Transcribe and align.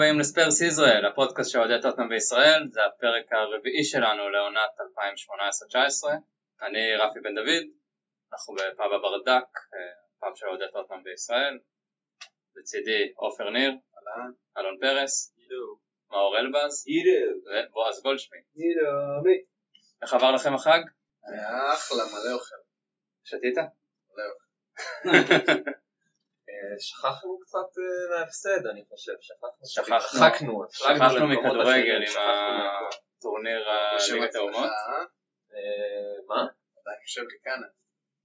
הבאים 0.00 0.20
לספרס 0.20 0.60
ישראל, 0.60 1.06
הפודקאסט 1.06 1.50
של 1.50 1.58
אוהדי 1.58 1.82
טוטנאם 1.82 2.08
בישראל, 2.08 2.68
זה 2.70 2.80
הפרק 2.86 3.32
הרביעי 3.32 3.84
שלנו 3.84 4.30
לעונת 4.30 4.70
2018-2019. 4.80 6.08
אני 6.62 6.96
רפי 6.96 7.20
בן 7.20 7.34
דוד, 7.34 7.64
אנחנו 8.32 8.54
בפאב 8.54 8.92
הברדק, 8.92 9.48
פאב 10.20 10.32
של 10.34 10.46
אוהדי 10.46 10.64
טוטנאם 10.72 11.02
בישראל. 11.04 11.58
לצידי 12.56 13.12
עופר 13.16 13.50
ניר, 13.50 13.72
אלון 14.58 14.78
פרס, 14.80 15.34
מאור 16.10 16.38
אלבז, 16.38 16.84
ובועז 17.46 18.02
גולדשמיט. 18.02 18.44
איך 20.02 20.14
עבר 20.14 20.32
לכם 20.32 20.54
החג? 20.54 20.80
היה 21.22 21.72
אחלה, 21.72 22.04
מלא 22.04 22.34
אוכל. 22.34 22.56
שתית? 23.24 23.58
מלא 24.10 24.24
אוכל. 24.30 25.70
שכחנו 26.78 27.40
קצת 27.40 27.70
אה, 27.78 28.10
מההפסד 28.10 28.66
אני 28.66 28.84
חושב, 28.88 29.12
שכחנו. 29.20 29.66
שכחנו, 29.66 30.64
שכחנו 30.70 31.28
מכדורגל 31.28 32.00
עם 32.06 32.14
הטורניר 33.18 33.68
הליגת 33.68 34.34
האומות. 34.34 34.70
אה, 35.54 36.16
מה? 36.28 36.46
אתה 36.82 36.90
יושב 37.02 37.22
לכאן. 37.22 37.60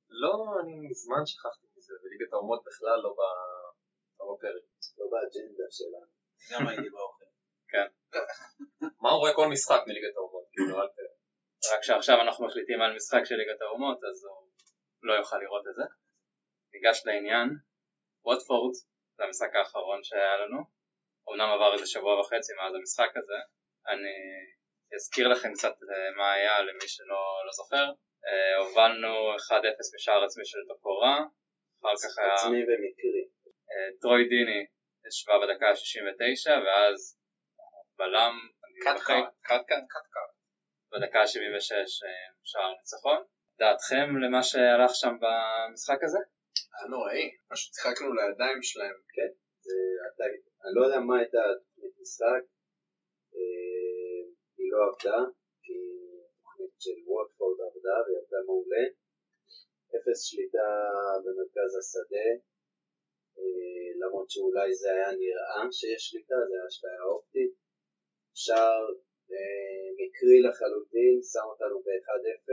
לא, 0.10 0.34
אני 0.62 0.88
מזמן 0.90 1.26
שכחתי 1.26 1.66
מזה, 1.78 1.94
וליגת 2.04 2.34
האומות 2.34 2.64
בכלל 2.66 3.00
לא 3.04 3.16
לא 4.20 4.26
בפרק. 4.34 4.64
לא 4.98 5.06
באג'נדה 5.12 5.68
שלנו. 5.72 6.12
גם 6.52 6.68
הייתי 6.68 6.90
באוכל. 6.90 7.26
כן. 7.72 7.88
מה 9.02 9.10
הוא 9.10 9.20
רואה 9.20 9.34
כל 9.36 9.48
משחק 9.48 9.82
מליגת 9.88 10.16
האומות? 10.18 10.46
כאילו, 10.52 10.78
רק 11.74 11.84
שעכשיו 11.84 12.22
אנחנו 12.22 12.46
מחליטים 12.46 12.82
על 12.82 12.96
משחק 12.96 13.24
של 13.26 13.36
ליגת 13.36 13.62
האומות, 13.62 13.98
אז 14.10 14.26
הוא 14.26 14.50
לא 15.04 15.14
יוכל 15.14 15.38
לראות 15.38 15.68
את 15.70 15.76
זה. 15.76 15.84
ניגש 16.74 17.06
לעניין, 17.06 17.50
ווטפורד 18.26 18.74
זה 19.18 19.24
המשחק 19.24 19.56
האחרון 19.56 20.04
שהיה 20.04 20.38
לנו. 20.38 20.60
אמנם 21.30 21.50
עבר 21.50 21.74
איזה 21.74 21.88
שבוע 21.88 22.20
וחצי 22.20 22.54
מאז 22.54 22.76
המשחק 22.76 23.12
הזה. 23.18 23.40
אני 23.88 24.18
אזכיר 24.96 25.28
לכם 25.28 25.54
קצת 25.54 25.76
אה, 25.92 26.12
מה 26.18 26.32
היה 26.34 26.62
למי 26.62 26.88
שלא 26.88 27.24
לא 27.46 27.52
זוכר. 27.52 27.86
אה, 28.28 28.58
הובלנו 28.58 29.36
1-0 29.36 29.42
בשער 29.96 30.24
עצמי 30.24 30.46
של 30.46 30.58
דוקורה, 30.68 31.18
אחר 31.82 31.96
כך 32.04 32.20
היה 32.20 32.34
עצמי 32.34 32.62
ומקרי. 32.68 33.26
אה, 33.72 33.90
טרוי 34.02 34.30
דיני 34.30 34.66
השווה 35.08 35.36
בדקה 35.42 35.68
ה-69 35.70 36.66
ואז 36.66 37.18
בלם, 37.98 38.34
קאט. 38.84 39.00
קאט 39.48 39.66
בדקה 40.92 41.20
ה-76 41.20 41.74
אה, 42.06 42.34
שער 42.44 42.74
ניצחון. 42.78 43.24
דעתכם 43.60 44.18
למה 44.24 44.44
שהלך 44.44 44.92
שם 44.94 45.16
במשחק 45.22 46.04
הזה? 46.04 46.20
היה 46.74 46.88
נוראי. 46.90 47.26
פשוט 47.52 47.74
שיחקנו 47.74 48.08
לידיים 48.14 48.60
שלהם. 48.70 48.98
כן, 49.16 49.32
אני 50.64 50.74
לא 50.76 50.82
יודע 50.86 51.00
מה 51.08 51.16
הייתה 51.20 51.42
התוכנית 51.52 51.94
משחק, 52.02 52.44
אה, 53.36 54.22
היא 54.58 54.70
לא 54.74 54.80
עבדה, 54.88 55.20
כי 55.64 55.78
התוכנית 56.34 56.76
של 56.84 56.98
וולפורד 57.08 57.58
עבדה 57.68 57.96
והיא 58.04 58.20
עבדה 58.22 58.40
מעולה. 58.48 58.86
אפס 59.96 60.20
שליטה 60.30 60.70
במרכז 61.24 61.72
השדה, 61.80 62.30
אה, 63.38 63.88
למרות 64.02 64.28
שאולי 64.30 64.70
זה 64.82 64.90
היה 64.96 65.10
נראה 65.22 65.64
שיש 65.78 66.02
שליטה, 66.10 66.38
זה 66.48 66.54
היה 66.56 66.66
השפעה 66.70 67.04
אופטית. 67.14 67.54
שער 68.42 68.86
אה, 69.32 69.88
מקרי 70.00 70.40
לחלוטין, 70.46 71.16
שם 71.32 71.46
אותנו 71.52 71.78
ב-1-0, 71.86 72.50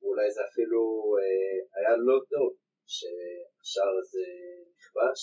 ואולי 0.00 0.30
זה 0.34 0.40
אפילו 0.48 0.82
היה 1.76 1.96
לא 1.96 2.18
טוב 2.30 2.63
שהשער 2.86 3.94
הזה 4.00 4.26
נכבש, 4.78 5.20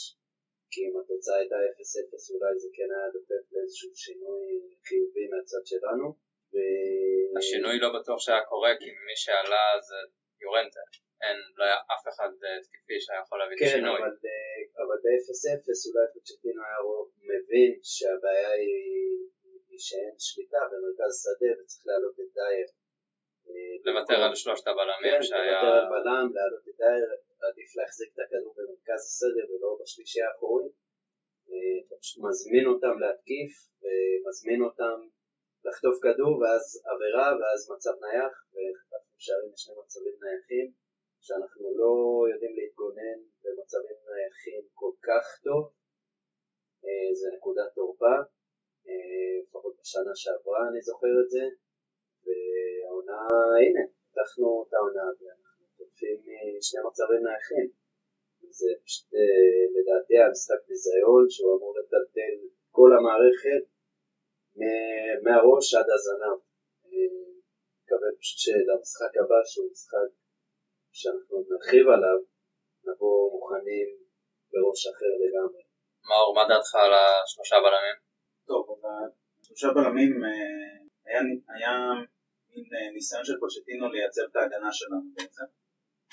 כי 0.71 0.79
אם 0.85 0.93
התוצאה 0.99 1.37
הייתה 1.37 1.55
0-0 1.55 2.33
אולי 2.33 2.53
זה 2.59 2.69
כן 2.75 2.89
היה 2.95 3.07
דופק 3.13 3.45
לאיזשהו 3.51 3.95
שינוי 3.95 4.45
חיובי 4.87 5.25
מהצד 5.31 5.63
שלנו. 5.65 6.07
ו... 6.53 6.55
השינוי 7.37 7.79
לא 7.79 7.89
בטוח 7.97 8.19
שהיה 8.19 8.43
קורה 8.51 8.71
כי 8.79 8.89
מי 9.07 9.15
שעלה 9.23 9.63
זה 9.87 9.99
יורנטה. 10.41 10.83
אין, 11.23 11.37
לא 11.57 11.63
היה 11.67 11.79
אף 11.93 12.03
אחד 12.11 12.31
אה, 12.43 12.57
התקפי 12.59 12.97
שהיה 13.03 13.19
יכול 13.23 13.37
להביא 13.39 13.55
את 13.55 13.61
כן, 13.61 13.65
השינוי. 13.65 13.99
אבל, 13.99 14.15
אה, 14.25 14.61
אבל 14.83 14.97
ב-0-0 15.03 15.67
אולי 15.87 16.05
פוצ'טינו 16.13 16.61
היה 16.67 16.79
מבין 17.31 17.71
שהבעיה 17.93 18.51
היא, 18.61 18.81
היא 19.69 19.81
שאין 19.87 20.15
שליטה 20.27 20.61
במרכז 20.71 21.13
שדה 21.23 21.51
וצריך 21.57 21.83
להעלות 21.87 22.15
את 22.23 22.29
דייר. 22.39 22.67
אה, 23.47 23.75
לוותר 23.85 24.19
על 24.25 24.35
שלושת 24.35 24.67
הבלמים 24.67 25.15
כן, 25.17 25.23
שהיה... 25.27 25.61
לוותר 25.61 25.73
על 25.79 25.87
בלם, 25.93 26.27
להעלות 26.35 26.63
את 26.69 26.75
דייר, 26.83 27.09
עדיף 27.49 27.69
להחזיק 27.77 28.09
את 28.13 28.19
הכדור 28.23 28.53
במרכז 28.57 29.01
הסדר 29.09 29.45
ולא 29.51 29.77
בשלישי 29.81 30.21
האחורי. 30.21 30.69
אתה 31.87 31.95
פשוט 32.01 32.23
מזמין 32.27 32.65
אותם 32.71 32.95
להתקיף 33.03 33.53
ומזמין 33.81 34.61
אותם 34.67 34.97
לחטוף 35.65 35.95
כדור 36.03 36.33
ואז 36.39 36.63
עבירה 36.91 37.27
ואז 37.39 37.59
מצב 37.73 37.95
נייח 38.05 38.33
וחטפנו 38.53 39.17
שערים 39.25 39.51
לשני 39.53 39.75
מצבים 39.81 40.17
נייחים 40.23 40.67
שאנחנו 41.25 41.65
לא 41.81 41.93
יודעים 42.31 42.53
להתגונן 42.59 43.19
במצבים 43.43 43.97
נייחים 44.09 44.63
כל 44.79 44.93
כך 45.07 45.25
טוב. 45.45 45.63
אה, 46.85 47.09
זה 47.19 47.27
נקודת 47.35 47.69
תורפה, 47.75 48.15
אה, 48.87 49.33
לפחות 49.41 49.73
בשנה 49.79 50.13
שעברה 50.21 50.61
אני 50.69 50.81
זוכר 50.89 51.13
את 51.23 51.29
זה, 51.35 51.43
והעונה, 52.23 53.21
הנה, 53.61 53.83
פתחנו 54.11 54.65
את 54.67 54.73
העונה 54.73 55.05
ואנחנו 55.17 55.50
תוקפים 56.01 56.57
משני 56.57 56.79
מצבים 56.87 57.21
נייחים. 57.27 57.67
זה 58.59 58.69
פשוט 58.83 59.07
אה, 59.19 59.63
לדעתי 59.75 60.15
המשחק 60.17 60.61
ביזיון 60.67 61.23
שהוא 61.33 61.51
אמור 61.55 61.73
לטלטל 61.79 62.35
כל 62.77 62.89
המערכת 62.97 63.63
מהראש 65.25 65.67
עד 65.77 65.89
הזנב. 65.93 66.39
אה, 66.85 67.21
מקווה 67.79 68.09
פשוט 68.19 68.39
שלמשחק 68.43 69.13
הבא 69.19 69.39
שהוא 69.51 69.67
משחק 69.71 70.09
שאנחנו 70.99 71.35
נרחיב 71.49 71.85
עליו, 71.95 72.19
נבוא 72.87 73.31
מוכנים 73.33 73.89
בראש 74.51 74.81
אחר 74.91 75.13
לגמרי. 75.23 75.63
מאור, 76.07 76.29
מה 76.37 76.43
דעתך 76.49 76.73
על 76.83 76.93
השלושה 76.99 77.57
בלמים? 77.63 77.97
טוב, 78.47 78.63
אז 78.71 79.11
השלושה 79.41 79.69
בלמים 79.75 80.13
אה, 80.23 80.77
היה, 81.05 81.21
היה 81.55 81.73
מין 82.49 82.65
אה, 82.75 82.91
ניסיון 82.93 83.25
של 83.25 83.37
פוצ'טינו 83.39 83.85
לייצב 83.93 84.25
את 84.29 84.35
ההגנה 84.35 84.71
שלנו 84.79 85.01
בעצם. 85.15 85.60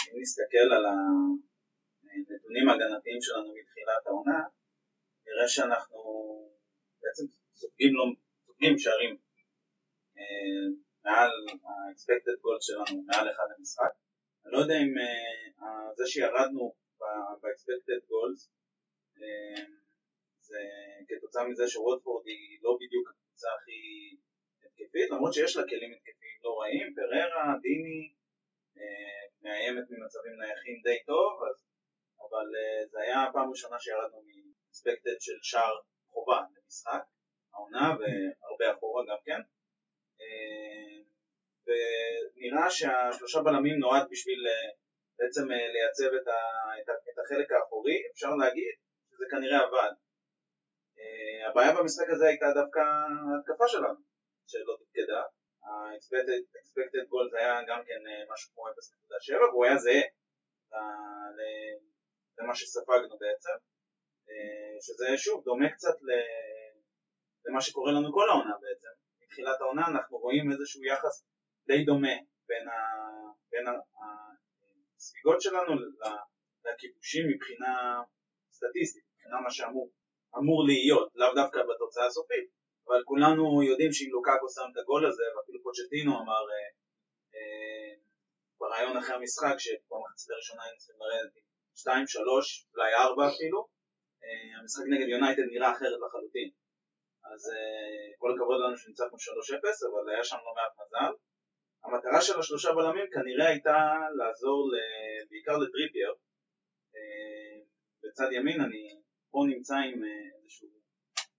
אם 0.08 0.20
נסתכל 0.20 0.66
על 0.76 0.84
הנתונים 0.86 2.69
ההגנתיים 2.69 3.20
שלנו 3.20 3.54
מתחילת 3.58 4.06
העונה, 4.06 4.41
נראה 5.26 5.48
שאנחנו 5.48 6.02
בעצם 7.02 7.24
סופגים, 7.54 7.94
לא, 7.94 8.04
סופגים 8.46 8.78
שערים 8.78 9.16
אה, 10.19 10.64
מעל 11.04 11.30
ה-expected 11.64 12.38
goal 12.42 12.58
שלנו, 12.60 13.02
מעל 13.02 13.30
אחד 13.30 13.46
למשחק. 13.58 13.92
אני 14.44 14.52
לא 14.52 14.58
יודע 14.58 14.74
אם 14.74 14.92
אה, 14.98 15.94
זה 15.96 16.04
שירדנו 16.06 16.75
ב-expected 17.40 18.02
goals 18.10 18.40
אה, 19.22 19.64
זה 20.40 20.58
כתוצאה 21.08 21.48
מזה 21.48 21.69
שווטפורד 21.69 22.26
היא 22.26 22.58
לא 22.62 22.78
בדיוק 22.80 23.08
הקבוצה 23.10 23.48
הכי 23.56 23.80
התקפית, 24.64 25.10
למרות 25.10 25.34
שיש 25.34 25.56
לה 25.56 25.62
כלים 25.69 25.92
התקפיים 25.92 26.38
לא 26.44 26.60
רעים, 26.60 26.94
פררה, 26.94 27.54
דיני, 27.62 28.12
מאיימת 29.43 29.87
ממצבים 29.91 30.34
נייחים 30.41 30.77
די 30.84 30.99
טוב, 31.06 31.33
אז, 31.49 31.56
אבל 32.25 32.47
אה, 32.56 32.87
זה 32.91 32.99
היה 33.00 33.22
הפעם 33.22 33.49
הראשונה 33.49 33.78
שירדנו 33.78 34.21
מאספקטד 34.27 35.19
של 35.21 35.39
שער 35.43 35.77
חובה 36.12 36.41
למשחק, 36.56 37.03
העונה 37.53 37.87
והרבה 37.99 38.77
אחורה 38.77 39.03
גם 39.09 39.21
כן. 39.25 39.41
אה, 40.20 40.99
ונראה 41.67 42.70
שהשלושה 42.70 43.41
בלמים 43.44 43.79
נועד 43.79 44.06
בשביל 44.11 44.41
אה, 44.47 44.70
בעצם 45.19 45.44
לייצב 45.75 46.11
את, 46.23 46.26
ה, 46.29 46.41
את, 46.82 46.88
ה, 46.88 46.93
את 46.93 47.19
החלק 47.25 47.52
האחורי, 47.52 47.99
אפשר 48.12 48.35
להגיד 48.41 48.75
שזה 49.11 49.25
כנראה 49.31 49.58
עבד. 49.67 49.93
הבעיה 51.47 51.73
במשחק 51.76 52.08
הזה 52.11 52.26
הייתה 52.26 52.47
דווקא 52.55 52.79
ההתקפה 52.79 53.69
שלנו, 53.69 54.00
שלא 54.47 54.76
תפקדה. 54.81 55.23
ה-expected 55.69 57.05
goal 57.11 57.26
זה 57.31 57.38
היה 57.38 57.61
גם 57.69 57.81
כן 57.87 58.00
uh, 58.06 58.32
משהו 58.32 58.53
כמו 58.55 58.69
0.7 58.69 59.50
והוא 59.50 59.65
היה 59.65 59.76
זהה 59.76 60.03
ל- 61.38 61.79
למה 62.38 62.55
שספגנו 62.55 63.19
בעצם, 63.19 63.56
uh, 64.29 64.76
שזה 64.81 65.06
שוב 65.17 65.44
דומה 65.44 65.69
קצת 65.75 65.97
למה 67.47 67.61
שקורה 67.61 67.93
לנו 67.93 68.12
כל 68.12 68.31
העונה 68.31 68.55
בעצם. 68.61 68.88
מתחילת 69.23 69.61
העונה 69.61 69.87
אנחנו 69.87 70.19
רואים 70.19 70.50
איזשהו 70.53 70.85
יחס 70.85 71.25
די 71.67 71.85
דומה 71.85 72.17
בין, 72.49 72.69
ה, 72.69 72.75
בין 73.50 73.64
הספיגות 74.97 75.41
שלנו 75.41 75.73
לכיבושים 76.64 77.25
מבחינה 77.31 78.03
סטטיסטית, 78.53 79.05
מבחינה 79.12 79.41
מה 79.41 79.50
שאמור 79.50 79.91
אמור 80.38 80.67
להיות, 80.67 81.09
לאו 81.14 81.35
דווקא 81.35 81.59
בתוצאה 81.69 82.06
הסופית, 82.06 82.50
אבל 82.88 83.00
כולנו 83.11 83.62
יודעים 83.70 83.93
שאם 83.93 84.11
לוקאקו 84.17 84.49
שם 84.55 84.67
את 84.73 84.76
הגול 84.81 85.02
הזה, 85.06 85.26
ואפילו 85.32 85.58
פוצ'טינו 85.62 86.12
אמר 86.23 86.43
אה, 86.52 86.69
אה, 87.35 87.90
ברעיון 88.61 88.96
אחרי 88.96 89.14
המשחק, 89.17 89.56
שבמחצית 89.64 90.31
הראשונה 90.31 90.62
היינו 90.64 90.79
צריכים 90.79 91.00
לרדת 91.02 91.32
עם 91.37 91.44
2, 91.75 92.06
3, 92.06 92.67
אולי 92.73 92.90
4 92.94 93.29
אפילו, 93.32 93.61
אה, 94.23 94.61
המשחק 94.61 94.85
נגד 94.93 95.08
יונייטד 95.14 95.46
נראה 95.52 95.70
אחרת 95.75 95.99
לחלוטין. 96.05 96.50
אז 97.31 97.40
אה, 97.56 98.06
כל 98.20 98.31
הכבוד 98.32 98.58
לנו 98.62 98.76
שניצחנו 98.82 99.17
3-0, 99.19 99.88
אבל 99.88 100.02
היה 100.11 100.25
שם 100.25 100.40
לא 100.46 100.52
מעט 100.58 100.73
מזל. 100.81 101.12
המטרה 101.85 102.20
של 102.26 102.37
השלושה 102.40 102.70
בלמים 102.76 103.06
כנראה 103.14 103.46
הייתה 103.52 103.79
לעזור 104.19 104.58
ל- 104.73 105.25
בעיקר 105.31 105.56
לטריפייר. 105.62 106.12
אה, 106.96 107.56
בצד 108.02 108.29
ימין 108.37 108.61
אני 108.61 108.82
פה 109.31 109.38
נמצא 109.52 109.75
עם 109.75 110.05
אה, 110.05 110.29
איזשהו 110.37 110.69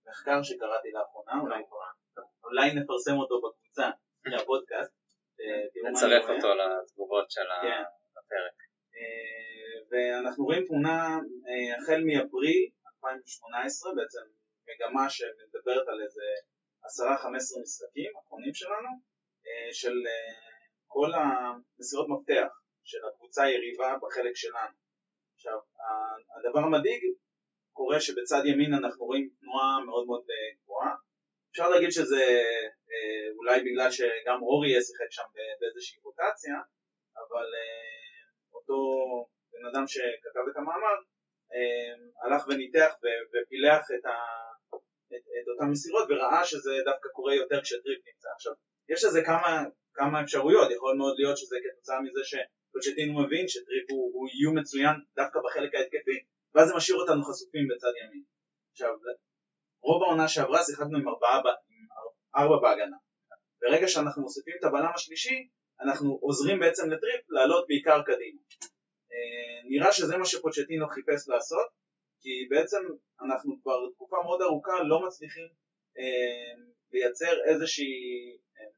מחקר 0.10 0.44
שקראתי 0.44 0.92
לאחרונה, 0.92 1.34
אולי, 1.42 1.64
אולי 2.44 2.74
נפרסם 2.74 3.18
אותו 3.18 3.42
בקבוצה 3.42 3.90
הפודקאסט. 4.42 5.00
אה, 5.42 5.90
נצרף. 5.92 6.24
אותו 6.30 6.50
לתגובות 6.56 7.32
של 7.32 7.48
כן. 7.62 7.84
הפרק. 8.18 8.58
אה, 8.96 9.78
ואנחנו 9.90 10.46
רואים 10.46 10.66
תמונה 10.66 11.20
אה, 11.48 11.78
החל 11.78 12.02
מאפריל 12.08 12.70
2018, 12.96 13.92
בעצם 13.96 14.26
מגמה 14.68 15.10
שמדברת 15.10 15.88
על 15.88 16.02
איזה 16.04 16.28
10-15 16.86 17.62
משחקים 17.62 18.12
אחרונים 18.26 18.54
שלנו, 18.54 18.90
של 19.72 19.94
כל 20.88 21.10
המסירות 21.14 22.08
מפתח 22.10 22.48
של 22.84 22.98
הקבוצה 23.08 23.44
היריבה 23.44 23.96
בחלק 24.02 24.36
שלנו. 24.36 24.76
עכשיו, 25.36 25.58
הדבר 26.38 26.60
המדאיג 26.60 27.02
קורה 27.74 28.00
שבצד 28.00 28.42
ימין 28.46 28.74
אנחנו 28.74 29.06
רואים 29.06 29.30
תנועה 29.40 29.80
מאוד 29.86 30.06
מאוד 30.08 30.24
אה, 30.30 30.50
גבוהה. 30.64 30.94
אפשר 31.52 31.70
להגיד 31.70 31.92
שזה 31.92 32.24
אה, 32.92 33.26
אולי 33.38 33.58
בגלל 33.66 33.92
שגם 33.92 34.42
אורי 34.42 34.70
שיחק 34.70 35.12
שם 35.12 35.30
באיזושהי 35.60 36.00
רוטציה, 36.04 36.56
אבל 37.22 37.48
אה, 37.60 38.20
אותו 38.54 38.78
בן 39.54 39.66
אדם 39.70 39.88
שכתב 39.88 40.46
את 40.52 40.58
המאמר 40.58 40.98
הלך 42.24 42.48
וניתח 42.48 42.92
ופילח 43.32 43.84
את, 43.96 44.06
ה, 44.06 44.18
את, 45.14 45.24
את 45.38 45.48
אותן 45.52 45.72
מסירות 45.72 46.06
וראה 46.10 46.46
שזה 46.46 46.72
דווקא 46.86 47.10
קורה 47.10 47.36
יותר 47.36 47.62
כשטריפ 47.62 48.02
נמצא. 48.08 48.30
עכשיו, 48.36 48.54
יש 48.90 49.04
לזה 49.04 49.22
כמה, 49.26 49.64
כמה 49.94 50.24
אפשרויות, 50.24 50.72
יכול 50.72 50.98
מאוד 50.98 51.16
להיות 51.18 51.38
שזה 51.38 51.58
כתוצאה 51.64 52.02
מזה 52.02 52.22
שפוצ'טינו 52.24 53.24
מבין 53.24 53.48
שטריפ 53.48 53.86
הוא 53.90 54.28
איום 54.34 54.58
מצוין 54.60 54.96
דווקא 55.16 55.40
בחלק 55.46 55.76
ההתקפי, 55.76 56.18
ואז 56.56 56.68
זה 56.68 56.76
משאיר 56.76 56.98
אותנו 56.98 57.24
חשופים 57.24 57.68
בצד 57.70 57.94
ימין. 58.04 58.24
עכשיו, 58.72 58.94
רוב 59.84 60.04
העונה 60.04 60.28
שעברה 60.28 60.64
שיחקנו 60.64 60.98
עם 60.98 61.08
ארבעה, 61.08 61.42
ארבע 62.36 62.58
בהגנה. 62.62 62.98
ברגע 63.62 63.88
שאנחנו 63.88 64.22
מוסיפים 64.22 64.54
את 64.60 64.64
הבלם 64.64 64.92
השלישי, 64.96 65.48
אנחנו 65.82 66.20
עוזרים 66.22 66.60
בעצם 66.60 66.90
לטריפ 66.90 67.30
לעלות 67.30 67.66
בעיקר 67.68 68.02
קדימה. 68.02 68.42
אה, 69.12 69.70
נראה 69.70 69.92
שזה 69.92 70.18
מה 70.18 70.26
שפוצ'טינו 70.26 70.88
חיפש 70.88 71.28
לעשות, 71.28 71.68
כי 72.22 72.48
בעצם 72.50 72.82
אנחנו 73.26 73.62
כבר 73.62 73.90
תקופה 73.94 74.18
מאוד 74.24 74.42
ארוכה 74.42 74.84
לא 74.84 75.08
מצליחים 75.08 75.48
אה, 75.98 76.64
לייצר 76.92 77.34
איזושהי 77.46 77.94
אה, 78.58 78.72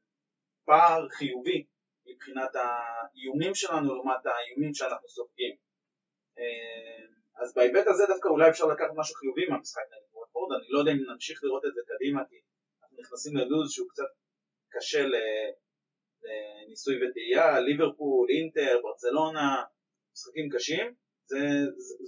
פער 0.64 1.08
חיובי 1.08 1.66
מבחינת 2.06 2.50
האיומים 2.54 3.54
שלנו 3.54 3.94
לעומת 3.94 4.26
האיומים 4.26 4.74
שאנחנו 4.74 5.08
סופגים. 5.08 5.56
אז 7.40 7.54
בהיבט 7.54 7.86
הזה 7.86 8.04
דווקא 8.08 8.28
אולי 8.28 8.50
אפשר 8.50 8.66
לקחת 8.66 8.90
משהו 8.96 9.14
חיובי 9.14 9.46
מהמשחק 9.46 9.82
נגד 9.92 10.08
וורדפורד, 10.12 10.56
אני 10.56 10.66
לא 10.68 10.78
יודע 10.78 10.92
אם 10.92 10.98
נמשיך 11.12 11.44
לראות 11.44 11.64
את 11.64 11.74
זה 11.74 11.80
קדימה 11.90 12.20
כי 12.28 12.36
אנחנו 12.82 12.96
נכנסים 13.00 13.36
ללוז 13.36 13.72
שהוא 13.72 13.88
קצת 13.88 14.10
קשה 14.72 15.02
לניסוי 16.24 16.94
וטעייה, 16.96 17.60
ליברפול, 17.60 18.26
אינטר, 18.30 18.80
ברצלונה, 18.82 19.64
משחקים 20.12 20.48
קשים, 20.54 20.94
זה, 21.30 21.38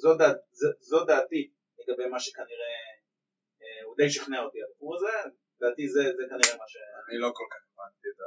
זו, 0.03 0.15
דעת, 0.15 0.37
ז, 0.51 0.63
זו 0.81 1.05
דעתי 1.05 1.51
לגבי 1.79 2.07
מה 2.07 2.21
שכנראה, 2.21 2.77
אה, 3.63 3.85
הוא 3.87 3.97
די 3.97 4.11
שכנע 4.11 4.43
אותי 4.43 4.59
הבחור 4.63 4.97
הזה, 4.97 5.17
לדעתי 5.61 5.89
זה, 5.89 6.03
זה 6.17 6.23
כנראה 6.31 6.57
מה 6.59 6.69
ש... 6.69 6.77
אני 7.09 7.19
לא 7.19 7.31
כל 7.35 7.45
כך 7.51 7.63
הבנתי 7.73 8.09
את 8.11 8.17
זה. 8.17 8.25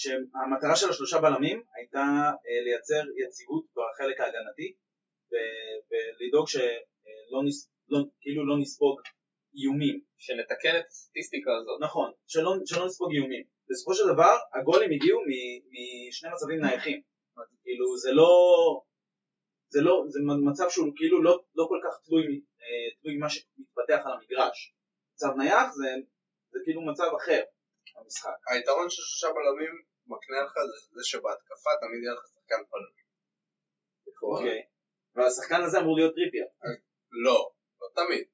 שהמטרה 0.00 0.76
של 0.76 0.90
השלושה 0.90 1.18
בלמים 1.20 1.62
הייתה 1.74 2.06
אה, 2.46 2.60
לייצר 2.64 3.02
יציבות 3.22 3.64
בחלק 3.76 4.20
ההגנתי 4.20 4.74
ולדאוג 5.90 6.48
שלא 6.48 7.42
נס, 7.46 7.70
לא, 7.88 7.98
כאילו 8.20 8.46
לא 8.46 8.58
נספוג 8.58 9.00
איומים. 9.54 10.00
שנתקן 10.18 10.76
את 10.80 10.86
הסטטיסטיקה 10.88 11.50
הזאת. 11.56 11.78
נכון, 11.80 12.12
שלא, 12.26 12.50
שלא 12.66 12.86
נספוג 12.86 13.12
איומים. 13.12 13.44
בסופו 13.70 13.94
של 13.94 14.04
דבר 14.12 14.36
הגולים 14.54 14.90
הגיעו 14.92 15.20
מ- 15.20 15.60
משני 16.08 16.30
מצבים 16.34 16.60
נייחים. 16.60 17.00
כאילו 17.62 17.96
זה 17.96 18.12
לא, 18.12 18.30
זה 19.68 19.80
לא, 19.80 20.04
זה 20.08 20.20
מצב 20.50 20.66
שהוא 20.70 20.92
כאילו 20.96 21.22
לא, 21.22 21.44
לא 21.54 21.64
כל 21.68 21.80
כך 21.84 21.94
תלוי, 22.04 22.24
אה, 22.62 22.86
תלוי 23.02 23.16
מה 23.16 23.30
שמתפתח 23.30 24.00
על 24.06 24.12
המגרש. 24.12 24.74
מצב 25.14 25.30
נייח 25.38 25.68
זה, 25.72 25.88
זה 26.50 26.58
כאילו 26.64 26.80
מצב 26.90 27.10
אחר 27.22 27.42
במשחק. 27.96 28.36
היתרון 28.50 28.90
של 28.90 29.02
שלושה 29.02 29.28
בלמים 29.34 29.74
מקנה 30.06 30.42
לך 30.44 30.52
זה, 30.70 30.76
זה 30.96 31.04
שבהתקפה 31.04 31.70
תמיד 31.80 32.00
יהיה 32.02 32.14
לך 32.14 32.24
שחקן 32.34 32.60
פנוי. 32.70 32.96
אוקיי. 34.22 34.62
והשחקן 35.16 35.62
הזה 35.62 35.78
אמור 35.78 35.96
להיות 35.96 36.14
טריפייר. 36.14 36.46
לא, 37.24 37.50
לא 37.80 37.88
תמיד. 37.94 38.24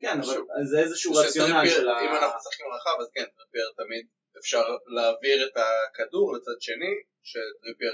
כן, 0.00 0.16
אבל. 0.20 0.64
זה 0.70 0.78
איזשהו 0.78 1.12
רציונל 1.14 1.66
של 1.68 1.88
ה... 1.88 2.00
אם 2.04 2.12
אנחנו 2.16 2.36
משחקים 2.36 2.66
רחב 2.74 2.96
אז 3.00 3.10
כן, 3.14 3.24
טריפייר 3.36 3.68
תמיד 3.76 4.06
אפשר 4.38 4.64
להעביר 4.86 5.46
את 5.46 5.56
הכדור 5.56 6.34
לצד 6.34 6.58
שני, 6.60 6.92
שטריפייר 7.22 7.92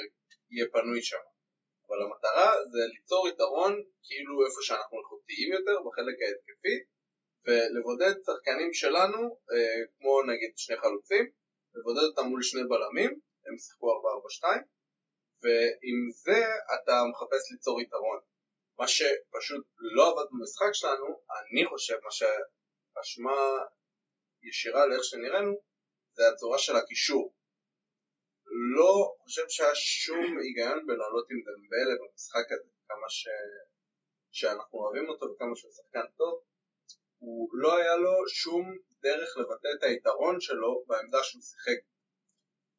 יהיה 0.51 0.67
פנוי 0.73 1.03
שם. 1.03 1.25
אבל 1.89 1.99
המטרה 2.03 2.49
זה 2.73 2.79
ליצור 2.95 3.29
יתרון 3.29 3.73
כאילו 4.07 4.47
איפה 4.47 4.61
שאנחנו 4.63 4.99
איכותיים 5.01 5.53
יותר 5.53 5.77
בחלק 5.87 6.17
ההתקפי 6.23 6.77
ולבודד 7.45 8.15
שחקנים 8.27 8.73
שלנו, 8.73 9.21
אה, 9.53 9.81
כמו 9.99 10.23
נגיד 10.23 10.53
שני 10.57 10.77
חלוצים, 10.77 11.25
לבודד 11.75 12.05
אותם 12.11 12.25
מול 12.31 12.43
שני 12.43 12.63
בלמים, 12.71 13.11
הם 13.47 13.59
שיחקו 13.59 13.87
4-4-2 14.43 14.45
ועם 15.43 15.99
זה 16.25 16.41
אתה 16.75 16.97
מחפש 17.11 17.53
ליצור 17.53 17.81
יתרון. 17.81 18.19
מה 18.79 18.89
שפשוט 18.89 19.67
לא 19.79 20.11
עבד 20.11 20.31
במשחק 20.31 20.73
שלנו, 20.73 21.07
אני 21.41 21.67
חושב, 21.67 21.95
מה 22.05 22.11
שאשמה 22.11 23.37
ישירה 24.43 24.87
לאיך 24.87 25.05
שנראינו, 25.05 25.55
זה 26.13 26.29
הצורה 26.29 26.59
של 26.59 26.77
הקישור. 26.77 27.35
לא 28.77 29.15
חושב 29.23 29.43
שהיה 29.49 29.75
שום 29.75 30.39
היגיון 30.39 30.87
בלעלות 30.87 31.27
עם 31.31 31.39
דמבלה 31.47 31.95
במשחק 32.01 32.53
הזה, 32.53 32.71
כמה 32.89 33.09
ש... 33.09 33.29
שאנחנו 34.31 34.79
אוהבים 34.79 35.09
אותו 35.09 35.27
וכמה 35.27 35.57
שהוא 35.57 35.73
שחקן 35.73 36.07
טוב, 36.17 36.43
הוא 37.19 37.49
לא 37.53 37.77
היה 37.77 37.97
לו 37.97 38.29
שום 38.29 38.79
דרך 39.03 39.37
לבטא 39.37 39.69
את 39.79 39.83
היתרון 39.83 40.41
שלו 40.41 40.85
בעמדה 40.87 41.23
שהוא 41.23 41.43
שיחק. 41.43 41.79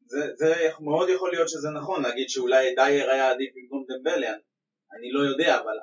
זה, 0.06 0.20
זה 0.36 0.54
מאוד 0.80 1.10
יכול 1.10 1.32
להיות 1.32 1.50
שזה 1.50 1.70
נכון 1.70 2.04
להגיד 2.04 2.30
שאולי 2.30 2.76
דייר 2.76 3.10
היה 3.12 3.32
עדיף 3.32 3.52
במקום 3.56 3.86
דמבלה, 3.90 4.34
אני- 4.94 5.12
לא 5.12 5.20
יודע, 5.32 5.58
אבל 5.60 5.78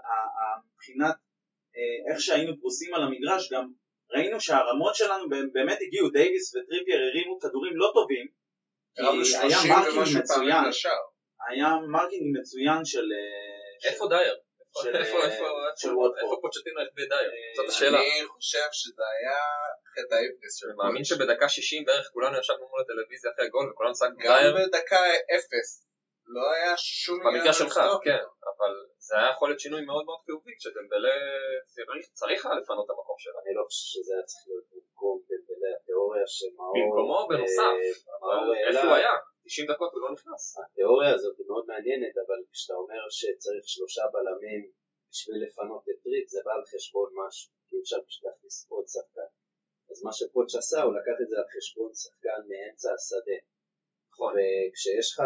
מבחינת 0.75 1.15
אה, 1.77 2.13
איך 2.13 2.21
שהיינו 2.21 2.61
פרוסים 2.61 2.95
על 2.95 3.03
המגרש 3.03 3.53
גם 3.53 3.65
ראינו 4.15 4.41
שהרמות 4.41 4.95
שלנו 4.95 5.25
באמת 5.53 5.79
הגיעו, 5.81 6.11
דייוויס 6.11 6.55
וטריפייר 6.55 7.01
הרימו 7.03 7.41
כדורים 7.41 7.77
לא 7.77 7.91
טובים, 7.95 8.27
היה 8.99 9.25
30 9.25 9.73
marking 9.73 10.19
מצוין. 10.19 10.65
היה 11.49 11.69
marking 11.93 12.39
מצוין 12.41 12.85
של... 12.85 13.07
אה, 13.13 13.91
איפה 13.91 14.07
דייר? 14.09 14.37
של, 14.83 14.97
אה, 14.97 15.01
איפה, 15.01 15.17
ווטפורד. 15.17 16.41
פוצ'טינו 16.43 16.81
החביא 16.81 17.05
דייר? 17.09 17.31
זאת 17.57 17.69
השאלה. 17.69 17.99
אני 17.99 18.27
חושב 18.27 18.69
שזה 18.73 19.03
היה 19.19 19.39
חטא 19.95 20.15
האפס 20.15 20.53
של 20.59 20.67
אני 20.67 20.77
מאמין. 20.77 21.05
שבדקה 21.05 21.49
60 21.49 21.85
בערך 21.85 22.07
כולנו 22.13 22.39
ישבנו 22.39 22.69
מול 22.71 22.81
הטלוויזיה 22.81 23.31
אחרי 23.35 23.47
הגול 23.47 23.71
וכולנו 23.71 23.93
צעקנו 23.93 24.17
גם 24.19 24.37
דייר. 24.39 24.55
בדקה 24.67 25.01
אפס 25.37 25.87
לא 26.35 26.45
היה 26.55 26.73
שום 26.77 27.19
במקרה 27.25 27.53
שלך, 27.53 27.75
כן. 28.05 28.23
אבל 28.53 28.73
זה 29.07 29.13
היה 29.19 29.29
יכול 29.33 29.49
להיות 29.49 29.61
שינוי 29.61 29.83
מאוד 29.85 30.05
מאוד 30.09 30.21
חיובי 30.27 30.53
כשדמבלה 30.59 31.15
צריך- 32.19 32.47
היה 32.47 32.55
לפנות 32.61 32.85
את 32.87 32.91
המקום 32.91 33.17
שלו. 33.19 33.37
אני 33.43 33.53
לא 33.59 33.63
חושב 33.69 33.87
שזה 33.95 34.11
היה 34.15 34.25
צריך 34.31 34.45
להיות 34.49 34.67
במקום 34.73 35.15
דמבלה 35.29 35.71
התיאוריה 35.77 36.27
שמאור... 36.37 36.75
במקומו 36.77 37.19
בנוסף, 37.31 37.75
אה, 37.81 38.17
אבל 38.19 38.37
מאור 38.45 38.55
איפה 38.69 38.87
הוא 38.89 38.95
היה? 39.01 39.15
90 39.45 39.71
דקות 39.73 39.91
הוא 39.95 40.01
לא 40.05 40.11
נכנס. 40.17 40.43
התיאוריה 40.63 41.11
הזאת 41.15 41.35
היא 41.39 41.47
מאוד 41.51 41.65
מעניינת, 41.71 42.15
אבל 42.25 42.39
כשאתה 42.53 42.75
אומר 42.83 43.03
שצריך 43.19 43.65
שלושה 43.75 44.05
בלמים 44.13 44.63
בשביל 45.11 45.39
לפנות 45.47 45.83
את 45.91 45.99
טריפ, 46.05 46.27
זה 46.35 46.41
בא 46.47 46.53
על 46.59 46.65
חשבון 46.73 47.09
משהו, 47.21 47.49
כי 47.69 47.75
אפשר 47.83 47.99
פשוט 48.07 48.23
להכניס 48.27 48.57
עוד 48.73 48.85
שחקן. 48.95 49.31
אז 49.91 49.99
מה 50.05 50.13
שפוץ' 50.19 50.55
עשה, 50.63 50.79
הוא 50.87 50.93
לקח 50.99 51.17
את 51.23 51.29
זה 51.31 51.37
על 51.41 51.49
חשבון 51.57 51.91
שחקן 52.03 52.41
מאמצע 52.51 52.89
השדה. 52.97 53.39
נכון. 54.17 54.35
וכשיש 54.37 55.07
לך 55.13 55.21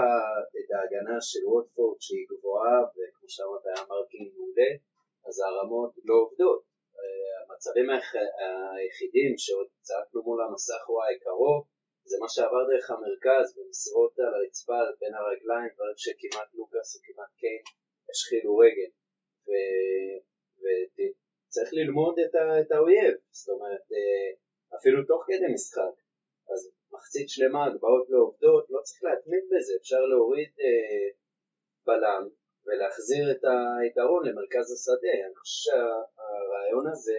את 0.59 0.69
ההגנה 0.75 1.17
של 1.31 1.43
ווטפורד 1.53 1.99
שהיא 2.05 2.27
גבוהה, 2.31 2.79
וכמו 2.95 3.29
שאמרת 3.35 3.65
היה 3.67 3.87
marking 3.91 4.29
מעולה, 4.37 4.71
אז 5.27 5.35
הרמות 5.47 5.93
לא 6.09 6.15
עובדות. 6.23 6.61
אה, 6.99 7.33
המצבים 7.43 7.87
היח- 7.91 8.29
היחידים 8.75 9.33
שעוד 9.45 9.69
צעקנו 9.89 10.23
מול 10.27 10.39
המסך 10.45 10.83
וואי 10.95 11.15
קרוב, 11.25 11.61
זה 12.11 12.17
מה 12.23 12.29
שעבר 12.35 12.63
דרך 12.71 12.87
המרכז 12.91 13.47
במסירות 13.57 14.13
על 14.19 14.33
הרצפה 14.37 14.81
בין 15.01 15.15
הרגליים, 15.15 15.71
דברים 15.75 15.99
שכמעט 16.05 16.49
לוקאס 16.55 16.89
וכמעט 16.97 17.33
קיין 17.41 17.63
השחילו 18.11 18.51
רגל. 18.65 18.91
וצריך 20.61 21.71
ללמוד 21.79 22.15
את, 22.25 22.35
ה, 22.35 22.61
את 22.61 22.71
האויב, 22.73 23.15
זאת 23.39 23.49
אומרת, 23.55 23.85
אה, 23.97 24.31
אפילו 24.77 24.99
תוך 25.11 25.23
כדי 25.27 25.49
משחק. 25.55 25.95
אז 26.53 26.61
מחצית 26.93 27.29
שלמה, 27.29 27.65
הגבהות 27.65 28.07
לא 28.09 28.19
עובדות, 28.19 28.65
לא 28.71 28.81
צריך 28.83 29.01
להתמיד 29.05 29.45
בזה, 29.51 29.73
אפשר 29.81 30.01
להוריד 30.11 30.51
אה, 30.61 31.09
בלם 31.87 32.29
ולהחזיר 32.67 33.31
את 33.31 33.43
היתרון 33.81 34.23
למרכז 34.29 34.67
השדה. 34.73 35.15
אני 35.27 35.37
חושב 35.41 35.61
שהרעיון 35.65 36.87
הזה 36.93 37.19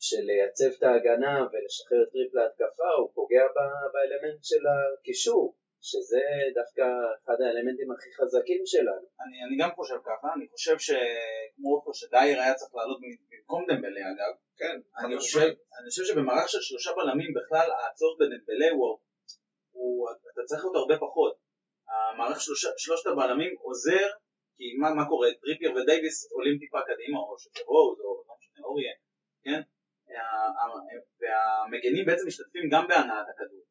של 0.00 0.22
לייצב 0.28 0.70
את 0.78 0.82
ההגנה 0.82 1.34
ולשחרר 1.50 2.04
טריפ 2.12 2.34
להתקפה 2.34 2.90
הוא 2.98 3.10
פוגע 3.14 3.44
ב- 3.56 3.86
באלמנט 3.92 4.44
של 4.50 4.62
הקישור, 4.72 5.54
שזה 5.80 6.22
דווקא 6.54 6.84
אחד 7.24 7.38
האלמנטים 7.40 7.92
הכי 7.92 8.10
חזקים 8.18 8.62
שלנו. 8.72 9.06
אני, 9.22 9.36
אני 9.44 9.56
גם 9.62 9.70
חושב 9.76 9.98
ככה, 10.08 10.28
אני 10.36 10.46
חושב 10.52 10.76
שכמו 10.78 11.68
עופר 11.74 11.92
שדייר 11.92 12.40
היה 12.40 12.54
צריך 12.54 12.74
לעלות 12.74 13.00
במקום 13.30 13.64
דמבלה 13.68 14.00
אגב, 14.12 14.32
כן, 14.60 14.76
אני 14.98 15.18
חושב. 15.18 15.38
אני 15.78 15.88
חושב 15.90 16.04
שבמערך 16.04 16.48
של 16.48 16.60
שלושה 16.60 16.90
בלמים 16.96 17.30
בכלל 17.38 17.68
הצורך 17.80 18.16
בדמבלה 18.20 18.70
הוא, 18.70 18.98
הוא, 19.76 20.08
אתה 20.32 20.42
צריך 20.48 20.64
אותו 20.64 20.78
הרבה 20.78 20.96
פחות. 21.06 21.34
המערך 21.88 22.40
שלושה, 22.40 22.68
שלושת 22.76 23.06
הבלמים 23.06 23.52
עוזר, 23.62 24.08
כי 24.56 24.64
מה, 24.80 24.88
מה 24.94 25.08
קורה? 25.08 25.28
טריפייר 25.40 25.72
ודייוויס 25.74 26.32
עולים 26.32 26.58
טיפה 26.58 26.80
קדימה, 26.88 27.18
או 27.18 27.38
שזה 27.38 27.60
רוז, 27.66 27.96
או 28.00 28.10
לא 28.28 28.34
משנה, 28.40 28.64
אורייה, 28.66 28.92
כן? 29.44 29.60
והמגנים 31.20 32.06
בעצם 32.06 32.26
משתתפים 32.26 32.64
גם 32.72 32.88
בהנעת 32.88 33.26
הכדור. 33.32 33.64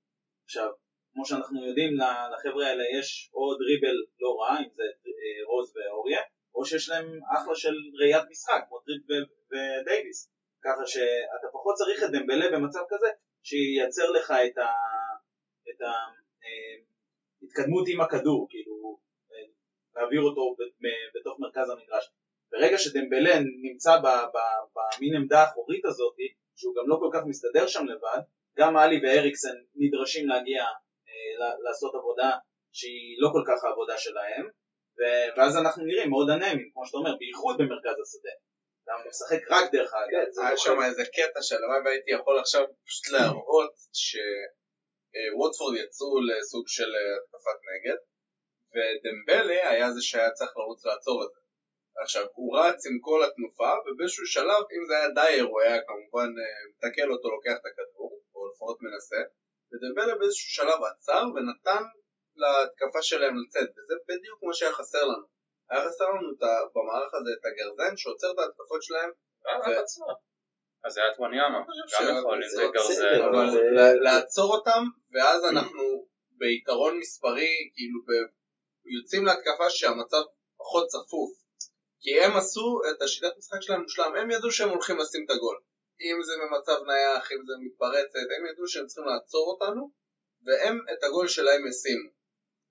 עכשיו, 0.46 0.70
כמו 1.14 1.26
שאנחנו 1.26 1.68
יודעים, 1.68 1.92
לחבר'ה 2.34 2.68
האלה 2.68 2.84
יש 3.00 3.32
או 3.34 3.44
דריבל 3.60 3.98
לא 4.20 4.30
רע, 4.40 4.60
אם 4.60 4.70
זה 4.78 4.84
אה, 5.08 5.42
רוז 5.52 5.74
ואורייה, 5.76 6.22
או 6.56 6.66
שיש 6.66 6.90
להם 6.90 7.08
אחלה 7.36 7.56
של 7.56 7.76
ראיית 8.00 8.26
משחק, 8.30 8.62
כמו 8.68 8.80
טריפייר 8.80 9.04
ודייוויס. 9.52 10.32
ככה 10.64 10.86
שאתה 10.86 11.48
פחות 11.54 11.76
צריך 11.76 12.04
את 12.04 12.12
דמבלה 12.12 12.46
במצב 12.52 12.84
כזה, 12.90 13.08
שייצר 13.44 14.12
לך 14.12 14.32
את 14.32 14.58
ה... 14.58 14.68
את 15.70 15.82
ה... 15.82 15.92
אה, 16.44 16.76
עם 17.88 18.02
הכדור, 18.02 18.48
כאילו, 18.50 19.00
אה, 19.32 19.48
להעביר 19.96 20.22
אותו 20.22 20.56
בתוך 21.16 21.40
מרכז 21.40 21.70
המגרש. 21.70 22.12
ברגע 22.52 22.78
שדמבלה 22.78 23.40
נמצא 23.62 23.92
במין 24.76 25.16
עמדה 25.16 25.42
האחורית 25.42 25.86
הזאת, 25.86 26.16
שהוא 26.56 26.76
גם 26.76 26.90
לא 26.90 26.96
כל 27.00 27.10
כך 27.14 27.22
מסתדר 27.26 27.68
שם 27.68 27.86
לבד, 27.86 28.22
גם 28.58 28.78
עלי 28.78 29.00
ואריקסן 29.04 29.56
נדרשים 29.76 30.28
להגיע 30.28 30.64
אה, 31.08 31.56
לעשות 31.64 31.96
עבודה 31.96 32.32
שהיא 32.72 33.16
לא 33.20 33.30
כל 33.34 33.44
כך 33.48 33.64
העבודה 33.64 33.98
שלהם, 33.98 34.50
ואז 35.38 35.58
אנחנו 35.58 35.86
נראים 35.86 36.10
מאוד 36.10 36.30
אנמיים, 36.30 36.70
כמו 36.74 36.86
שאתה 36.86 36.98
אומר, 36.98 37.16
בייחוד 37.18 37.56
במרכז 37.58 37.96
השדה. 38.04 38.36
אתה 38.84 39.10
משחק 39.10 39.52
רק 39.52 39.72
דרך. 39.72 39.92
כן, 40.12 40.32
זה 40.32 40.42
היה 40.42 40.52
לא 40.52 40.58
שם 40.58 40.82
איזה 40.86 41.04
קטע 41.06 41.42
שהלוואי 41.42 41.80
והייתי 41.86 42.12
יכול 42.12 42.40
עכשיו 42.40 42.64
פשוט 42.86 43.14
להראות 43.14 43.74
שווטפורד 45.16 45.76
יצאו 45.76 46.22
לסוג 46.28 46.66
של 46.68 46.90
אה, 46.96 47.16
התקפת 47.18 47.60
נגד 47.70 48.00
ודמבלה 48.74 49.70
היה 49.70 49.92
זה 49.92 50.02
שהיה 50.02 50.32
צריך 50.32 50.52
לרוץ 50.58 50.86
לעצור 50.86 51.24
את 51.24 51.30
זה. 51.34 51.40
עכשיו 52.04 52.26
הוא 52.36 52.58
רץ 52.60 52.80
עם 52.88 52.98
כל 53.02 53.20
התנופה 53.24 53.72
ובאיזשהו 53.86 54.26
שלב 54.28 54.64
אם 54.76 54.84
זה 54.88 54.94
היה 54.98 55.10
דייר 55.10 55.46
הוא 55.52 55.62
היה 55.62 55.78
כמובן 55.88 56.30
אה, 56.40 56.62
מתקל 56.70 57.12
אותו 57.12 57.28
לוקח 57.36 57.56
את 57.62 57.66
הכדור 57.70 58.12
או 58.36 58.40
לפחות 58.50 58.78
מנסה 58.82 59.22
ודמבלה 59.70 60.16
באיזשהו 60.20 60.50
שלב 60.60 60.80
עצר 60.90 61.24
ונתן 61.36 61.84
להתקפה 62.42 63.02
שלהם 63.02 63.36
לצאת 63.42 63.70
וזה 63.76 63.96
בדיוק 64.10 64.40
מה 64.44 64.54
שהיה 64.54 64.74
חסר 64.74 65.04
לנו. 65.12 65.28
היה 65.70 65.82
חסר 65.88 66.06
לנו 66.10 66.30
במערך 66.76 67.14
הזה 67.18 67.32
את 67.38 67.46
הגרזן 67.46 67.98
שעוצר 67.98 68.32
את 68.32 68.40
ההתקפות 68.40 68.84
שלהם 68.84 69.12
אה, 69.48 69.60
ו-. 69.60 70.35
אז 70.86 70.94
זה 70.94 71.02
היה 71.04 71.14
טווניאמה, 71.16 71.64
חושב 71.66 72.06
גם 72.12 72.18
יכול, 72.20 72.44
אם 72.44 72.50
זה 72.50 72.64
גרזן. 72.74 73.74
לה- 73.76 73.94
לעצור 73.96 74.56
אותם 74.56 74.84
ואז 75.14 75.46
אנחנו 75.46 76.08
ביתרון 76.32 77.00
מספרי 77.00 77.54
כאילו 77.74 78.00
ב- 78.08 78.30
יוצאים 78.98 79.26
להתקפה 79.26 79.70
שהמצב 79.70 80.22
פחות 80.58 80.88
צפוף. 80.88 81.32
כי 82.02 82.22
הם 82.22 82.38
עשו 82.38 82.82
את 82.92 83.02
השיטת 83.02 83.38
משחק 83.38 83.62
שלהם 83.62 83.82
מושלם. 83.82 84.16
הם 84.16 84.32
ידעו 84.32 84.52
שהם 84.52 84.70
הולכים 84.70 84.98
לשים 85.00 85.26
את 85.26 85.30
הגול. 85.36 85.58
אם 86.02 86.24
זה 86.24 86.34
במצב 86.42 86.78
נייח 86.88 87.32
אם 87.32 87.42
זה 87.48 87.54
מתפרצת 87.66 88.16
הם 88.38 88.46
ידעו 88.52 88.68
שהם 88.68 88.86
צריכים 88.86 89.06
לעצור 89.14 89.46
אותנו 89.54 89.92
והם 90.46 90.76
את 90.94 91.04
הגול 91.04 91.28
שלהם 91.28 91.68
ישימו. 91.68 92.10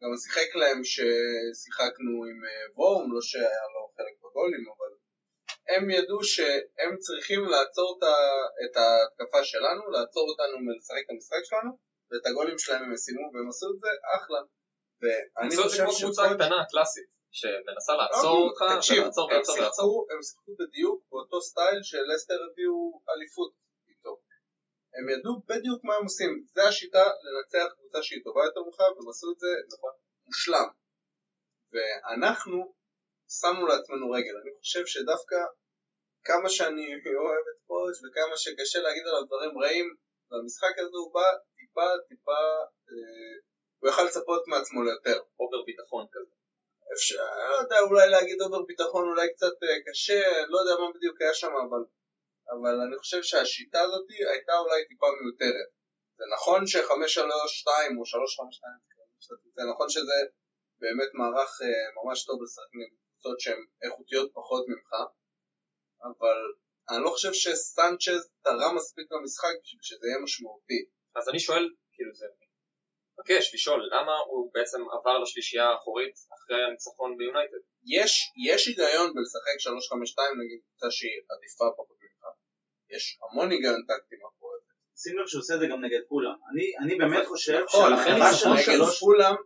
גם 0.03 0.11
שיחק 0.23 0.55
להם 0.55 0.81
ששיחקנו 0.85 2.13
עם 2.31 2.39
אה, 2.49 2.65
וורם 2.77 3.13
לא 3.15 3.21
שהיה 3.23 3.65
לו 3.75 3.81
חלק 3.97 4.15
בגולים 4.23 4.65
אבל 4.73 4.91
הם 5.69 5.91
ידעו 5.91 6.25
שהם 6.25 6.97
צריכים 6.99 7.45
לעצור 7.45 7.99
את 8.65 8.77
ההתקפה 8.77 9.45
שלנו, 9.45 9.91
לעצור 9.91 10.29
אותנו 10.31 10.59
מלשחק 10.67 11.03
את 11.05 11.11
המשחק 11.11 11.45
שלנו, 11.45 11.71
ואת 12.11 12.27
הגולים 12.27 12.59
שלהם 12.59 12.83
הם 12.83 12.93
ישימו, 12.95 13.31
והם 13.33 13.49
עשו 13.49 13.67
את 13.75 13.81
זה 13.81 13.89
אחלה. 14.17 14.41
ואני 15.01 15.57
חושב 15.57 15.85
כמו 15.85 15.95
קבוצה 16.01 16.23
קטנה 16.35 16.65
קלאסית, 16.71 17.09
שמנסה 17.33 17.93
לעצור 18.01 18.51
אוקיי, 18.51 18.67
אותך, 18.67 18.77
תקשיב, 18.77 19.03
ולעצור 19.03 19.25
הם 19.31 19.37
ולעצור 19.37 19.57
ולעצור. 19.59 20.07
הם 20.11 20.23
שיחקו 20.23 20.53
בדיוק 20.59 21.05
באותו 21.11 21.41
סטייל 21.41 21.83
שלסטר 21.83 22.39
הביאו 22.51 23.01
אליפות 23.11 23.53
איתו. 23.89 24.21
הם 24.97 25.09
ידעו 25.09 25.43
בדיוק 25.49 25.85
מה 25.85 25.95
הם 25.97 26.05
עושים, 26.05 26.45
זה 26.55 26.63
השיטה 26.69 27.05
לנצח 27.25 27.73
קבוצה 27.75 28.03
שהיא 28.03 28.25
טובה 28.25 28.45
יותר 28.45 28.61
ממך, 28.67 28.81
והם 28.81 29.09
עשו 29.11 29.33
את 29.33 29.39
זה 29.39 29.49
נכון, 29.73 29.93
מושלם. 30.27 30.69
ואנחנו 31.73 32.75
שמנו 33.29 33.67
לעצמנו 33.67 34.11
רגל, 34.11 34.35
אני 34.43 34.51
חושב 34.59 34.87
שדווקא 34.87 35.37
כמה 36.25 36.49
שאני 36.49 36.87
אוהב 37.23 37.45
את 37.51 37.59
פוץ' 37.67 37.95
וכמה 38.05 38.37
שקשה 38.37 38.79
להגיד 38.81 39.03
עליו 39.07 39.25
דברים 39.25 39.59
רעים, 39.63 39.95
במשחק 40.31 40.75
הזה 40.79 40.99
הוא 41.03 41.15
בא 41.15 41.29
טיפה 41.57 41.89
טיפה, 42.09 42.41
אה, 42.91 43.35
הוא 43.79 43.91
יכל 43.91 44.03
לצפות 44.03 44.43
מעצמו 44.47 44.83
ליותר. 44.83 45.19
over 45.41 45.63
ביטחון 45.67 46.07
כזה. 46.13 46.35
אפשר, 46.95 47.25
לא 47.51 47.57
יודע, 47.63 47.81
אולי 47.81 48.09
להגיד 48.11 48.41
over 48.43 48.63
ביטחון 48.63 49.05
אולי 49.09 49.29
קצת 49.35 49.57
אה, 49.63 49.79
קשה, 49.87 50.23
לא 50.53 50.57
יודע 50.61 50.75
מה 50.81 50.93
בדיוק 50.95 51.17
היה 51.21 51.35
שם, 51.35 51.53
אבל, 51.65 51.83
אבל 52.55 52.75
אני 52.87 52.97
חושב 52.99 53.23
שהשיטה 53.23 53.81
הזאת 53.81 54.07
הייתה 54.33 54.55
אולי 54.59 54.81
טיפה 54.89 55.07
מיותרת. 55.21 55.69
זה 56.19 56.25
נכון 56.37 56.67
ש-532 56.67 57.69
או 57.99 58.07
352, 58.07 58.73
זה 59.57 59.63
נכון 59.73 59.89
שזה 59.95 60.19
באמת 60.83 61.11
מערך 61.19 61.53
אה, 61.63 61.85
ממש 61.99 62.25
טוב 62.27 62.39
עם 62.73 62.81
קבוצות 63.25 63.41
שהן 63.41 63.65
איכותיות 63.83 64.31
פחות 64.35 64.65
ממך, 64.69 64.91
אבל 66.05 66.39
אני 66.91 67.05
לא 67.05 67.11
חושב 67.11 67.33
שסנצ'ז 67.33 68.23
תרם 68.45 68.77
מספיק 68.77 69.07
למשחק 69.13 69.55
בשביל 69.63 69.83
שזה 69.83 70.07
יהיה 70.07 70.19
משמעותי. 70.25 70.81
אז 71.17 71.29
אני 71.29 71.41
שואל, 71.41 71.65
כאילו 71.93 72.15
זה 72.15 72.27
מבקש 73.19 73.55
לשאול, 73.55 73.81
למה 73.95 74.15
הוא 74.27 74.51
בעצם 74.55 74.81
עבר 74.95 75.19
לשלישייה 75.19 75.67
האחורית 75.71 76.15
אחרי 76.35 76.65
הניצחון 76.65 77.17
ביונייטד? 77.19 77.63
יש, 77.97 78.13
יש 78.49 78.67
היגיון 78.67 79.15
בלשחק 79.15 79.57
352 79.59 80.41
נגד 80.41 80.61
קבוצה 80.65 80.91
שהיא 80.91 81.19
עדיפה 81.33 81.65
פחות 81.77 81.99
ממך. 82.03 82.23
יש 82.95 83.19
המון 83.23 83.51
היגיון 83.51 83.81
טקטי 83.89 84.17
מאחורי 84.23 84.59
זה. 84.65 84.73
שים 85.03 85.19
לב 85.19 85.27
שהוא 85.27 85.41
עושה 85.41 85.55
את 85.55 85.61
זה 85.61 85.67
גם 85.67 85.85
נגד 85.85 86.03
כולם. 86.09 86.37
אני, 86.51 86.67
אני 86.83 86.95
באמת 86.99 87.27
חושב 87.27 87.61
נכון, 87.65 87.93
לכן 87.93 88.05
שהמטרה 88.05 88.31
ניצחון 88.31 88.77
שלוש... 88.77 89.01
פולאם, 89.01 89.37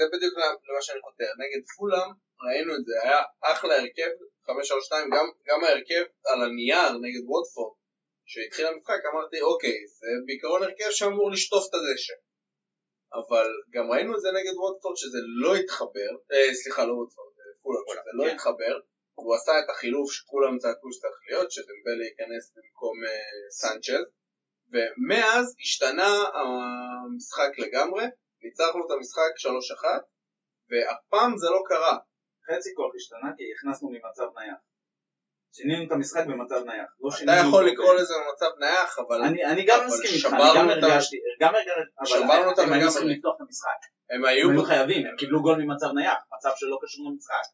זה- 0.00 0.10
בדיוק 0.16 0.34
למה 0.68 0.82
שאני 0.82 1.00
חותר. 1.06 1.30
נגד 1.42 1.62
פולאם 1.76 2.10
ראינו 2.46 2.72
את 2.76 2.84
זה, 2.86 2.94
היה 3.02 3.20
אחלה 3.52 3.74
הרכב, 3.78 4.10
532, 4.46 5.10
גם, 5.14 5.26
גם 5.48 5.64
ההרכב 5.64 6.04
על 6.30 6.38
הנייר 6.44 6.90
נגד 7.04 7.22
ווטפורד, 7.30 7.74
שהתחיל 8.30 8.66
המשחק, 8.66 9.00
אמרתי 9.12 9.40
אוקיי, 9.40 9.78
זה 9.98 10.06
בעיקרון 10.26 10.62
הרכב 10.62 10.90
שאמור 10.90 11.30
לשטוף 11.30 11.64
את 11.68 11.74
הדשא. 11.74 12.14
אבל 13.20 13.48
גם 13.74 13.90
ראינו 13.92 14.14
את 14.16 14.20
זה 14.20 14.28
נגד 14.38 14.54
ווטפורד 14.62 14.96
שזה 14.96 15.18
לא 15.44 15.54
התחבר, 15.56 16.10
אה, 16.32 16.54
סליחה 16.54 16.82
לא 16.86 16.92
ווטפורד, 16.92 17.32
אה, 17.40 17.52
פולאם, 17.62 17.84
שזה 17.90 18.10
לא 18.18 18.24
כן. 18.24 18.34
התחבר, 18.34 18.74
הוא 19.14 19.34
עשה 19.34 19.52
את 19.60 19.70
החילוף 19.70 20.12
שכולם 20.12 20.58
צעקו 20.58 20.92
שצריך 20.92 21.18
להיות, 21.28 21.50
שדמבלה 21.50 22.04
ייכנס 22.10 22.44
במקום 22.56 22.96
אה, 23.08 23.50
סנצ'ז, 23.60 24.04
ומאז 24.72 25.54
השתנה 25.60 26.12
המשחק 26.38 27.50
לגמרי, 27.58 28.04
ניצחנו 28.42 28.86
את 28.86 28.90
המשחק 28.90 29.32
3-1, 29.82 29.84
והפעם 30.70 31.36
זה 31.36 31.46
לא 31.50 31.62
קרה. 31.66 31.98
חצי 32.46 32.70
כוח 32.74 32.92
השתנה 32.96 33.30
כי 33.36 33.44
הכנסנו 33.52 33.90
ממצב 33.90 34.38
נייח. 34.38 34.60
שינינו 35.56 35.86
את 35.86 35.92
המשחק 35.92 36.24
במצב 36.26 36.64
נייח. 36.64 36.88
לא 37.00 37.08
אתה 37.24 37.48
יכול 37.48 37.66
לקרוא 37.68 37.94
ב- 37.94 37.96
לזה 37.96 38.14
במצב 38.20 38.50
נייח, 38.60 38.98
אבל 38.98 39.22
אני, 39.22 39.44
אני 39.44 39.64
גם 39.66 39.86
מסכים 39.86 40.10
איתך, 40.16 40.34
אני 40.34 40.42
גם. 40.56 40.68
הרגשתי, 40.68 41.16
גם 41.40 41.54
הרגשתי, 41.54 42.18
אבל 42.18 42.62
הם 42.64 42.72
היו. 42.72 42.90
צריכים 42.90 43.08
לפתוח 43.08 43.34
את 43.36 43.40
המשחק. 43.40 43.80
הם 44.10 44.24
היו 44.24 44.64
חייבים, 44.64 45.06
הם 45.06 45.16
קיבלו 45.16 45.42
גול 45.42 45.58
ממצב 45.62 45.86
נייח, 45.94 46.18
מצב 46.36 46.50
שלא 46.56 46.78
קשור 46.82 47.10
למשחק. 47.10 47.44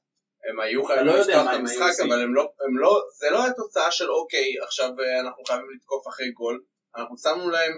הם 0.50 0.60
היו 0.60 0.84
חייבים 0.84 1.06
לא 1.06 1.16
לפתוח 1.16 1.46
את 1.48 1.54
המשחק. 1.54 2.04
אבל 2.06 2.22
הם 2.22 2.34
לא, 2.34 2.42
הם 2.42 2.78
לא, 2.78 3.02
זה 3.18 3.30
לא 3.30 3.42
היה 3.42 3.52
תוצאה 3.52 3.90
של 3.90 4.10
אוקיי, 4.10 4.48
עכשיו 4.62 4.88
אה, 5.00 5.20
אנחנו 5.20 5.44
חייבים 5.44 5.66
לתקוף 5.76 6.08
אחרי 6.08 6.30
גול, 6.30 6.62
אנחנו 6.96 7.18
שמנו 7.18 7.50
להם 7.50 7.72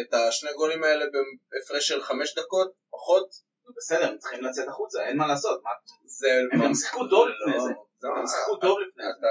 את 0.00 0.14
השני 0.14 0.52
גולים 0.52 0.84
האלה 0.84 1.04
בהפרש 1.52 1.88
של 1.88 2.02
חמש 2.02 2.38
דקות, 2.38 2.72
פחות, 2.90 3.28
בסדר, 3.76 4.08
הם 4.08 4.18
צריכים 4.18 4.44
לצאת 4.44 4.68
החוצה, 4.68 5.06
אין 5.06 5.16
מה 5.16 5.26
לעשות. 5.26 5.60
מה- 5.62 5.70
זה... 6.04 6.28
הם 6.52 6.64
גם 6.64 6.74
שיחקו 6.74 7.08
טוב 7.08 7.28
לפני 7.28 7.52
לא, 7.56 7.60
זה. 7.64 7.70
זה 8.00 8.08
הם 8.08 8.26
שיחקו 8.26 8.56
טוב 8.56 8.78
לפני 8.80 9.04
זה. 9.04 9.10
אתה 9.18 9.26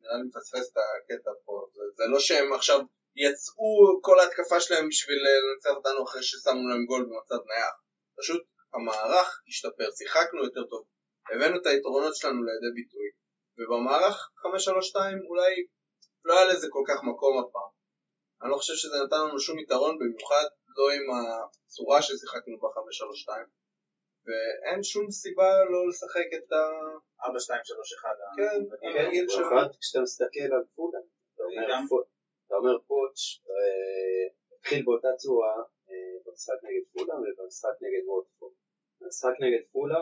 נראה 0.00 0.16
לי 0.16 0.22
מפספס 0.28 0.72
את 0.72 0.76
הקטע 0.76 1.30
פה, 1.44 1.66
זה, 1.74 1.82
זה 1.96 2.04
לא 2.12 2.20
שהם 2.20 2.52
עכשיו 2.52 2.80
יצאו 3.16 4.00
כל 4.02 4.20
ההתקפה 4.20 4.60
שלהם 4.60 4.88
בשביל 4.88 5.18
לנצח 5.26 5.70
אותנו 5.70 6.04
אחרי 6.04 6.22
ששמנו 6.22 6.68
להם 6.68 6.84
גול 6.84 7.02
במצב 7.02 7.46
נייח. 7.46 7.74
פשוט 8.18 8.42
המערך 8.74 9.42
השתפר, 9.48 9.88
שיחקנו 9.98 10.44
יותר 10.44 10.64
טוב, 10.70 10.84
הבאנו 11.30 11.56
את 11.60 11.66
היתרונות 11.66 12.16
שלנו 12.16 12.40
לידי 12.42 12.70
ביטוי, 12.74 13.08
ובמערך 13.58 14.30
532 14.42 15.18
אולי 15.28 15.52
לא 16.24 16.32
היה 16.38 16.44
לזה 16.52 16.66
כל 16.70 16.84
כך 16.88 16.98
מקום 17.02 17.38
הפעם. 17.38 17.81
אני 18.42 18.50
לא 18.50 18.56
חושב 18.56 18.74
שזה 18.74 18.96
נתן 19.04 19.16
לנו 19.24 19.40
שום 19.40 19.58
יתרון, 19.58 19.98
במיוחד 19.98 20.44
לא 20.76 20.86
עם 20.96 21.06
הצורה 21.66 22.02
ששיחקנו 22.02 22.56
ב-532, 22.58 23.28
ואין 24.26 24.82
שום 24.82 25.10
סיבה 25.10 25.64
לא 25.72 25.88
לשחק 25.88 26.28
את 26.36 26.52
ה... 26.52 26.62
4, 27.26 27.38
2, 27.40 27.60
3, 27.64 27.94
1. 27.94 28.08
כן, 28.36 28.42
כן, 28.80 28.98
הרגיל. 28.98 29.26
במיוחד 29.26 29.68
כשאתה 29.80 30.00
מסתכל 30.02 30.48
על 30.56 30.64
פולה, 30.74 31.00
אתה 32.46 32.54
אומר 32.54 32.78
פוטש 32.86 33.22
אה, 33.50 34.24
התחיל 34.56 34.84
באותה 34.84 35.08
צורה 35.16 35.54
אה, 35.90 36.14
במשחק 36.24 36.58
נגד 36.66 36.84
פולה 36.92 37.14
ובמשחק 37.20 37.76
נגד 37.84 38.04
וודפורד. 38.08 38.52
במשחק 39.00 39.34
נגד 39.40 39.64
פולה 39.72 40.00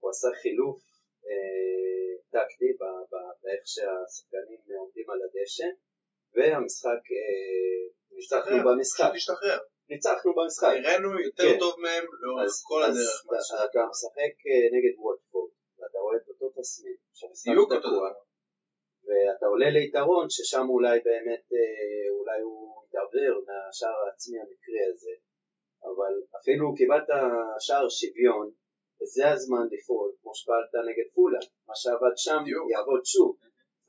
הוא 0.00 0.10
עשה 0.10 0.28
חילוף 0.42 0.80
אה, 1.26 2.12
טקטי 2.34 2.70
באיך 3.42 3.62
שהשחקנים 3.64 4.60
עומדים 4.78 5.10
על 5.10 5.20
הדשא 5.24 5.68
והמשחק, 6.34 7.02
אה, 7.18 7.82
ניצחנו 8.16 8.56
במשחק, 8.66 9.10
השתחרר. 9.14 9.58
ניצחנו 9.90 10.34
במשחק. 10.36 10.74
נראינו 10.82 11.20
יותר 11.20 11.42
כן. 11.52 11.58
טוב 11.58 11.74
מהם 11.84 12.04
לאורך 12.22 12.44
אז, 12.44 12.62
כל 12.68 12.82
אז 12.82 12.96
הדרך. 12.96 13.20
מה 13.26 13.38
אתה- 13.64 13.90
משחק 13.90 14.34
אה, 14.50 14.64
נגד 14.74 14.94
וודפורד 15.04 15.50
ואתה 15.78 15.98
רואה 16.04 16.16
את 16.16 16.28
אותו 16.28 16.46
תסמין 16.60 16.96
שהמשחק 17.14 17.52
תקוע. 17.78 18.08
ואתה 19.06 19.46
עולה 19.46 19.70
ליתרון 19.70 20.26
ששם 20.30 20.66
אולי 20.68 20.98
באמת, 21.08 21.44
אה, 21.56 22.06
אולי 22.18 22.40
הוא 22.40 22.82
התעוור 22.84 23.34
מהשער 23.46 23.98
העצמי 24.06 24.38
המקרי 24.40 24.82
הזה, 24.92 25.14
אבל 25.88 26.12
אפילו 26.40 26.74
קיבלת 26.78 27.08
שער 27.60 27.88
שוויון, 27.88 28.50
וזה 29.02 29.28
הזמן 29.30 29.64
לפעול, 29.72 30.10
כמו 30.22 30.32
שפעלת 30.34 30.72
נגד 30.88 31.08
פולה, 31.14 31.38
מה 31.68 31.74
שעבד 31.76 32.14
שם. 32.16 32.40
יעבוד 32.72 33.00
שוב. 33.04 33.36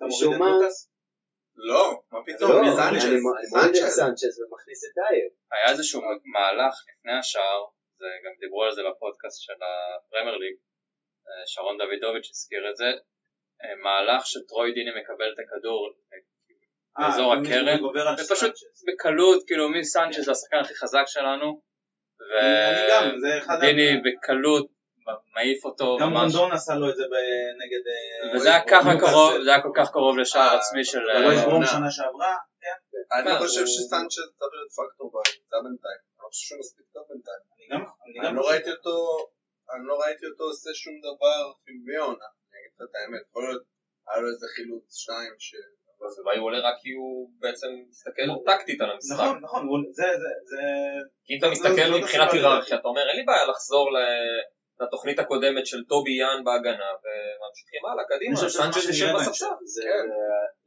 משום 0.01 0.33
מה-? 0.39 0.57
לא, 1.59 2.01
מה 2.11 2.19
פתאום, 2.25 2.51
לא, 2.51 2.75
סנצ'ז? 2.75 3.03
סנצ'ז. 3.49 3.95
סנצ'ז 3.99 4.41
ומכניס 4.41 4.83
את 4.85 4.91
דייר. 4.95 5.29
היה 5.51 5.71
איזשהו 5.71 6.01
מהלך 6.33 6.73
לפני 6.89 7.13
השער, 7.19 7.61
זה 7.99 8.05
גם 8.25 8.31
דיברו 8.39 8.63
על 8.63 8.71
זה 8.71 8.81
בפודקאסט 8.89 9.41
של 9.41 9.59
הפרמייר 9.65 10.37
ליג, 10.37 10.55
אה, 11.27 11.43
שרון 11.45 11.77
דוידוביץ' 11.77 12.29
הזכיר 12.31 12.69
את 12.69 12.75
זה, 12.75 12.91
אה, 13.63 13.75
מהלך 13.83 14.25
שטרוי 14.25 14.71
דיני 14.73 14.91
מקבל 15.01 15.33
את 15.33 15.39
הכדור 15.39 15.93
אה, 16.13 16.17
באזור 16.99 17.33
הקרן, 17.33 17.79
ופשוט. 18.19 18.53
בקלות, 18.87 19.43
כאילו 19.47 19.69
מי 19.69 19.83
סנצ'ז 19.83 20.25
זה 20.25 20.31
השחקן 20.31 20.57
הכי 20.57 20.75
חזק 20.75 21.03
שלנו. 21.07 21.61
ודיני 23.49 24.01
בקלות 24.05 24.67
מעיף 25.35 25.65
אותו 25.65 25.97
גם 26.01 26.09
ממש, 26.13 26.35
רונדון 26.35 26.51
עשה 26.51 26.73
לו 26.75 26.89
את 26.89 26.95
זה 26.95 27.03
נגד... 27.61 27.83
אה, 27.91 28.35
וזה 28.35 28.49
היה 28.49 28.61
ככה. 28.67 28.91
קרוב, 28.99 29.41
זה 29.43 29.49
היה 29.51 29.61
כל 29.61 29.73
כך 29.77 29.91
קרוב 29.91 30.17
לשער 30.17 30.49
אה, 30.49 30.57
עצמי 30.57 30.83
של... 30.83 30.99
אבל 31.11 31.21
לא 31.27 31.33
יברום. 31.33 31.65
שנה 31.65 31.91
שעברה, 31.91 32.35
כן. 32.61 32.77
אני 33.15 33.31
מה, 33.33 33.39
חושב 33.39 33.65
שסנצ'ז 33.73 34.25
צריך 34.39 34.51
להיות 34.55 34.71
פקטור 34.77 35.07
בקבוצה 35.13 35.57
בינתיים. 35.65 36.01
אני 36.13 36.19
לא 36.23 36.27
חושב 36.31 36.45
שהוא 36.47 36.59
מספיק 36.59 36.85
טוב 36.93 37.03
בינתיים. 37.09 37.41
אני 38.27 38.35
לא. 38.35 38.41
ראיתי 38.49 38.71
אותו, 38.71 38.95
אני 39.73 39.83
לא 39.89 39.95
ראיתי 40.03 40.25
אותו 40.31 40.43
עושה 40.43 40.69
שום 40.83 40.95
דבר 41.07 41.39
חיובי 41.63 41.95
העונה. 41.99 42.27
אני 42.47 42.55
אגיד 42.59 42.71
לך 42.75 42.81
את 42.89 42.95
האמת. 42.97 43.21
יכול 43.29 43.43
להיות, 43.47 43.63
היה 44.07 44.17
לו 44.21 44.27
איזה 44.33 44.47
חילוץ 44.55 44.85
שניים 45.03 45.33
ש... 45.39 45.49
אז 46.07 46.19
אולי 46.19 46.37
הוא 46.37 46.45
עולה 46.47 46.59
רק 46.67 46.75
כי 46.81 46.91
הוא 46.99 47.29
בעצם 47.39 47.67
מסתכל 47.89 48.27
טקטית 48.45 48.81
על 48.81 48.89
המשחק. 48.91 49.19
נכון, 49.19 49.39
נכון, 49.45 49.61
זה, 49.91 50.03
זה, 50.21 50.29
זה... 50.49 50.61
כי 51.25 51.33
אם 51.33 51.37
אתה 51.39 51.45
לא- 51.47 51.51
מסתכל 51.51 51.87
לא 51.91 51.97
מבחינת 51.99 52.33
היררכיה, 52.33 52.77
אתה 52.77 52.87
אומר 52.87 53.01
אין 53.09 53.17
לי 53.17 53.23
בעיה 53.23 53.45
לחזור 53.45 53.91
ל- 53.91 54.41
לתוכנית 54.81 55.19
הקודמת 55.19 55.65
של 55.65 55.81
טובי 55.91 56.11
יאן 56.21 56.39
בהגנה 56.45 56.89
וממשיכים 57.03 57.81
הלאה 57.85 58.03
קדימה, 58.11 58.35
אני 58.41 58.49
סנצ'ז 58.49 58.85
יושב 58.89 59.09
בספסל. 59.15 59.53
זה 59.75 59.83
כן. 59.83 60.05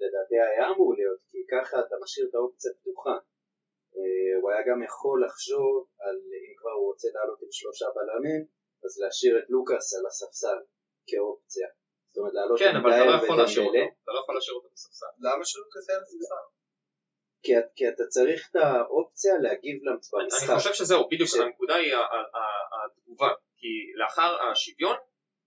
לדעתי 0.02 0.34
היה 0.48 0.64
אמור 0.72 0.90
להיות, 0.98 1.20
כי 1.30 1.38
ככה 1.52 1.76
אתה 1.84 1.94
משאיר 2.02 2.26
את 2.30 2.34
האופציה 2.34 2.72
פתוחה. 2.80 3.16
אה, 3.96 4.32
הוא 4.40 4.50
היה 4.50 4.62
גם 4.68 4.78
יכול 4.88 5.16
לחשוב 5.26 5.74
על 6.04 6.16
אם 6.46 6.54
כבר 6.60 6.74
הוא 6.78 6.86
רוצה 6.90 7.08
לעלות 7.14 7.38
עם 7.42 7.48
שלושה 7.58 7.86
בלמים, 7.96 8.42
אז 8.84 8.92
להשאיר 9.02 9.34
את 9.38 9.46
לוקאס 9.54 9.86
על 9.96 10.04
הספסל 10.06 10.58
כאופציה. 11.08 11.68
זאת 12.10 12.18
אומרת 12.18 12.34
לעלות 12.34 12.58
כן, 12.58 12.74
אבל 12.80 12.90
אתה 12.94 13.04
לא 13.10 13.14
יכול 13.22 13.36
להשאיר 13.42 13.66
אותו, 13.66 13.78
אתה 14.02 14.12
לא 14.14 14.18
יכול 14.22 14.34
להשאיר 14.34 14.56
אותו 14.56 14.68
בספסל. 14.74 15.12
למה 15.26 15.44
שלא 15.44 15.64
כזה 15.74 15.92
על 15.96 16.04
ספסל? 16.10 16.44
כי, 17.44 17.58
את- 17.58 17.72
כי 17.76 17.88
אתה 17.88 18.04
צריך 18.14 18.48
את 18.50 18.56
האופציה 18.56 19.34
להגיב 19.44 19.76
אני 19.82 19.90
אני 20.14 20.24
במשחק. 20.24 20.54
חושב 20.56 20.72
שזהו, 20.74 21.08
בדיוק 21.10 21.30
הנקודה 21.42 21.74
היא 21.74 21.94
התגובה, 22.84 23.28
כי 23.62 23.72
לאחר 24.00 24.30
השוויון 24.50 24.96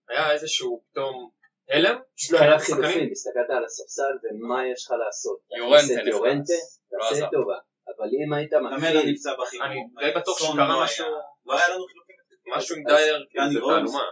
היה 0.10 0.34
איזשהו 0.34 0.84
פתאום 0.91 1.30
הלם, 1.69 1.97
לא 2.32 2.38
היה 2.39 2.60
חילופים, 2.60 3.12
הסתכלת 3.12 3.49
על 3.49 3.65
הספסל 3.65 4.13
ומה 4.23 4.67
יש 4.71 4.86
לך 4.86 4.91
לעשות. 5.06 5.39
יורנטה. 5.58 6.10
יורנטה, 6.10 6.54
לא 6.91 7.10
תעשה. 7.10 7.28
טובה. 7.32 7.58
אבל 7.88 8.10
אם 8.17 8.34
היית 8.34 8.54
מתחיל, 8.54 9.12
נפצע. 9.12 9.32
אני 9.65 9.75
די 9.99 10.19
בטוח 10.19 10.39
שקרה 10.39 10.69
לא 10.69 10.84
משהו, 10.84 11.06
היה. 11.06 11.13
לא 11.45 11.54
היה 11.58 11.67
לנו 11.75 11.86
חילופים. 11.86 12.15
משהו 12.58 12.75
עם 12.75 12.84
דייר, 12.88 13.25
כאילו 13.30 13.45
זה. 13.54 13.60
תעלומה. 13.60 14.06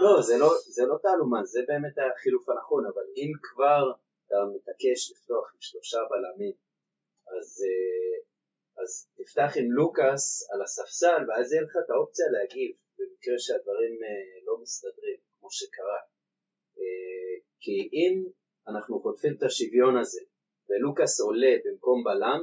לא, 0.00 0.22
זה 0.22 0.38
לא, 0.38 0.50
זה 0.76 0.82
לא 0.86 0.96
תעלומה, 1.02 1.44
זה 1.44 1.60
באמת 1.68 1.96
החילוף 1.98 2.48
הנכון, 2.48 2.84
אבל 2.86 3.06
אם 3.16 3.30
כבר 3.42 3.82
אתה 4.26 4.36
מתעקש 4.54 5.10
לפתוח 5.10 5.46
עם 5.54 5.60
שלושה 5.60 5.98
בלמים, 6.10 6.54
אז, 7.34 7.48
אה, 7.68 8.14
אז 8.82 8.90
תפתח 9.16 9.52
עם 9.56 9.72
לוקאס 9.72 10.24
על 10.50 10.62
הספסל, 10.62 11.20
ואז 11.28 11.52
יהיה 11.52 11.62
לך 11.62 11.74
את 11.84 11.90
האופציה 11.90 12.26
להגיב, 12.34 12.72
במקרה 13.10 13.36
שהדברים 13.44 13.94
אה, 14.06 14.24
לא 14.46 14.54
מסתדרים, 14.62 15.18
כמו 15.38 15.48
שקרה. 15.58 16.00
אה, 16.78 17.34
כי 17.62 17.76
אם 17.98 18.14
אנחנו 18.70 19.00
חוטפים 19.02 19.32
את 19.38 19.42
השוויון 19.42 19.94
הזה, 20.00 20.22
ולוקאס 20.68 21.20
עולה 21.20 21.52
במקום 21.64 21.98
בלם, 22.06 22.40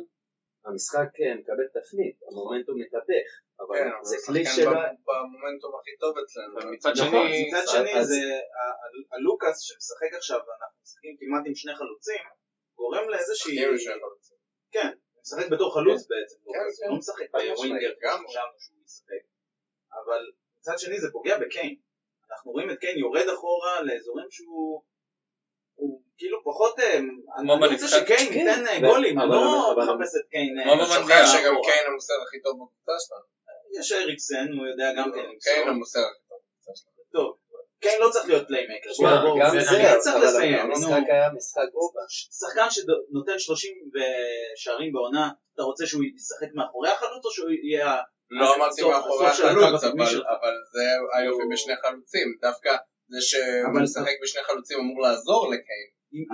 המשחק 0.65 1.09
אה, 1.21 1.35
מקבל 1.39 1.67
תפנית, 1.77 2.15
המומנטום 2.27 2.75
מתהפך, 2.81 3.27
אבל 3.61 3.75
כן, 3.79 3.91
זה 4.09 4.15
כלי 4.25 4.41
השחקן 4.41 4.55
של... 4.63 4.69
ב- 4.69 4.95
במומנטום 5.07 5.71
הכי 5.79 5.93
טוב 6.03 6.13
אצלנו. 6.23 6.53
אבל 6.59 6.69
מצד 6.75 6.93
נכון, 7.01 7.27
שני, 7.27 7.47
מצד 7.47 7.65
שני 7.73 7.93
אז- 7.99 8.07
זה 8.07 8.21
ה- 8.59 8.75
ה- 8.81 9.15
הלוקאס 9.15 9.57
שמשחק 9.67 10.11
עכשיו 10.19 10.39
ואנחנו 10.47 10.77
משחקים 10.83 11.13
כמעט 11.19 11.43
עם 11.47 11.55
שני 11.61 11.73
חלוצים 11.79 12.23
גורם 12.79 13.05
לאיזושהי. 13.09 13.55
כן 14.75 14.89
הוא 15.13 15.21
משחק 15.25 15.47
בתור 15.53 15.69
חלוץ 15.75 16.01
בעצם 16.11 16.37
לוקאס, 16.45 16.79
כן. 16.79 16.85
הוא 16.85 16.93
לא 16.93 16.99
משחק 16.99 17.27
משמעית, 17.35 17.53
בווינגר 17.55 17.93
גם. 18.03 18.19
שחשבנו 18.23 18.57
שהוא 18.63 18.79
ישחק 18.85 19.23
אבל 19.99 20.21
מצד 20.59 20.79
שני 20.79 20.99
זה 20.99 21.07
פוגע 21.11 21.37
בקיין 21.37 21.75
אנחנו 22.31 22.51
רואים 22.51 22.69
את 22.71 22.77
קיין 22.79 22.97
יורד 22.97 23.27
אחורה 23.33 23.81
לאזורים 23.81 24.27
שהוא 24.31 24.81
הוא 25.75 26.01
כאילו 26.17 26.37
פחות 26.43 26.79
אה, 26.79 26.97
אני 26.97 27.53
אני 27.53 27.65
רוצה. 27.73 27.87
שקיין 27.87 28.27
כן, 28.33 28.33
ייתן 28.33 28.67
אה, 28.67 28.77
אבל- 28.77 28.87
גולים 28.87 29.19
אני 29.19 29.29
לא 29.29 29.75
מחפש 29.77 30.11
את 30.15 30.29
קיין 30.29 30.59
אה, 30.59 30.63
אתה 30.63 30.71
במונדיאל. 30.83 31.25
שוכח 31.25 31.39
שגם. 31.41 31.55
קיין 31.63 31.85
המוסר 31.91 32.13
הכי 32.27 32.41
טוב 32.41 32.53
בקבוצה 32.61 32.91
שלנו. 33.07 33.25
יש 33.79 33.91
אריקסן 33.91 34.47
הוא 34.57 34.67
יודע 34.67 34.87
גם 34.97 35.11
כן 35.15 35.19
למסור. 35.19 35.39
קיין 35.53 35.67
המוסר 35.67 35.99
הכי 35.99 36.21
טוב 36.29 36.39
בקבוצה 36.43 36.71
שלנו. 36.79 37.03
טוב 37.13 37.37
קיין 37.81 38.01
לא 38.01 38.09
צריך 38.09 38.25
להיות 38.27 38.47
פליימקר 38.47 38.89
גם 39.41 39.59
זה- 39.59 39.91
אני 39.91 39.99
צריך 40.01 40.15
לסיים, 40.23 40.55
המשחק. 40.59 41.03
היה 41.09 41.29
משחק 41.37 41.67
גובה. 41.73 42.01
שחקן 42.09 42.67
שנותן 42.69 43.39
30 43.39 43.73
שערים 44.55 44.91
בעונה, 44.93 45.29
אתה 45.55 45.63
רוצה 45.63 45.85
שהוא 45.85 46.03
ישחק 46.15 46.47
מאחורי 46.55 46.89
החלוץ 46.89 47.25
או 47.25 47.31
שהוא 47.31 47.49
יהיה... 47.49 47.97
לא 48.29 48.55
אמרתי 48.55 48.81
מאחורי 48.81 49.27
החלוץ, 49.27 49.83
אבל- 49.83 50.57
זה 50.73 50.83
היופי 51.17 51.43
בשני 51.53 51.73
חלוצים. 51.81 52.37
דווקא 52.41 52.75
זה 53.09 53.17
שהוא 53.21 53.81
משחק 53.83 54.15
בשני 54.23 54.43
חלוצים 54.43 54.79
אמור 54.79 55.01
לעזור 55.01 55.47
לקיין. 55.53 55.89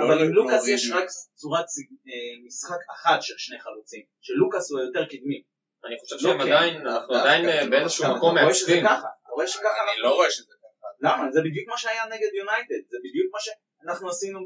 אבל 0.06 0.22
עם 0.24 0.30
לוקאס 0.34 0.68
יש. 0.68 0.92
רק 0.92 1.06
צורת 1.36 1.66
אה, 2.08 2.46
משחק 2.48 2.78
אחת 2.96 3.22
של 3.22 3.34
שני 3.38 3.60
חלוצים, 3.60 4.02
שלוקאס 4.22 4.72
הוא 4.72 4.80
היותר 4.80 5.06
קדמי. 5.06 5.44
אני 5.86 5.96
חושב 6.00 6.18
שהם 6.20 6.42
עדיין, 6.42 6.88
אנחנו 6.88 7.16
עדיין 7.16 7.50
אה, 7.50 7.64
לא. 7.64 7.70
באיזשהו 7.70 8.16
מקום 8.16 8.38
רואה 8.38 8.54
שזה 8.54 8.66
מעצבים. 8.72 8.86
אני. 8.88 10.02
לא 10.02 10.10
רואה 10.16 10.32
שזה 10.32 10.54
ככה. 10.64 10.88
למה? 11.02 11.32
זה 11.32 11.40
בדיוק 11.42 11.68
מה 11.68 11.78
שהיה 11.78 12.06
נגד 12.06 12.30
יונייטד, 12.40 12.82
זה 12.90 12.98
בדיוק 13.04 13.28
מה 13.34 13.40
שאנחנו 13.40 14.10
עשינו 14.10 14.40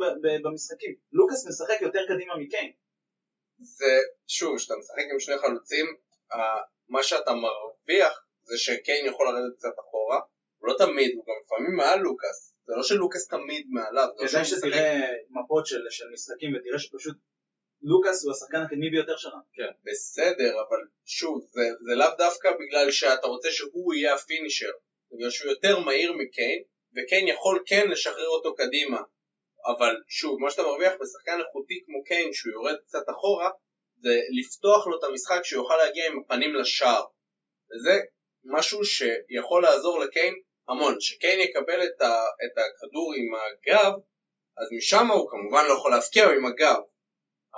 במשחקים. 0.44 0.96
לוקאס 1.12 1.48
משחק 1.48 1.82
יותר 1.82 2.00
קדימה 2.08 2.34
מקיין. 2.38 2.72
זה, 3.60 3.94
שוב, 4.28 4.58
כשאתה 4.58 4.74
משחק 4.80 5.04
עם 5.14 5.20
שני 5.20 5.38
חלוצים, 5.38 5.86
מה 6.89 7.04
שאתה 7.04 7.32
מרוויח 7.34 8.25
זה 8.43 8.58
שקיין 8.58 9.06
יכול 9.06 9.28
לרדת 9.28 9.56
קצת 9.58 9.80
אחורה, 9.80 10.19
הוא 10.58 10.67
לא 10.69 10.75
תמיד, 10.78 11.15
הוא 11.15 11.25
גם 11.25 11.34
לפעמים 11.45 11.75
מעל 11.75 11.99
לוקאס. 11.99 12.56
זה 12.65 12.73
לא 12.75 12.84
שלוקאס 12.84 13.28
תמיד 13.28 13.65
מעליו, 13.69 14.08
לא 14.17 14.28
כדאי 14.28 14.45
שתראה 14.45 14.99
מפות 15.30 15.65
של 15.65 15.82
של 15.89 16.06
משחקים 16.13 16.56
ותראה 16.56 16.80
שפשוט 16.80 17.17
לוקאס 17.82 18.23
הוא 18.23 18.32
השחקן 18.32 18.62
הקדמי 18.62 18.89
ביותר 18.89 19.17
שלנו. 19.17 19.41
בסדר, 19.84 20.52
אבל 20.62 20.78
שוב, 21.06 21.47
זה, 21.52 21.62
זה 21.86 21.95
לאו 21.95 22.08
דווקא 22.17 22.49
בגלל 22.60 22.91
שאתה 22.91 23.28
רוצה 23.28 23.52
שהוא 23.52 23.93
יהיה 23.93 24.13
הפינישר, 24.13 24.71
בגלל 25.12 25.30
שהוא 25.30 25.52
יותר 25.52 25.80
מהיר 25.80 26.13
מקיין, 26.13 26.63
וקיין 26.95 27.28
יכול 27.28 27.63
כן 27.65 27.88
לשחרר 27.88 28.28
אותו 28.28 28.56
קדימה. 28.56 29.02
אבל 29.65 29.95
שוב, 30.08 30.39
מה 30.39 30.52
שאתה 30.52 30.63
מרוויח 30.63 30.93
בשחקן 31.02 31.39
איכותי 31.39 31.84
כמו 31.86 32.04
קיין, 32.04 32.34
שהוא 32.34 32.54
יורד 32.54 32.75
קצת 32.88 33.10
אחורה, 33.10 33.49
זה 34.02 34.10
לפתוח 34.40 34.88
לו 34.88 35.00
את 35.00 35.04
המשחק 35.04 35.40
שהוא 35.44 35.64
יוכל 35.64 35.78
להגיע 35.78 36.08
עם 36.08 36.20
הפנים 36.20 36.56
לשער. 36.56 37.04
וזה 37.72 38.00
משהו 38.44 38.80
שיכול 38.86 39.64
לעזור 39.64 40.00
לקיין 40.00 40.34
המון. 40.70 40.96
שקיין 41.00 41.40
יקבל 41.40 41.84
את, 41.84 42.02
ה, 42.02 42.22
את 42.46 42.58
הכדור 42.58 43.14
עם 43.18 43.36
הגב, 43.36 43.94
אז 44.58 44.68
משם 44.78 45.08
הוא 45.12 45.30
כמובן 45.32 45.66
לא 45.68 45.74
יכול 45.74 45.92
להפקיע 45.92 46.26
עם 46.26 46.46
הגב. 46.46 46.80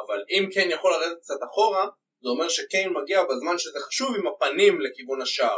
אבל 0.05 0.23
אם 0.29 0.49
קיין 0.53 0.71
יכול 0.71 0.91
לרדת 0.91 1.17
קצת 1.17 1.39
אחורה, 1.51 1.83
זה 2.23 2.29
אומר 2.29 2.49
שקיין 2.49 2.93
מגיע 2.93 3.23
בזמן 3.23 3.57
שזה 3.57 3.79
חשוב 3.79 4.15
עם 4.15 4.27
הפנים 4.27 4.81
לכיוון 4.81 5.21
השער. 5.21 5.57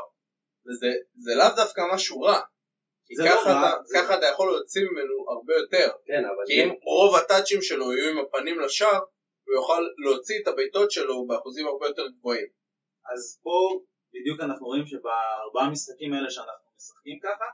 וזה 0.65 0.88
לאו 1.36 1.56
דווקא 1.56 1.82
משהו 1.93 2.22
רע. 2.22 2.39
כי 3.08 3.15
זה 3.15 3.24
ככה, 3.30 3.50
לא 3.54 3.60
אתה, 3.60 3.84
זה- 3.84 3.98
ככה 3.98 4.17
אתה 4.17 4.26
יכול 4.26 4.48
להוציא 4.52 4.82
ממנו 4.82 5.13
הרבה 5.32 5.54
יותר. 5.56 5.91
כן, 6.06 6.24
אבל 6.26 6.43
כי 6.48 6.63
אם 6.63 6.69
רוב 6.84 7.15
הטאצ'ים 7.15 7.62
שלו 7.62 7.93
יהיו 7.93 8.10
עם 8.10 8.17
הפנים 8.26 8.60
לשער, 8.60 9.00
הוא 9.45 9.56
יוכל 9.56 9.82
להוציא 9.97 10.41
את 10.41 10.47
הבעיטות 10.47 10.91
שלו 10.91 11.27
באחוזים 11.27 11.67
הרבה 11.67 11.86
יותר 11.88 12.08
גבוהים. 12.08 12.47
אז 13.13 13.39
פה 13.43 13.56
בדיוק 14.13 14.39
אנחנו 14.41 14.65
רואים 14.65 14.86
שבארבעה 14.86 15.69
משחקים 15.71 16.13
האלה 16.13 16.29
שאנחנו 16.29 16.67
משחקים 16.77 17.19
ככה, 17.23 17.45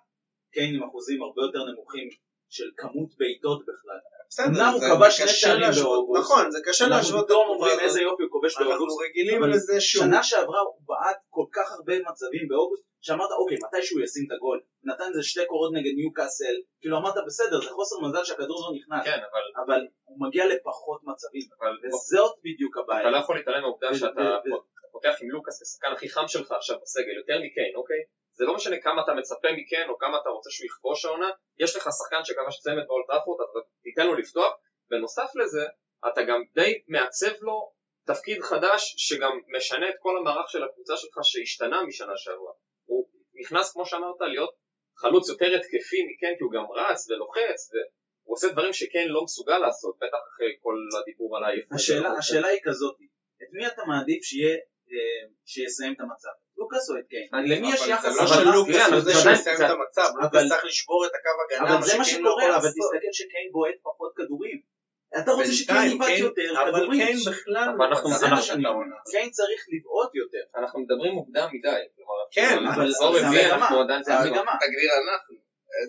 קיין 0.54 0.76
עם 0.76 0.84
אחוזים 0.84 1.22
הרבה 1.22 1.42
יותר 1.42 1.72
נמוכים 1.72 2.10
של 2.50 2.70
כמות 2.78 3.10
בעיטות 3.18 3.62
בכלל. 3.70 4.00
אומנם 4.46 4.72
הוא 4.74 4.80
זה- 4.80 4.86
כבש 4.96 5.18
שני 5.18 5.26
קשה 5.26 5.36
שערים 5.38 5.62
להשוות- 5.62 5.86
באוגוסט. 5.88 6.22
נכון, 6.24 6.52
זה 6.52 6.60
קשה 6.68 6.84
אנחנו 6.86 6.98
להשוות 6.98 7.22
את 7.26 7.30
פתאום 7.30 7.42
התקופה 7.52 7.56
אומרים. 7.66 7.80
איזה 7.80 8.02
יופי 8.02 8.24
הוא 8.24 8.32
כובש 8.32 8.58
אנחנו 8.58 8.70
באוגוסט. 8.70 8.98
רגילים 9.10 9.44
אבל 9.44 9.52
לזה 9.54 9.82
שהוא... 9.82 10.04
שנה 10.06 10.24
שעברה 10.24 10.60
הוא 10.62 10.76
בעט 10.90 11.18
כל 11.30 11.46
כך 11.56 11.68
הרבה 11.72 11.96
מצבים 12.10 12.48
באוגוסט, 12.50 12.84
שאמרת 13.02 13.32
אוקיי, 13.42 13.58
מתי 13.66 13.82
שהוא 13.88 14.02
ישים 14.06 14.24
את 14.28 14.32
הגול, 14.36 14.60
נתן 14.84 15.04
איזה 15.10 15.24
שתי 15.24 15.46
קורות 15.52 15.72
נגד 15.78 15.94
ניו 16.00 16.14
קאסל, 16.14 16.56
כאילו 16.82 16.98
אמרת 16.98 17.14
בסדר, 17.28 17.58
זה 17.66 17.70
חוסר 17.78 17.96
מזל 18.06 18.24
שהכדור 18.24 18.58
לא 18.66 18.72
נכנס, 18.78 19.06
כן, 19.06 19.20
אבל, 19.32 19.44
אבל 19.66 19.82
הוא 20.10 20.18
מגיע 20.28 20.44
לפחות 20.54 21.00
מצבים, 21.04 21.46
אבל 21.60 21.72
וזאת 21.88 22.34
בדיוק 22.46 22.74
אתה 22.78 22.82
הבעיה. 22.84 23.10
לא 23.12 23.18
יכול 23.18 23.36
להתעלם 23.38 23.62
מהעובדה 23.62 23.94
שאתה 23.94 24.22
פותח 24.92 25.16
עם 25.22 25.30
לוקאס 25.32 25.56
כשחקן 25.64 25.92
הכי 25.96 26.10
חם 26.10 26.28
שלך 26.28 26.52
עכשיו 26.52 26.76
בסגל, 26.82 27.16
יותר 27.22 27.38
מקיין, 27.46 27.74
אוקיי? 27.76 28.02
זה 28.40 28.46
לא 28.46 28.56
משנה 28.56 28.76
כמה 28.82 29.04
אתה 29.04 29.14
מצפה 29.14 29.48
מקיין 29.58 29.90
או 29.90 29.98
כמה 29.98 30.18
אתה 30.22 30.30
רוצה 30.30 30.50
שהוא 30.52 30.68
יכבוש 30.68 31.06
העונה, 31.06 31.30
יש 31.60 31.76
לך 31.76 31.84
שחקן 31.98 32.24
שכבש 32.24 32.60
צמד 32.60 32.86
באולטראפורד, 32.88 33.40
אתה 33.42 33.60
תיתן 33.84 34.08
לו 34.08 34.16
לפתוח, 34.16 34.54
בנוסף 34.90 35.30
לזה, 35.36 35.66
אתה 36.08 36.22
גם 36.24 36.40
די 36.54 36.82
מעצב 36.88 37.36
לו 37.42 37.72
תפקיד 38.06 38.42
חדש 38.42 38.96
שגם 38.98 39.32
משנה 39.58 39.90
את 39.90 39.96
כל 40.00 40.18
המערך 40.18 40.50
של 40.50 40.64
הקבוצה 40.64 40.98
שלך 40.98 41.18
שהשתנה 41.24 41.84
משנה 41.84 42.14
שעברה. 42.18 42.54
הוא 42.86 43.10
נכנס, 43.42 43.74
כמו 43.74 43.86
שאמרת, 43.86 44.22
להיות 44.22 44.54
חלוץ 44.98 45.30
יותר 45.30 45.50
התקפי 45.56 46.02
מכן, 46.10 46.34
כי 46.38 46.44
הוא 46.44 46.52
גם 46.52 46.66
רץ 46.72 47.10
ולוחץ, 47.10 47.60
והוא 47.72 48.34
עושה 48.36 48.48
דברים 48.48 48.74
שכן 48.74 49.08
לא 49.08 49.24
מסוגל 49.24 49.58
לעשות, 49.58 49.96
בטח 49.98 50.22
אחרי 50.30 50.52
כל 50.62 50.76
הדיבור 51.02 51.38
על 51.38 51.44
העייפות. 51.44 51.74
השאלה, 51.76 52.10
השאלה 52.20 52.48
היא 52.48 52.60
כזאת, 52.64 52.96
את 53.42 53.48
מי 53.52 53.68
אתה 53.68 53.82
מעדיף 53.88 54.24
שיהיה, 54.24 54.56
אה, 54.92 55.24
שיסיים 55.46 55.94
את 55.94 56.00
המצב? 56.00 56.36
לוקאס 56.60 56.90
או 56.90 56.96
את 57.00 57.08
קיין? 57.10 57.28
אני- 57.34 57.50
למי 57.50 57.68
יש 57.74 57.82
אבל 57.82 57.90
יחס? 57.90 58.14
זה 58.14 58.20
לא 58.20 58.62
אבל- 58.62 59.02
זה 59.02 59.12
אבל- 59.12 59.36
שיסיים 59.36 59.58
זה- 59.58 59.66
את 59.66 59.72
המצב, 59.76 60.08
לוקאס 60.22 60.50
צריך 60.50 60.66
לשבור 60.66 61.06
את 61.06 61.12
הקו 61.18 61.30
הגנה, 61.44 61.78
אבל 61.78 61.86
זה 61.88 61.94
מה 61.94 62.00
לא 62.00 62.04
שקורה, 62.10 62.44
יכול 62.44 62.56
אבל. 62.56 62.70
תסתכל 62.70 63.12
שקיין 63.20 63.48
בועט 63.52 63.76
פחות 63.84 64.12
כדורים. 64.18 64.60
אתה 65.18 65.32
רוצה 65.32 65.52
שקיין 65.54 65.92
יבעט 65.92 66.10
יותר 66.20 66.52
אבל. 66.62 66.88
קיין 66.98 67.18
בכלל 67.30 67.70
אבל 67.78 67.86
אנחנו- 67.86 68.10
לא 68.10 68.18
זה 68.18 68.28
מה 68.28 68.42
שאני. 68.42 68.66
העונה. 68.66 68.96
קיין 69.12 69.30
צריך 69.30 69.62
לבעוט 69.74 70.12
יותר. 70.16 70.44
אנחנו 70.60 70.80
מדברים 70.80 71.14
מוקדם 71.14 71.48
מדי. 71.54 71.82
כלומר, 71.96 72.14
כן, 72.32 72.58
אבל- 72.76 72.92
זה 74.06 74.14
המגמה. 74.18 74.54
תגדיר 74.62 74.92
אנחנו. 75.04 75.36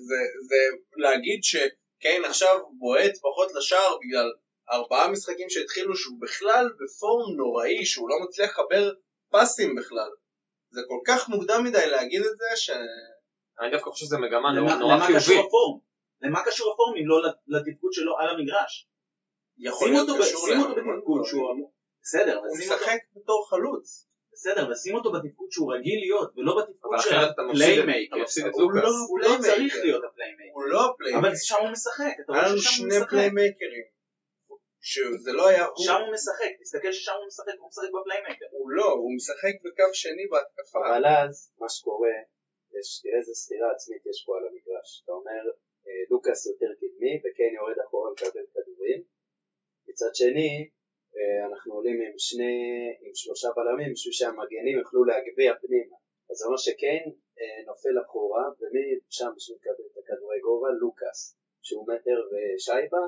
זה, 0.09 0.17
זה 0.49 0.57
להגיד 0.97 1.41
שקיין 1.43 2.25
עכשיו 2.25 2.55
בועט 2.79 3.13
פחות 3.23 3.49
לשער 3.55 3.97
בגלל 4.03 4.29
ארבעה 4.73 5.09
משחקים 5.09 5.51
שהתחילו 5.51 5.97
שהוא 5.97 6.17
בכלל 6.21 6.67
ב 6.81 6.92
form 6.92 7.37
נוראי, 7.37 7.85
שהוא 7.85 8.09
לא 8.11 8.17
מצליח 8.25 8.51
לחבר 8.51 8.93
פסים 9.33 9.77
בכלל. 9.77 10.11
זה 10.71 10.81
כל 10.89 11.01
כך 11.07 11.29
מוקדם 11.29 11.65
מדי 11.65 11.91
להגיד 11.91 12.23
את 12.23 12.39
זה, 12.39 12.57
ש... 12.57 12.71
אני 13.61 13.71
דווקא 13.71 13.91
חושב 13.91 14.07
שזו 14.07 14.19
מגמה 14.19 14.53
נורא 14.53 14.75
נורא 14.75 14.95
למה 14.95 15.07
קשור 15.07 15.21
חיובית. 15.21 15.47
ה 15.47 15.53
form? 15.53 15.81
למה 16.23 16.45
קשור 16.45 16.73
ה 16.73 16.77
form 16.77 16.95
אם 16.97 17.07
לא 17.09 17.17
לתפקוד 17.47 17.93
שלו 17.93 18.19
על 18.19 18.29
המגרש? 18.29 18.89
יכול 19.59 19.89
להיות 19.91 20.09
קשור 20.21 20.47
שים 20.47 20.61
אותו 20.61 20.75
בתפקוד. 20.75 21.25
שהוא 21.25 21.53
אמור... 21.53 21.73
בסדר, 22.03 22.39
הוא 22.39 22.59
משחק 22.59 22.99
בתור 23.17 23.47
חלוץ. 23.51 24.07
בסדר, 24.33 24.67
אבל 24.67 24.75
שים 24.75 24.95
אותו 24.95 25.13
בתפקוד 25.13 25.49
שהוא 25.51 25.75
רגיל 25.75 26.01
להיות, 26.01 26.33
ולא 26.37 26.57
בתפקוד 26.59 26.99
של 27.01 27.17
ה 27.17 27.26
playmaker. 27.26 28.17
הוא. 28.53 28.73
לא- 28.73 28.89
הוא 29.09 29.21
לא. 29.21 29.37
צריך 29.41 29.75
להיות 29.83 30.05
ה 30.05 30.09
playmaker. 30.09 30.53
הוא 30.55 30.65
לא 30.65 30.91
ה 30.91 30.94
playmaker. 30.94 31.29
אבל 31.29 31.37
שם 31.37 31.57
הוא 31.61 31.71
משחק, 31.71 32.13
היה 32.29 32.49
לנו 32.49 32.59
שני. 32.59 32.95
playmakerים. 33.11 34.00
שזה 34.81 35.33
לא 35.33 35.49
היה 35.49 35.65
הוא. 35.65 35.85
שם 35.87 36.01
הוא 36.05 36.15
משחק, 36.15 36.53
תסתכל 36.61 36.93
ששם 36.93 37.13
הוא 37.19 37.27
משחק, 37.27 37.57
הוא 37.59 37.69
משחק 37.69 37.91
ב 38.01 38.05
playmaker. 38.05 38.47
הוא 38.51 38.71
לא, 38.71 38.91
הוא 38.93 39.15
משחק 39.17 39.55
בקו 39.65 39.91
שני 39.93 40.27
בהתקפה. 40.31 40.79
אבל 40.79 41.05
אז, 41.07 41.53
מה 41.59 41.69
שקורה, 41.69 42.17
יש, 42.79 43.01
תראה 43.03 43.19
איזה 43.19 43.35
סתירה 43.35 43.69
עצמית 43.73 44.03
יש 44.11 44.25
פה 44.27 44.37
על 44.39 44.45
המגרש. 44.49 44.91
אתה 45.05 45.13
אומר, 45.13 45.43
אה, 45.87 46.03
לוקאס 46.11 46.47
יותר 46.47 46.71
קדמי 46.81 47.15
וקיין 47.23 47.55
יורד 47.55 47.79
אחורה 47.87 48.11
לקבל 48.13 48.47
כדורים. 48.55 49.03
מצד 49.89 50.13
שני, 50.15 50.69
אה, 51.17 51.47
אנחנו 51.49 51.75
עולים 51.75 51.99
עם 52.07 52.19
שני, 52.19 52.57
עם 53.01 53.15
שלושה 53.15 53.49
בלמים 53.57 53.93
בשביל 53.93 54.13
שהמגנים 54.13 54.79
יוכלו 54.79 55.05
להגביה 55.05 55.53
פנימה. 55.63 55.97
אז 56.31 56.37
זה 56.37 56.45
אומר 56.47 56.57
שקיין 56.57 57.05
אה, 57.41 57.63
נופל 57.67 57.97
אחורה, 58.05 58.45
ומי 58.61 58.85
שם 59.11 59.31
בשביל 59.37 59.57
לקבל 59.57 59.87
את 59.93 59.97
הכדורי 59.99 60.41
גובה? 60.41 60.69
לוקאס, 60.81 61.37
שהוא 61.63 61.87
מטר 61.89 62.19
ושייבה, 62.31 63.05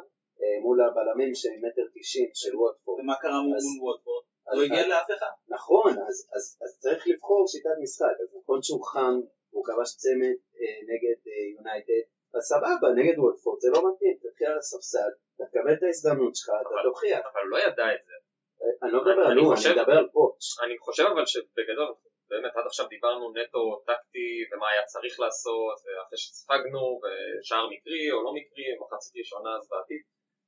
מול 0.65 0.79
הבלמים 0.87 1.35
שהם 1.41 1.59
מטר 1.65 1.85
תשעים 1.95 2.31
של 2.35 2.53
ווטפורד. 2.57 3.01
ומה 3.01 3.15
קרה 3.23 3.39
מול 3.43 3.57
ווטפורד? 3.87 4.25
אז- 4.49 4.59
לא 4.59 4.63
הגיע 4.65 4.87
לאף 4.93 5.09
אחד. 5.17 5.33
נכון, 5.57 5.91
אז, 6.09 6.17
אז, 6.37 6.45
אז 6.65 6.71
צריך 6.83 7.03
לבחור 7.11 7.41
שיטת 7.53 7.77
משחק, 7.83 8.17
אז 8.23 8.29
נכון 8.39 8.59
שהוא 8.63 8.85
חם, 8.93 9.15
הוא 9.55 9.63
כבש 9.67 9.91
צמד 10.03 10.37
אה, 10.61 10.77
נגד 10.91 11.19
אה, 11.31 11.45
יונייטד, 11.57 12.05
אז 12.35 12.43
סבבה, 12.53 12.89
נגד 12.99 13.17
וולפורד 13.19 13.59
זה 13.65 13.69
לא 13.75 13.81
מתאים, 13.89 14.15
תתחיל 14.23 14.47
על 14.53 14.59
הספסל, 14.59 15.11
אתה 15.37 15.45
תקבל 15.51 15.73
את 15.77 15.83
ההזדמנות 15.83 16.33
שלך, 16.37 16.51
אתה 16.63 16.75
תוכיח. 16.89 17.23
אבל 17.33 17.43
הוא 17.45 17.51
לא 17.55 17.59
ידע 17.67 17.87
את 17.97 18.03
זה. 18.09 18.17
אה, 18.63 18.73
אני 18.83 18.91
לא 18.95 19.01
מדבר 19.03 19.23
על 19.27 19.33
אני 19.33 19.41
הוא, 19.41 19.55
חושב- 19.55 19.69
אני 19.71 19.79
מדבר 19.81 19.97
על 20.03 20.09
פוטש. 20.17 20.45
אני 20.65 20.75
חושב 20.85 21.07
אבל 21.15 21.27
שבגדול, 21.33 21.91
באמת 22.31 22.53
עד 22.59 22.67
עכשיו 22.71 22.87
דיברנו 22.95 23.25
נטו 23.37 23.63
טקטי 23.91 24.29
ומה 24.51 24.67
היה 24.73 24.83
צריך 24.93 25.15
לעשות, 25.21 25.77
ואחרי 25.85 26.19
שספגנו, 26.23 26.83
ושער 27.03 27.65
מקרי 27.75 28.05
או 28.15 28.19
לא 28.27 28.31
מקרי, 28.39 28.67
מחצית 28.81 29.13
ראשונה 29.21 29.51
זוועתית. 29.67 30.05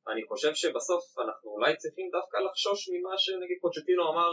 אני 0.09 0.23
חושב 0.29 0.55
שבסוף 0.55 1.05
אנחנו 1.19 1.51
אולי 1.51 1.77
צריכים 1.77 2.07
דווקא 2.13 2.37
לחשוש 2.37 2.89
ממה 2.93 3.15
שנגיד 3.19 3.59
פוצ'טינו 3.63 4.03
אמר 4.13 4.31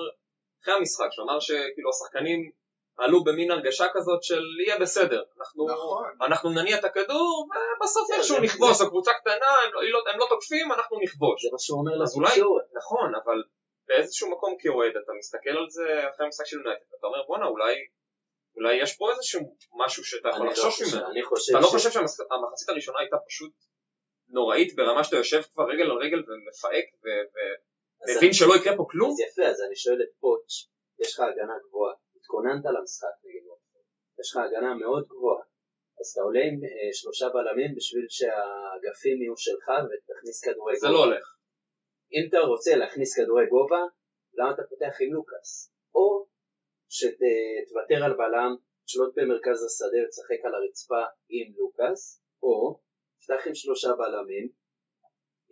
אחרי 0.63 0.73
המשחק, 0.73 1.07
שהוא 1.11 1.25
אמר 1.25 1.39
שכאילו 1.39 1.89
השחקנים 1.89 2.51
עלו 2.97 3.23
במין 3.23 3.51
הרגשה 3.51 3.85
כזאת 3.93 4.23
של 4.23 4.41
יהיה 4.65 4.79
בסדר, 4.79 5.23
אנחנו, 5.39 5.67
נכון. 5.69 6.09
אנחנו 6.21 6.49
נניע 6.49 6.79
את 6.79 6.83
הכדור 6.83 7.47
ובסוף 7.77 8.07
זה- 8.07 8.15
איכשהו 8.15 8.39
נכבוש, 8.39 8.77
זו 8.77 8.89
קבוצה 8.89 9.11
קטנה, 9.13 9.33
הם 9.65 9.73
לא, 9.73 9.79
הם 9.81 9.87
לא- 9.91 10.03
הם 10.13 10.19
לא 10.19 10.25
תוקפים, 10.29 10.71
אנחנו 10.71 10.99
נכבוש. 11.03 11.41
זה 11.43 11.49
מה 11.51 11.59
שהוא 11.59 11.79
אומר 11.79 11.91
אולי- 12.15 12.29
לתקשורת. 12.29 12.65
נכון, 12.73 13.15
אבל 13.23 13.37
באיזשהו 13.87 14.31
מקום 14.31 14.55
כאוהד 14.59 14.91
אתה 15.03 15.11
מסתכל 15.19 15.49
על 15.49 15.65
זה 15.69 16.09
אחרי 16.09 16.25
המשחק 16.25 16.45
של 16.45 16.57
יונייטד, 16.57 16.85
אתה 16.99 17.07
אומר 17.07 17.23
בואנה 17.27 17.45
אולי, 17.45 17.75
אולי 18.55 18.73
יש 18.83 18.97
פה 18.97 19.11
איזשהו 19.11 19.41
משהו 19.85 20.03
שאתה 20.05 20.29
יכול 20.29 20.45
לא 20.45 20.51
לחשוש 20.51 20.81
ממנו. 20.81 21.07
אתה 21.51 21.59
לא 21.59 21.67
חושב 21.67 21.91
שהמחצית 21.91 22.69
הראשונה 22.69 22.99
הייתה 22.99 23.17
פשוט 23.27 23.51
נוראית 24.31 24.75
ברמה 24.75 25.03
שאתה 25.03 25.15
יושב 25.15 25.41
כבר 25.53 25.63
רגל 25.63 25.87
על 25.91 25.97
רגל 26.05 26.21
ומפהק 26.27 26.85
ומבין 27.03 28.33
שלא 28.33 28.53
יקרה 28.55 28.77
פה 28.77 28.85
כלום? 28.91 29.11
אז 29.11 29.19
יפה, 29.19 29.45
אז 29.51 29.61
אני 29.67 29.75
שואל 29.75 30.01
את 30.01 30.11
פוטש, 30.19 30.53
יש 31.01 31.13
לך 31.13 31.19
הגנה 31.19 31.55
גבוהה, 31.67 31.93
התכוננת 32.17 32.65
למשחק 32.65 33.15
נגד 33.23 33.43
וולפורד, 33.47 33.85
יש 34.19 34.27
לך 34.31 34.37
הגנה 34.45 34.73
מאוד 34.73 35.03
גבוהה, 35.11 35.43
אז 35.99 36.07
אתה 36.11 36.21
עולה 36.21 36.43
עם 36.49 36.57
אה, 36.63 36.93
שלושה 36.99 37.27
בלמים 37.33 37.71
בשביל 37.77 38.05
שהאגפים 38.09 39.17
יהיו 39.21 39.37
שלך 39.45 39.67
ותכניס 39.87 40.37
כדורי 40.45 40.75
זה 40.75 40.87
גובה. 40.87 40.99
לא 40.99 41.03
הולך. 41.05 41.25
אם 42.13 42.23
אתה 42.29 42.39
רוצה 42.51 42.71
להכניס 42.75 43.09
כדורי 43.17 43.45
גובה, 43.53 43.83
למה 44.37 44.51
אתה 44.53 44.63
פותח 44.69 44.93
עם 45.01 45.13
לוקאס? 45.13 45.73
או 45.95 46.25
שתוותר 46.89 47.99
על 48.05 48.13
בלם, 48.13 48.51
תשלוט 48.85 49.13
במרכז 49.17 49.59
השדה 49.65 49.99
ותשחק 50.03 50.39
על 50.45 50.53
הרצפה 50.55 51.03
עם 51.29 51.47
לוקאס, 51.57 52.21
או 52.43 52.79
תפתח 53.21 53.47
עם 53.47 53.55
שלושה 53.55 53.89
בלמים, 53.99 54.45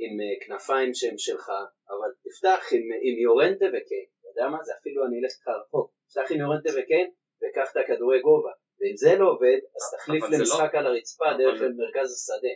עם 0.04 0.14
אה, 0.22 0.46
כנפיים 0.46 0.94
שהם 0.94 1.18
שלך, 1.18 1.48
אבל 1.94 2.10
תפתח 2.26 2.62
עם, 2.76 2.86
עם 3.06 3.16
יורנטה 3.26 3.66
וקיין, 3.66 4.08
אתה 4.20 4.28
יודע 4.32 4.46
מה 4.54 4.64
זה? 4.64 4.72
אפילו 4.80 5.06
אני 5.06 5.16
אלך 5.20 5.32
איתך 5.36 5.48
רחוק, 5.62 5.88
תפתח 6.08 6.28
עם 6.32 6.40
יורנטה 6.40 6.70
וקיין 6.78 7.08
וקח 7.42 7.68
את 7.72 7.78
הכדורי 7.78 8.20
גובה, 8.22 8.54
ואם 8.80 8.98
זה 9.04 9.12
לא 9.20 9.26
עובד, 9.34 9.60
אז 9.76 9.84
תחליף 9.96 10.24
אבל 10.24 10.32
זה 10.32 10.38
למשחק 10.38 10.72
על 10.78 10.86
הרצפה 10.88 11.26
אבל 11.30 11.38
דרך 11.38 11.60
זה- 11.60 11.68
מרכז 11.82 12.10
השדה. 12.16 12.54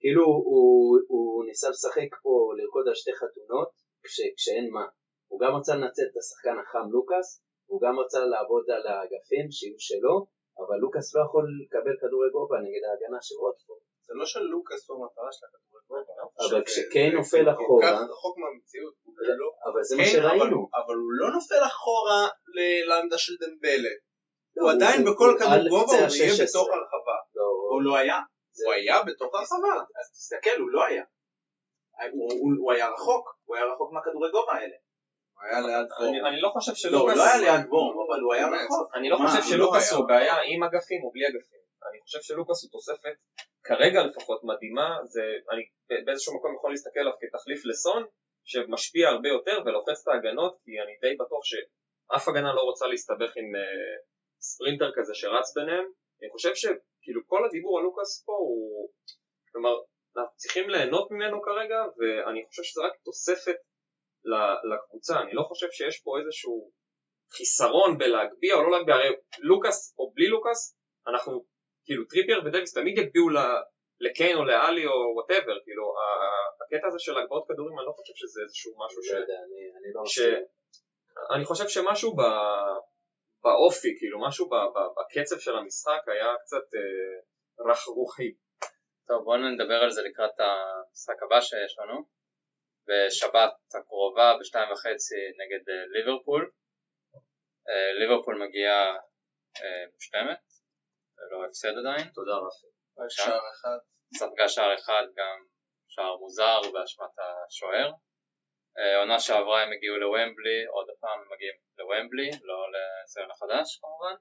כאילו 0.00 0.24
הוא, 0.24 0.98
הוא 1.12 1.44
ניסה 1.48 1.68
לשחק 1.70 2.10
פה, 2.22 2.32
לרקוד 2.56 2.84
על 2.88 2.94
שתי 2.94 3.12
חתונות, 3.20 3.70
כש, 4.04 4.16
כשאין 4.36 4.66
מה. 4.76 4.84
הוא 5.30 5.40
גם 5.42 5.52
רצה 5.58 5.72
לנצל 5.74 6.06
את 6.10 6.16
השחקן 6.20 6.56
החם 6.62 6.86
לוקאס, 6.94 7.28
הוא 7.70 7.80
גם 7.84 7.94
רצה 8.02 8.20
לעבוד 8.32 8.64
על 8.74 8.84
האגפים 8.90 9.46
שיהיו 9.56 9.78
שלו, 9.88 10.14
אבל 10.60 10.76
לוקאס 10.84 11.14
לא 11.14 11.20
יכול 11.26 11.44
לקבל 11.62 11.94
כדורי 12.00 12.28
גובה 12.36 12.56
נגד 12.66 12.82
ההגנה 12.88 13.18
של 13.26 13.36
ווטפורד. 13.42 13.82
זה 14.06 14.12
לא 14.18 14.26
שלוקאס 14.26 14.82
הוא 14.90 14.96
המטרה 14.98 15.30
של 15.36 15.46
הכדורגל. 15.46 16.12
אבל 16.38 16.62
ש- 16.66 16.68
כשקיין 16.68 17.14
נופל 17.14 17.44
כל 17.44 17.50
אחורה- 17.50 17.82
כך 17.86 18.10
רחוק 18.12 18.34
מהמציאות. 18.42 18.94
לא. 19.40 19.48
אבל 19.72 19.82
זה 19.88 19.96
מה 19.96 20.02
כן, 20.04 20.08
אבל- 20.18 20.38
שראינו. 20.38 20.60
אבל 20.80 20.94
הוא 21.02 21.12
לא 21.20 21.26
נופל 21.36 21.62
אחורה 21.66 22.22
ל- 22.56 22.84
לעמדה 22.88 23.18
של 23.18 23.32
דמבלה. 23.42 23.94
לא, 24.56 24.62
הוא 24.62 24.70
עדיין 24.70 25.00
בכל 25.08 25.30
כדור 25.38 25.68
גובה 25.68 25.92
הוא 25.92 26.14
יהיה 26.16 26.32
ה-16. 26.32 26.44
בתוך 26.48 26.68
הרחבה. 26.76 27.16
לא, 27.36 27.44
הוא 27.72 27.82
לא 27.82 27.96
היה. 27.96 28.18
הוא 28.64 28.72
היה 28.72 29.02
בתוך 29.08 29.34
הרחבה. 29.34 29.74
אז 30.00 30.06
תסתכל, 30.16 30.56
הוא 30.62 30.70
לא 30.70 30.84
היה. 30.88 31.04
הוא- 32.12 32.32
הוא- 32.40 32.58
הוא 32.62 32.72
היה 32.72 32.86
רחוק, 32.90 33.24
הוא 33.44 33.56
היה 33.56 33.64
רחוק 33.72 33.92
מהכדורי 33.92 34.30
גובה 34.30 34.52
האלה. 34.52 34.76
היה 35.42 35.60
ליד 35.60 35.76
אני- 35.76 35.88
פורם. 35.98 36.26
אני 36.26 36.40
לא 36.40 36.48
חושב 36.48 36.72
לא, 36.90 36.98
הוא 36.98 37.08
שלוקאס... 37.10 37.16
לא 37.16 37.24
היה 37.24 37.38
ליד 37.44 37.66
בורם, 37.68 37.96
אבל 38.06 38.20
הוא 38.20 38.34
היה. 38.34 38.46
רחוק. 38.46 38.94
אני 38.94 39.08
לא 39.10 39.16
חושב 39.16 39.42
שלוקאס 39.50 39.92
לא 39.92 39.96
הוא 39.98 40.06
היה. 40.08 40.18
בעיה 40.18 40.34
עם 40.54 40.62
אגפים 40.62 41.00
או 41.04 41.10
בלי 41.10 41.24
אגפים. 41.28 41.62
אני 41.90 41.98
חושב 42.04 42.18
שלוקאס 42.22 42.62
הוא 42.64 42.70
תוספת, 42.70 43.16
כרגע 43.64 44.00
לפחות, 44.06 44.40
מדהימה. 44.44 44.88
זה, 45.04 45.22
אני 45.52 45.62
באיזשהו 46.06 46.36
מקום 46.36 46.54
יכול 46.56 46.70
להסתכל 46.70 47.00
עליו 47.00 47.12
כתחליף 47.20 47.60
לסון, 47.64 48.02
שמשפיע 48.44 49.08
הרבה 49.08 49.28
יותר 49.28 49.56
ולוחץ 49.64 49.98
את 50.02 50.08
ההגנות, 50.08 50.56
כי 50.64 50.70
אני 50.84 50.94
די 51.00 51.14
בטוח 51.24 51.44
שאף 51.44 52.28
הגנה 52.28 52.54
לא 52.54 52.60
רוצה 52.60 52.86
להסתבך 52.86 53.32
עם 53.36 53.56
אה, 53.56 53.94
ספרינטר 54.40 54.90
כזה 54.96 55.14
שרץ 55.14 55.54
ביניהם. 55.56 55.84
אני 56.22 56.30
חושב 56.30 56.54
שכאילו 56.54 57.20
כל 57.26 57.44
הדיבור 57.44 57.78
על 57.78 57.84
לוקאס 57.84 58.22
פה 58.26 58.32
הוא... 58.32 58.88
כלומר, 59.52 59.74
אנחנו 60.16 60.36
צריכים 60.36 60.70
ליהנות 60.70 61.10
ממנו 61.10 61.42
כרגע, 61.42 61.78
ואני 61.98 62.40
חושב 62.48 62.62
שזה 62.62 62.80
רק 62.86 62.92
תוספת 63.04 63.56
לקבוצה. 64.72 65.20
אני 65.20 65.32
לא 65.34 65.42
חושב 65.42 65.66
שיש 65.70 66.00
פה 66.04 66.10
איזשהו 66.20 66.70
חיסרון 67.36 67.98
בלהגביה 67.98 68.54
או 68.54 68.62
לא 68.62 68.70
להגביה, 68.70 68.94
הרי 68.94 69.08
לוקאס 69.38 69.94
או 69.98 70.12
בלי 70.14 70.28
לוקאס, 70.28 70.76
אנחנו, 71.06 71.44
כאילו 71.84 72.04
טריפייר 72.10 72.40
ודוויס 72.44 72.74
תמיד 72.74 72.98
יגביהו 72.98 73.28
לקיין 74.00 74.36
או 74.36 74.44
לאלי 74.44 74.86
או 74.86 74.92
whatever, 75.16 75.56
כאילו 75.64 75.84
הקטע 76.60 76.86
הזה 76.88 76.98
של 76.98 77.18
הגבהות 77.18 77.44
כדורים, 77.48 77.78
אני 77.78 77.86
לא 77.86 77.92
חושב 77.92 78.12
שזה 78.16 78.40
איזשהו 78.44 78.72
משהו 78.84 79.02
ש... 79.02 79.10
לא 79.12 79.18
יודע, 79.18 79.38
אני 79.46 79.60
אני 79.78 79.90
לא 79.94 80.02
ש... 80.06 80.18
אני 81.34 81.44
חושב 81.44 81.68
שמשהו 81.68 82.16
ב... 82.16 82.22
באופי, 83.44 83.92
כאילו 83.98 84.26
משהו 84.26 84.48
ב... 84.48 84.54
ב... 84.54 84.78
בקצב 84.96 85.38
של 85.38 85.56
המשחק 85.56 86.02
היה 86.06 86.34
קצת 86.42 86.66
אה, 86.74 87.70
רכרוכי. 87.70 88.32
טוב 89.08 89.24
בואו 89.24 89.36
נדבר 89.36 89.78
על 89.84 89.90
זה 89.90 90.02
לקראת 90.02 90.36
המשחק 90.40 91.22
הבא 91.22 91.40
שיש 91.40 91.78
לנו 91.78 92.21
בשבת 92.88 93.54
הקרובה 93.74 94.36
בשתיים 94.40 94.72
וחצי 94.72 95.20
נגד 95.40 95.68
אה, 95.70 95.84
ליברפול. 95.94 96.50
אה, 97.68 97.92
ליברפול 97.92 98.46
מגיעה 98.46 98.96
אה, 99.62 99.84
מושלמת 99.94 100.44
ללא 101.18 101.44
הפסד 101.46 101.74
עדיין. 101.78 102.08
תודה 102.14 102.32
רפי. 102.32 102.66
רק 102.98 103.10
שער 103.10 103.40
אחד. 103.52 103.78
ספגה 104.18 104.48
שער 104.48 104.74
אחד 104.74 105.04
גם 105.16 105.36
שער 105.88 106.16
מוזר 106.16 106.60
באשמת 106.72 107.14
השוער. 107.18 107.92
עונה 109.00 109.20
שעברה 109.20 109.62
הם 109.62 109.72
הגיעו 109.72 109.96
לוומבלי 109.96 110.64
עוד 110.64 110.86
פעם 111.00 111.20
הם 111.20 111.32
מגיעים 111.32 111.54
לוומבלי 111.78 112.30
לא 112.42 112.66
לציון 112.74 113.30
החדש 113.30 113.80
כמובן. 113.80 114.14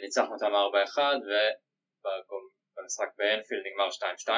ניצחנו 0.00 0.34
אותם 0.34 0.52
4-1 0.54 0.98
ובמשחק 2.04 3.08
באנפילד 3.18 3.62
נגמר 3.66 3.88
2-2 3.88 4.30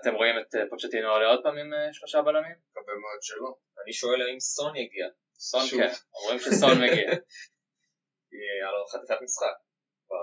אתם 0.00 0.14
רואים 0.14 0.34
את 0.40 0.54
אה, 0.54 0.68
פוצ'טינו 0.70 1.08
עולה 1.08 1.26
עוד 1.26 1.40
פעם 1.42 1.56
עם 1.58 1.74
אה, 1.74 1.92
שלושה 1.92 2.22
בלמים? 2.22 2.56
מקווה 2.70 2.94
מאוד 2.94 3.22
שלא. 3.22 3.54
אני 3.84 3.92
שואל 3.92 4.22
האם 4.22 4.40
סון 4.40 4.76
יגיע. 4.76 5.08
סון. 5.34 5.66
כן, 5.70 5.92
אומרים 6.14 6.38
שסון 6.38 6.76
מגיע 6.82 7.08
היה 8.54 8.70
לו 8.72 8.86
חתיכת 8.92 9.22
משחק. 9.22 9.56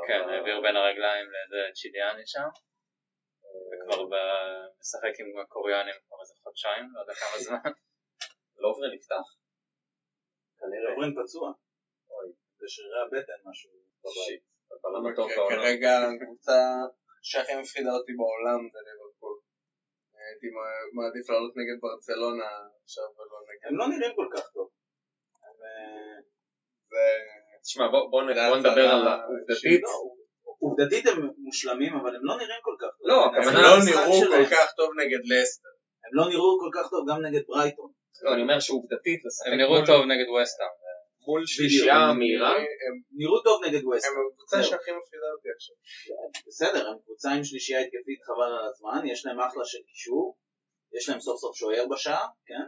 כן, 0.07 0.29
העביר 0.29 0.61
בין 0.61 0.75
הרגליים 0.75 1.25
לאיזה 1.33 1.73
צ'ידיאני 1.73 2.23
שם 2.25 2.47
וכבר 3.67 4.01
משחק 4.79 5.13
עם 5.19 5.39
הקוריאנים 5.39 5.95
כבר 6.07 6.17
איזה 6.21 6.33
חודשיים, 6.43 6.85
לא 6.93 6.99
יודע 7.01 7.13
כמה 7.13 7.39
זמן 7.39 7.71
לוברן 8.61 8.93
נפתח? 8.95 9.27
כנראה. 10.59 10.89
עוברים 10.91 11.13
פצוע. 11.17 11.51
אוי, 12.09 12.27
בשרירי 12.61 12.99
הבטן 13.05 13.49
משהו. 13.49 13.71
בעולם. 15.35 15.61
כרגע 15.61 15.91
הקבוצה 16.09 16.57
שהכי 17.21 17.55
מפחידה 17.61 17.91
אותי 17.91 18.11
בעולם 18.19 18.69
זה 18.73 18.79
ליברפול. 18.87 19.39
הייתי 20.27 20.47
מע- 20.55 20.87
מעדיף 20.97 21.25
לעלות 21.29 21.53
נגד 21.59 21.77
ברצלונה 21.83 22.49
עכשיו 22.83 23.07
ולא 23.17 23.37
נגד... 23.47 23.61
הם 23.69 23.75
לא 23.79 23.85
נראים 23.91 24.13
כל 24.19 24.27
כך 24.35 24.45
טוב. 24.55 24.67
אה. 25.43 26.17
תשמע 27.65 27.85
בוא- 27.93 28.07
בוא 28.11 28.21
נ- 28.23 28.35
זה 28.35 28.41
בוא 28.49 28.57
נדבר 28.57 28.85
על 28.93 29.07
העובדתית. 29.07 29.81
לא, 29.83 29.95
עובדתית 30.65 31.05
הם 31.07 31.17
מושלמים, 31.37 31.93
אבל 31.99 32.15
הם 32.15 32.23
לא 32.29 32.33
נראים 32.41 32.61
כל 32.67 32.75
כך 32.81 32.91
טוב. 32.97 33.07
לא, 33.09 33.17
הם 33.25 33.35
הכוונה 33.35 33.57
הם 33.59 33.63
לא 33.63 33.77
נראו 33.89 34.19
כל 34.33 34.45
כך 34.55 34.67
טוב 34.79 34.89
נגד 35.01 35.21
לסטר. 35.31 35.69
הם 36.05 36.11
לא 36.19 36.23
נראו 36.31 36.49
כל 36.63 36.69
כך 36.77 36.85
טוב 36.89 37.01
גם 37.09 37.19
נגד 37.25 37.41
ברייטון. 37.47 37.91
לא, 38.23 38.33
אני 38.33 38.41
אומר 38.41 38.59
שעובדתית 38.59 39.21
הם 39.47 39.53
נראו 39.61 39.75
טוב 39.89 39.99
נגד 40.11 40.27
וסטאם 40.35 40.73
מול 41.27 41.41
שלישייה. 41.45 42.13
מהירה. 42.19 42.51
הם 42.83 42.95
נראו 43.19 43.37
טוב 43.43 43.57
נגד 43.65 43.83
ווסט. 43.83 44.05
הם 44.05 44.13
הקבוצה. 44.31 44.63
שהכי 44.63 44.91
מפחידה 44.99 45.27
אותי 45.35 45.49
עכשיו. 45.55 45.75
בסדר, 46.47 46.87
הם 46.89 46.97
קבוצה 47.03 47.29
עם 47.31 47.43
שלישייה 47.43 47.79
התקפית 47.81 48.19
חבל 48.27 48.51
על 48.57 48.65
הזמן, 48.69 49.07
יש 49.11 49.25
להם 49.25 49.39
אחלה 49.39 49.65
של 49.65 49.77
קישור, 49.89 50.37
יש 50.95 51.09
להם 51.09 51.19
סוף 51.19 51.37
סוף 51.39 51.55
שוער 51.55 51.85
בשער, 51.91 52.25
כן? 52.45 52.65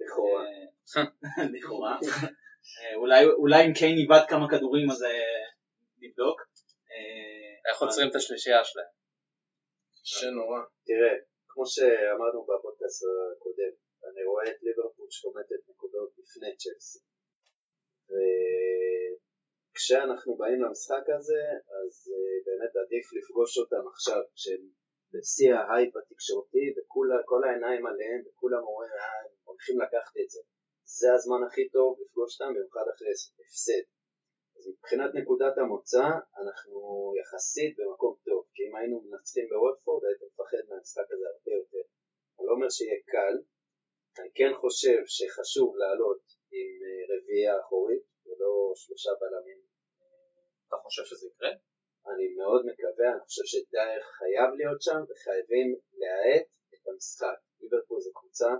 לכאורה. 0.00 0.44
אה, 0.44 1.44
לכאורה. 1.54 1.92
אה, 2.78 2.94
אולי- 3.42 3.66
אם 3.66 3.72
קיין 3.78 3.96
איבד 3.98 4.22
כמה 4.28 4.46
כדורים 4.50 4.90
אז 4.90 5.02
אה, 5.02 5.10
נבדוק. 6.02 6.38
אה, 6.90 7.70
איך 7.70 7.82
עוצרים 7.82 8.08
את 8.10 8.14
השלישייה 8.14 8.64
שלהם? 8.64 8.92
קשה 10.04 10.30
נורא. 10.30 10.60
תראה, 10.86 11.14
כמו 11.48 11.64
שאמרנו 11.66 12.40
בפודקאסט 12.48 13.00
הקודם, 13.36 13.72
אני 14.08 14.22
רואה 14.30 14.44
את 14.50 14.58
ליברפול 14.62 15.06
שומטת 15.10 15.60
נקודות 15.70 16.10
לפני 16.18 16.50
צ'לסי. 16.56 16.98
וכשאנחנו 19.72 20.36
באים 20.36 20.60
למשחק 20.62 21.04
הזה, 21.16 21.42
אז 21.78 21.92
אה, 22.12 22.36
באמת 22.46 22.72
עדיף 22.82 23.06
לפגוש 23.16 23.58
אותם 23.58 23.84
עכשיו, 23.92 24.22
כשהם 24.34 24.64
בשיא 25.12 25.54
ההייפ 25.54 25.96
התקשורתי, 25.96 26.64
וכל 26.76 27.40
העיניים 27.44 27.86
עליהם, 27.86 28.20
וכולם 28.26 28.62
אומרים, 28.68 28.90
אה, 28.90 29.22
הולכים 29.44 29.80
לקחת 29.80 30.16
את 30.24 30.30
זה. 30.30 30.40
זה 30.84 31.08
הזמן 31.14 31.40
הכי 31.46 31.68
טוב 31.68 31.90
לפגוש 32.00 32.30
אותם, 32.34 32.54
במיוחד 32.54 32.86
אחרי 32.94 33.12
הפסד. 33.40 33.84
אז 34.56 34.62
מבחינת 34.68 35.10
נקודת 35.14 35.58
המוצא, 35.58 36.06
אנחנו 36.42 36.80
יחסית 37.20 37.72
במקום 37.78 38.14
טוב, 38.24 38.40
כי 38.54 38.62
אם 38.66 38.76
היינו 38.76 38.96
מנצחים 39.04 39.46
בווטפורד, 39.50 40.04
הייתם 40.04 40.26
מפחד 40.32 40.62
מהמשחק 40.68 41.08
הזה 41.12 41.26
הרבה 41.32 41.52
יותר. 41.60 41.84
אני 42.36 42.46
לא 42.46 42.52
אומר 42.52 42.68
שיהיה 42.76 43.00
קל, 43.12 43.34
אני 44.18 44.30
כן 44.34 44.52
חושב 44.60 45.00
שחשוב 45.16 45.76
לעלות 45.76 46.22
עם 46.58 46.72
אה, 46.86 47.02
רביעייה 47.10 47.60
אחורית, 47.60 48.04
ולא 48.26 48.52
שלושה 48.82 49.10
בלמים. 49.20 49.60
אתה 50.68 50.76
חושב 50.84 51.04
שזה 51.04 51.26
יקרה? 51.30 51.52
אני 52.10 52.26
מאוד 52.38 52.62
מקווה, 52.70 53.08
אני 53.12 53.24
חושב 53.28 53.46
שדייר 53.52 54.02
חייב 54.18 54.50
להיות 54.58 54.80
שם, 54.86 55.00
וחייבים 55.08 55.68
להאט 56.00 56.46
את 56.74 56.82
המשחק. 56.88 57.38
ליברפול 57.60 58.00
זו 58.00 58.10
קבוצה 58.18 58.50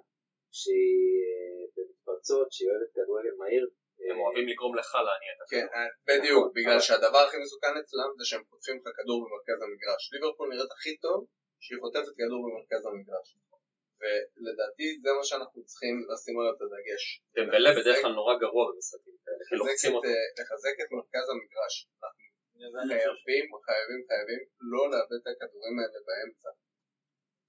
שהיא 0.59 1.07
אה, 1.29 1.63
במתפרצות, 1.75 2.49
שהיא 2.53 2.69
אוהבת 2.71 2.91
כדורגל 2.97 3.35
מהיר. 3.41 3.65
הם 4.05 4.17
אה, 4.17 4.23
אוהבים 4.23 4.47
לגרום 4.51 4.73
לך 4.81 4.91
להניע 5.07 5.33
את 5.35 5.41
כן, 5.51 5.67
הכדור. 5.67 5.77
אה, 5.77 5.89
בדיוק, 6.09 6.45
נכון, 6.45 6.55
בגלל 6.57 6.81
שהדבר 6.87 7.23
הכי 7.27 7.39
מסוכן 7.45 7.75
אצלם 7.81 8.11
זה 8.19 8.25
שהם 8.29 8.43
חוטפים 8.51 8.77
לך 8.81 8.87
כדור 8.99 9.19
במרכז 9.25 9.59
המגרש. 9.65 10.03
ליברפול 10.13 10.47
נראית 10.53 10.73
הכי 10.77 10.93
טוב 11.07 11.19
שהיא 11.65 11.79
חוטפת 11.83 12.13
כדור 12.19 12.41
במרכז 12.47 12.83
המגרש. 12.87 13.29
ולדעתי 14.01 14.87
זה 15.03 15.11
מה 15.19 15.25
שאנחנו 15.29 15.61
צריכים 15.71 15.95
לשים 16.11 16.35
עליו 16.41 16.53
את 16.57 16.63
הדגש. 16.67 17.03
דמבלה 17.37 17.59
לחזק- 17.71 17.81
בדרך 17.81 17.97
כלל 18.03 18.13
נורא 18.21 18.35
גרוע 18.45 18.65
במשחקים 18.71 19.17
כאלה, 19.25 19.43
כי 19.49 19.55
לחזק 19.55 19.61
לוחצים 19.61 19.91
את, 19.93 19.97
אותו. 19.97 20.09
אה, 20.09 20.27
לחזק 20.41 20.75
את 20.83 20.89
מרכז 20.97 21.27
המגרש. 21.33 21.75
חייבים, 22.93 23.45
חייבים, 23.67 24.01
חייבים 24.09 24.41
לא 24.73 24.83
לאבד 24.93 25.21
את 25.23 25.27
הכדורים 25.33 25.75
האלה 25.81 25.99
באמצע. 26.09 26.51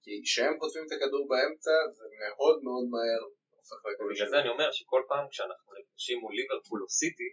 כי 0.02 0.12
כשהם 0.24 0.54
חוטפים 0.60 0.84
את 0.86 0.92
הכדור 0.96 1.22
באמצע 1.32 1.74
זה 1.96 2.04
מאוד 2.22 2.56
מאוד 2.66 2.84
מהר 2.92 3.22
הופך 3.58 3.80
לגול 3.88 4.06
ובגלל 4.06 4.16
שני. 4.26 4.30
זה 4.32 4.36
אני 4.42 4.48
אומר 4.54 4.68
שכל 4.78 5.02
פעם 5.10 5.24
כשאנחנו 5.32 5.68
נפגשים 5.78 6.18
מול 6.22 6.32
ליברפול 6.38 6.80
או 6.82 6.88
סיטי, 6.98 7.30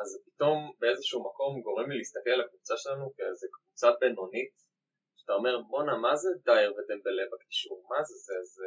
אז 0.00 0.06
זה 0.12 0.18
פתאום 0.26 0.58
באיזשהו 0.80 1.18
מקום 1.28 1.52
גורם 1.66 1.90
לי 1.90 1.96
להסתכל 1.98 2.30
על 2.30 2.40
הקבוצה 2.40 2.74
שלנו 2.76 3.04
כאיזה 3.16 3.46
קבוצה 3.54 3.88
בינונית, 4.00 4.54
שאתה 5.26 5.34
אומר 5.38 5.58
בואנה 5.70 5.96
מה 5.96 6.16
זה 6.16 6.28
דייר 6.44 6.72
ודמבלה 6.72 7.22
בקישור, 7.32 7.86
מה 7.90 8.02
זה 8.04 8.14
זה, 8.26 8.34
זה 8.54 8.66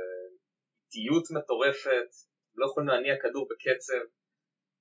איטיות 0.85 1.25
מטורפת, 1.31 2.09
לא 2.55 2.65
יכולים 2.65 2.89
להניע 2.89 3.15
כדור 3.21 3.47
בקצב, 3.49 4.03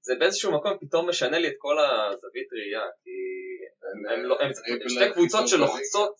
זה 0.06 0.14
באיזשהו 0.18 0.52
מקום 0.56 0.78
פתאום 0.80 1.08
משנה 1.08 1.38
לי 1.38 1.48
את 1.48 1.54
כל 1.58 1.76
הזווית 1.78 2.48
ראייה, 2.52 2.86
כי 3.02 3.16
הם, 3.82 4.12
הם, 4.12 4.24
לא, 4.24 4.36
הם 4.40 4.50
שתי 4.88 5.12
קבוצות 5.14 5.48
שלוחצות 5.48 6.14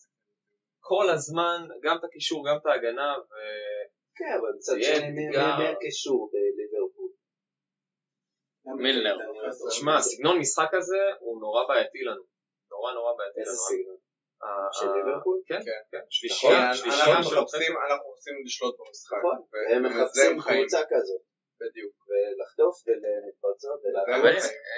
כל 0.79 1.09
הזמן, 1.09 1.67
גם 1.83 1.97
את 1.97 2.03
הקישור, 2.03 2.39
גם 2.47 2.57
את 2.61 2.65
ההגנה, 2.65 3.15
ו... 3.19 3.31
כן, 4.15 4.33
אבל 4.39 4.49
מצד 4.55 4.73
זה 4.73 4.79
יהיה 4.79 4.95
שני, 4.95 5.27
מי 5.59 5.67
הקישור 5.67 6.31
בליברפול? 6.31 7.09
מילנר. 8.83 9.17
תשמע, 9.69 9.97
הסגנון 9.97 10.39
משחק 10.39 10.73
הזה 10.73 11.01
הוא 11.19 11.41
נורא 11.41 11.67
בעייתי 11.67 12.01
לנו. 12.07 12.23
נורא 12.71 12.93
נורא 12.93 13.11
בעייתי 13.17 13.39
איזה 13.39 13.51
לנו. 13.51 13.88
סגנון? 14.39 14.65
ה- 14.67 14.73
של 14.73 14.87
ליברפול? 14.95 15.37
כן, 15.47 15.61
כן. 15.65 15.81
כן, 15.91 16.03
כי 16.09 16.17
שלישייה, 16.17 16.73
שלישייה 16.73 17.05
אנחנו 17.17 17.29
של 17.31 17.39
מחפשים, 17.39 17.71
אנחנו 17.89 18.05
מחפשים 18.11 18.33
לשלוט 18.45 18.75
במשחק. 18.79 19.17
נכון, 19.17 19.37
הם 19.73 19.83
מחפשים. 19.85 20.31
קבוצה 20.41 20.81
כזאת, 20.91 21.21
בדיוק. 21.61 21.93
ולחטוף 22.09 22.75
ולהתפרצות. 22.87 23.79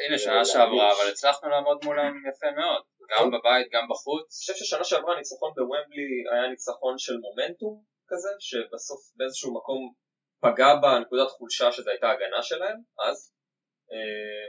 הנה 0.08 0.18
שנה 0.18 0.46
שעברה, 0.46 0.88
אבל 0.94 1.12
הצלחנו 1.12 1.50
לעמוד 1.50 1.78
מולם 1.86 2.14
יפה 2.30 2.52
מאוד, 2.52 2.84
גם 3.12 3.32
בבית, 3.32 3.68
גם 3.74 3.86
בחוץ. 3.92 4.22
אני 4.24 4.40
חושב 4.40 4.54
ששנה 4.54 4.84
שעברה 4.84 5.14
הניצחון 5.16 5.52
בוומבלי 5.56 6.10
היה 6.32 6.48
ניצחון 6.50 6.98
של 6.98 7.18
מומנטום 7.18 7.84
כזה, 8.10 8.30
שבסוף 8.40 9.00
באיזשהו 9.16 9.54
מקום 9.54 9.94
פגע 10.42 10.76
בנקודת 10.82 11.28
חולשה 11.28 11.72
שזו 11.72 11.90
הייתה 11.90 12.10
הגנה 12.10 12.42
שלהם, 12.44 12.78
אז. 13.10 13.34
אה. 13.92 14.48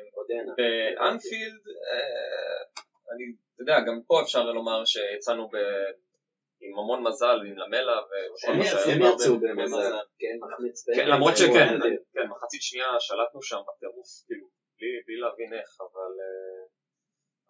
באנפילד, 0.56 1.62
אה, 1.92 2.82
אני, 3.12 3.24
אתה 3.54 3.62
יודע, 3.62 3.76
גם 3.86 4.02
פה 4.06 4.22
אפשר 4.22 4.44
לומר 4.52 4.84
שיצאנו 4.84 5.48
ב... 5.48 5.56
עם 6.64 6.78
המון 6.78 7.00
מזל, 7.06 7.38
עם 7.46 7.58
למלה 7.58 7.98
וכל 8.08 8.52
מה 8.58 8.64
שהיה. 8.64 8.94
הם 8.94 9.02
יצאו 9.02 9.34
במזל, 9.40 9.94
כן, 10.18 10.36
מחמיץ 10.42 10.86
כן, 10.86 10.92
פנדל, 10.94 11.14
למרות 11.14 11.34
שכן. 11.36 11.70
כן, 12.14 12.26
מחצית 12.32 12.62
שנייה 12.62 12.90
שלטנו 13.00 13.42
שם 13.42 13.60
בטירוף, 13.68 14.10
כאילו, 14.26 14.46
בלי, 15.06 15.16
להבין 15.22 15.52
איך, 15.58 15.70
אבל 15.80 16.12
אה, 16.22 16.62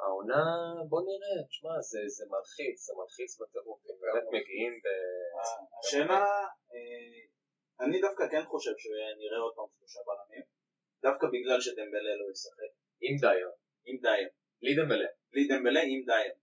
העונה, 0.00 0.44
בוא 0.88 1.02
נראה, 1.08 1.36
תשמע, 1.48 1.80
זה, 1.90 2.00
זה 2.16 2.24
מלחיץ, 2.32 2.78
זה 2.86 2.92
מלחיץ 2.98 3.40
בטירוף, 3.40 3.80
הם 3.88 3.96
באמת 4.02 4.26
מגיעים 4.34 4.72
ב... 4.84 4.86
השאלה, 5.78 6.24
אה, 6.72 7.22
אני 7.84 8.00
דווקא 8.00 8.24
כן 8.32 8.44
חושב 8.52 8.74
שנראה 8.82 9.40
עוד 9.44 9.54
פעם 9.56 9.68
שלושה 9.78 10.00
בלמים, 10.06 10.44
דווקא 11.02 11.26
בגלל 11.34 11.60
שדמבלה 11.60 12.12
לא 12.20 12.26
ישחק, 12.32 12.72
עם 13.00 13.16
דייר, 13.20 13.50
עם 13.84 13.96
דייר, 14.04 14.28
לידם 14.62 14.88
מלא. 14.88 15.08
בלי 15.32 15.44
דמבלה 15.48 15.80
עם 15.82 16.00
דייר. 16.10 16.34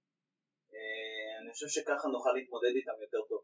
אה, 0.73 1.31
אני 1.41 1.49
חושב 1.53 1.67
שככה 1.75 2.07
נוכל 2.15 2.29
להתמודד 2.37 2.73
איתם 2.75 2.91
יותר 3.05 3.21
טוב. 3.29 3.41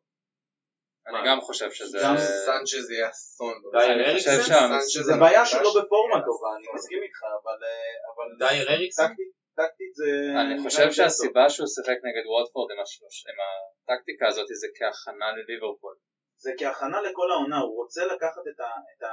אני 1.07 1.17
גם 1.27 1.41
חושב 1.41 1.71
שזה... 1.71 1.97
גם 2.03 2.15
סנצ'ז 2.17 2.91
יהיה 2.91 3.09
אסון. 3.09 3.53
דייר 3.71 3.93
אני 3.93 4.17
חושב 4.17 4.29
אריקסן? 4.29 4.69
זה 5.09 5.13
בעיה. 5.19 5.45
שלא 5.45 5.69
בפורמה 5.79 6.17
טובה, 6.27 6.49
אני 6.57 6.67
מסכים 6.75 6.99
איתך, 7.03 7.19
אבל... 7.43 7.57
אה, 7.67 8.47
דייר 8.47 8.69
אריקסן? 8.73 9.11
טקטית- 9.59 9.95
זה... 9.99 10.09
אני 10.41 10.55
חושב. 10.63 10.91
שהסיבה 10.91 11.49
שהוא 11.49 11.67
שיחק 11.75 11.97
נגד 12.07 12.25
ווטפורד 12.31 12.69
עם 12.73 12.79
השלוש- 12.83 13.25
עם 13.29 13.37
הטקטיקה 13.45 14.27
הזאת 14.27 14.47
זה 14.61 14.67
כהכנה 14.77 15.27
לליברפול. 15.37 15.95
זה 16.43 16.51
כהכנה 16.59 17.01
לכל 17.01 17.31
העונה, 17.31 17.57
הוא 17.57 17.75
רוצה 17.81 18.05
לקחת 18.05 18.45
את 18.51 18.59
ה... 18.59 18.69
את 18.97 19.03
ה... 19.03 19.11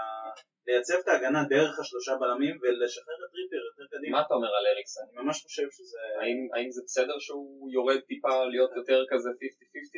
לייצב 0.66 0.94
את 1.02 1.08
ההגנה 1.08 1.40
דרך 1.48 1.78
השלושה 1.80 2.12
בלמים 2.20 2.54
ולשחרר 2.62 3.18
את 3.24 3.30
טריפר 3.32 3.62
יותר 3.68 3.96
קדימה. 3.96 4.18
מה 4.18 4.22
אתה 4.26 4.34
אומר 4.34 4.52
על 4.58 4.66
אריקסן? 4.66 5.00
אני 5.12 5.24
ממש 5.24 5.42
חושב 5.42 5.66
שזה... 5.76 5.98
האם, 6.20 6.38
האם 6.54 6.70
זה 6.70 6.82
בסדר 6.86 7.18
שהוא 7.18 7.70
יורד 7.72 8.00
טיפה 8.10 8.44
להיות 8.44 8.72
יותר 8.76 8.98
כזה 9.10 9.28
50-50 9.28 9.32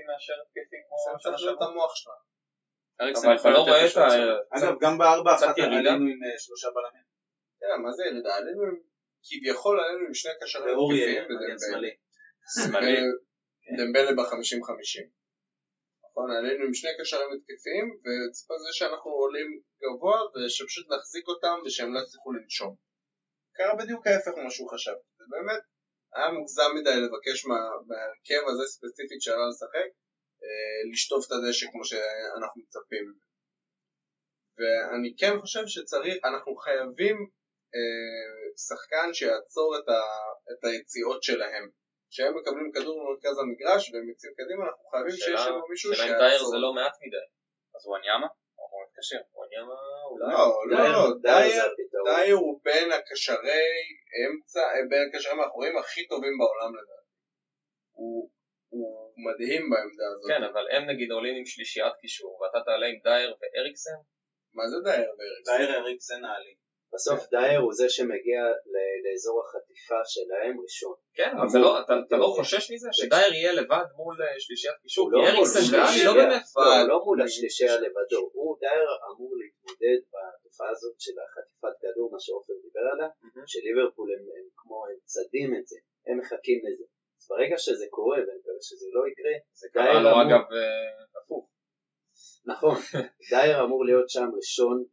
מאשר 0.08 0.36
התקפי 0.42 0.76
כמו 0.84 0.96
שנה 1.04 1.18
סנצ'ז 1.24 1.34
את 1.34 1.38
שעברה? 1.38 1.66
המוח 1.68 1.96
שלך. 1.96 2.12
אריקסן 3.00 3.34
יכול 3.34 3.52
לא 3.52 3.62
רואה 3.68 3.86
את 3.86 3.96
ה... 3.96 4.06
אגב, 4.56 4.74
גם 4.80 4.98
בארבע 4.98 5.34
אחת. 5.34 5.58
עלינו 5.58 6.04
עם 6.12 6.20
אה, 6.24 6.38
שלושה 6.38 6.68
בלמים. 6.74 7.06
כן, 7.60 7.82
מה 7.84 7.90
זה 7.92 8.02
ירידה? 8.08 8.34
עלינו 8.36 8.62
עם... 8.62 8.76
כביכול 9.26 9.80
עלינו 9.80 10.06
עם 10.06 10.14
שני 10.14 10.32
קשרים 10.40 10.76
ואורי 10.76 11.04
התקפיים 11.04 11.24
ודמבלה. 11.24 11.58
שמאלי. 11.58 11.92
שמאלי. 12.54 12.96
דמבלה 13.78 14.12
ב-50-50. 14.16 15.23
נכון, 16.16 16.30
עלינו 16.30 16.64
עם 16.64 16.74
שני 16.74 16.90
קשרים 17.00 17.30
התקפיים, 17.36 17.86
וציפה 18.02 18.54
זה 18.64 18.70
שאנחנו 18.72 19.10
עולים 19.10 19.50
גבוה, 19.82 20.18
ושפשוט 20.32 20.86
נחזיק 20.92 21.28
אותם 21.28 21.56
ושהם 21.64 21.94
לא 21.94 21.98
יצליחו 22.00 22.32
לנשום. 22.32 22.72
קרה 23.56 23.74
בדיוק 23.80 24.06
ההפך 24.06 24.32
ממה 24.38 24.50
שהוא 24.50 24.70
חשב. 24.74 24.96
זה 25.18 25.24
באמת 25.30 25.62
היה 26.14 26.28
מוגזם 26.38 26.70
מדי 26.78 26.96
לבקש 27.04 27.38
מה- 27.46 27.76
מההרכב 27.88 28.42
הזה 28.50 28.64
ספציפית 28.74 29.20
שעלה 29.22 29.46
לשחק, 29.50 29.88
אה, 30.42 30.80
לשטוף 30.92 31.26
את 31.26 31.32
הדשא 31.32 31.66
כמו 31.72 31.84
שאנחנו 31.84 32.62
מצפים. 32.62 33.06
ואני 34.58 35.10
כן 35.20 35.34
חושב 35.40 35.64
שצריך, 35.66 36.14
אנחנו 36.24 36.56
חייבים 36.56 37.16
אה, 37.74 38.24
שחקן 38.66 39.08
שיעצור 39.14 39.68
את, 39.78 39.88
ה, 39.88 40.00
את 40.52 40.60
היציאות 40.64 41.22
שלהם. 41.22 41.64
כשהם 42.14 42.32
מקבלים 42.38 42.68
כדור 42.74 42.96
במרכז 43.00 43.36
המגרש 43.42 43.82
והם 43.90 44.06
יוצאים 44.08 44.32
קדימה, 44.40 44.62
אנחנו 44.68 44.84
חייבים 44.90 45.16
שיש 45.22 45.40
שם 45.44 45.56
מישהו 45.70 45.94
שאלה 45.94 46.14
אם 46.14 46.18
דייר. 46.22 46.44
זה 46.52 46.58
לא 46.64 46.70
מעט 46.78 46.94
מדי. 47.02 47.26
אז 47.74 47.82
הוא 47.86 47.96
עניימה? 47.96 48.28
הוא 48.54 48.62
אמור 48.66 48.80
להתקשר. 48.84 49.20
ווניאמה 49.36 49.78
אולי? 50.10 50.26
לא, 50.34 50.44
לא, 50.72 50.82
לא, 50.96 51.04
דייר 52.10 52.36
הוא 52.44 52.60
בין 52.66 52.92
הקשרי 52.92 53.68
אמצע, 54.20 54.64
אה, 54.72 54.82
בין 54.90 55.02
הקשרים 55.08 55.40
האחוריים 55.40 55.76
הכי 55.76 56.02
טובים 56.10 56.34
בעולם 56.40 56.70
לדעתי. 56.78 57.10
הוא, 57.98 58.30
הוא 58.68 59.12
מדהים 59.26 59.62
בעמדה 59.70 60.06
הזאת. 60.12 60.28
כן, 60.32 60.42
אבל 60.50 60.64
הם 60.74 60.82
נגיד 60.90 61.10
עולים 61.10 61.36
עם 61.38 61.46
שלישיית 61.46 61.94
קישור, 62.00 62.32
ואתה 62.40 62.58
תעלה 62.66 62.86
עם 62.86 62.98
דייר 63.06 63.30
ואריקסן? 63.40 63.98
מה 64.56 64.64
זה 64.70 64.76
דייר 64.88 65.10
בארץ? 65.18 65.44
דייר 65.50 65.70
אריקסן 65.80 66.24
העלי. 66.24 66.54
בסוף 66.94 67.20
דייר 67.30 67.60
הוא 67.60 67.72
זה 67.72 67.88
שמגיע 67.88 68.40
לאזור 69.04 69.36
החטיפה 69.44 70.00
שלהם 70.04 70.60
ראשון. 70.64 70.96
כן, 71.14 71.30
אבל 71.38 71.48
זה 71.48 71.58
לא, 71.58 71.80
אתה, 71.80 71.92
אתה 72.06 72.16
לא 72.16 72.28
חושש 72.36 72.64
מזה? 72.72 72.88
שדייר 72.92 73.32
יהיה 73.34 73.52
לבד 73.52 73.86
מול 73.96 74.16
אה, 74.22 74.40
שלישיית 74.44 74.76
קישור? 74.82 75.12
לא 75.12 75.18
כי 75.20 75.26
אריקסן. 75.30 75.76
ואלי 75.76 76.04
לא 76.08 76.12
באמת... 76.20 76.42
לא, 76.56 76.78
הוא 76.80 76.88
לא 76.88 77.04
מול 77.04 77.22
השלישייה 77.22 77.76
לבדו, 77.84 78.22
הוא 78.32 78.56
דייר 78.60 78.88
אמור 79.08 79.32
להתמודד 79.40 80.00
בתופעה 80.12 80.70
הזאת 80.70 80.94
של 80.98 81.16
החטיפת 81.24 81.74
כדור, 81.82 82.06
מה 82.12 82.20
שעופר 82.20 82.52
דיבר 82.64 82.84
עליה. 82.92 83.08
שליברפול 83.46 84.08
הם, 84.14 84.22
הם 84.36 84.46
כמו, 84.56 84.86
הם 84.90 84.98
צדים 85.04 85.50
את 85.58 85.66
זה, 85.66 85.78
הם 86.06 86.18
מחכים 86.18 86.58
לזה. 86.66 86.84
אז 87.18 87.24
ברגע 87.30 87.58
שזה 87.58 87.86
קורה, 87.90 88.18
ואני 88.18 88.38
מקווה 88.40 88.62
שזה 88.68 88.86
לא 88.96 89.02
יקרה, 89.10 89.34
זה 89.60 89.66
קרה 89.72 90.02
לו 90.04 90.10
אגב 90.22 90.44
אה, 90.52 91.20
הפוך. 91.22 91.44
נכון, 92.46 92.76
דייר 93.30 93.64
אמור 93.64 93.84
להיות 93.84 94.08
שם 94.10 94.28
ראשון 94.36 94.84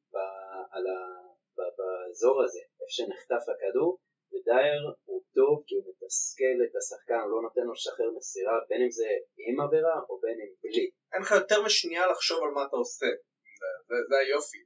על 0.75 0.85
ה- 0.87 1.30
באזור 1.77 2.43
הזה, 2.43 2.59
איפה 2.59 2.85
שנחטף 2.95 3.43
הכדור, 3.51 3.91
ודייר 4.31 4.81
הוא 5.05 5.21
טוב 5.35 5.63
כי 5.67 5.75
הוא 5.75 5.83
מתסכל 5.87 6.57
את 6.65 6.73
השחקן, 6.79 7.19
הוא 7.23 7.31
לא 7.31 7.39
נותן 7.41 7.61
לו 7.67 7.73
לשחרר 7.73 8.09
מסירה, 8.17 8.55
בין 8.69 8.81
אם 8.81 8.91
זה 8.91 9.07
עם 9.47 9.61
עבירה 9.61 9.97
או 10.09 10.19
בין 10.23 10.37
אם 10.43 10.51
בלי. 10.63 10.85
אין 11.13 11.21
לך 11.21 11.31
יותר 11.31 11.59
משנייה 11.65 12.07
לחשוב 12.07 12.39
על 12.43 12.51
מה 12.55 12.61
אתה 12.67 12.75
עושה. 12.75 13.11
זה, 13.59 13.69
זה, 13.87 13.95
זה 14.09 14.15
היופי. 14.17 14.61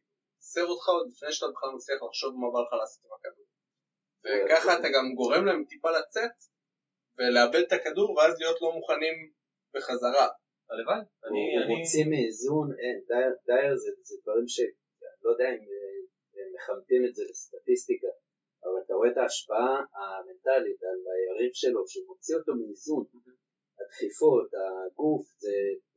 סר 0.51 0.65
אותך 0.65 0.85
עוד 0.89 1.07
לפני 1.11 1.31
שאתה 1.33 1.51
בכלל 1.53 1.69
מצליח 1.75 1.99
לחשוב 2.07 2.31
מה 2.41 2.47
בא 2.53 2.59
לך 2.65 2.73
לעשות 2.79 3.01
עם 3.05 3.11
הכדור. 3.17 3.47
וככה 4.23 4.71
אתה 4.79 4.87
גם 4.95 5.05
גורם 5.15 5.45
להם 5.45 5.63
טיפה 5.69 5.91
לצאת 5.99 6.35
ולאבד 7.17 7.63
את 7.67 7.71
הכדור 7.71 8.07
ואז 8.11 8.33
להיות 8.39 8.61
לא 8.61 8.71
מוכנים 8.77 9.15
בחזרה. 9.73 10.27
הלוואי. 10.69 11.01
אני... 11.25 11.43
מוציא 11.71 12.05
מאיזון, 12.11 12.67
אין, 12.81 12.97
דייר, 13.47 13.75
זה, 13.83 13.89
זה 14.07 14.15
דברים 14.23 14.47
ש... 14.47 14.59
לא 15.23 15.29
יודע 15.31 15.47
אם 15.53 15.61
מכמתים 16.55 17.01
את 17.07 17.15
זה 17.15 17.23
לסטטיסטיקה, 17.29 18.07
אבל 18.63 18.77
אתה 18.85 18.93
רואה 18.93 19.11
את 19.11 19.17
ההשפעה 19.17 19.75
המנטלית 19.95 20.79
על 20.89 20.99
היריב 21.13 21.53
שלו, 21.53 21.87
שהוא 21.87 22.07
מוציא 22.07 22.35
אותו 22.35 22.51
מאיזון, 22.55 23.05
הדחיפות, 23.79 24.49
הגוף, 24.53 25.25
זה, 25.43 25.55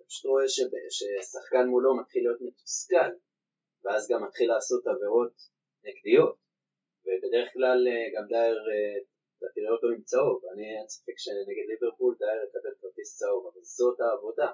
פשוט 0.08 0.24
רואה 0.24 0.48
שב- 0.48 0.88
ששחקן 0.96 1.64
מולו 1.72 1.96
מתחיל 2.00 2.22
להיות 2.22 2.40
מתוסכל, 2.40 3.10
ואז 3.82 4.08
גם 4.10 4.24
מתחיל 4.24 4.48
לעשות 4.52 4.82
עבירות 4.86 5.34
נגדיות, 5.84 6.36
ובדרך 7.04 7.48
כלל 7.52 7.78
אה, 7.88 8.06
גם 8.14 8.24
דייר, 8.32 8.58
אתה 9.36 9.46
תראה 9.54 9.72
אותו 9.74 9.86
עם 9.94 10.02
צהוב, 10.10 10.38
אני 10.52 10.64
אין 10.78 10.88
ספק 10.88 11.16
שנגד 11.24 11.66
ליברפול 11.70 12.12
דייר 12.18 12.40
יקבל 12.44 12.74
כרטיס 12.80 13.10
צהוב, 13.18 13.42
אבל 13.50 13.62
זאת 13.76 14.00
העבודה. 14.00 14.50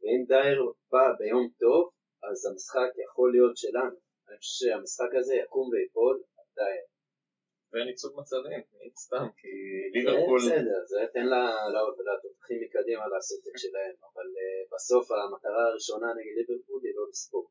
ואם 0.00 0.22
דייר 0.32 0.58
בא 0.92 1.04
ביום 1.18 1.46
טוב, 1.62 1.82
אז 2.28 2.46
המשחק 2.46 2.90
יכול 3.04 3.28
להיות 3.32 3.56
שלנו. 3.56 3.96
אני 4.32 4.38
חושב 4.38 4.66
שהמשחק 4.66 5.10
הזה 5.18 5.34
יקום 5.34 5.68
ויפול. 5.72 6.22
ואין 7.72 7.88
ייצוג 7.88 8.12
מצבים, 8.20 8.60
סתם, 9.04 9.26
כי 9.38 9.52
ליברפול... 9.94 10.40
זה 10.40 10.54
בסדר, 10.54 10.80
זה 10.92 11.00
תן 11.12 11.26
לתותחים 12.08 12.58
מקדימה 12.64 13.04
לעשות 13.12 13.40
את 13.48 13.58
שלהם, 13.62 13.94
אבל 14.08 14.28
אה, 14.38 14.62
בסוף 14.72 15.04
המטרה 15.10 15.62
הראשונה 15.68 16.06
נגד 16.16 16.34
ליברפול 16.38 16.80
היא 16.84 16.94
לא 16.96 17.04
לספוג. 17.10 17.46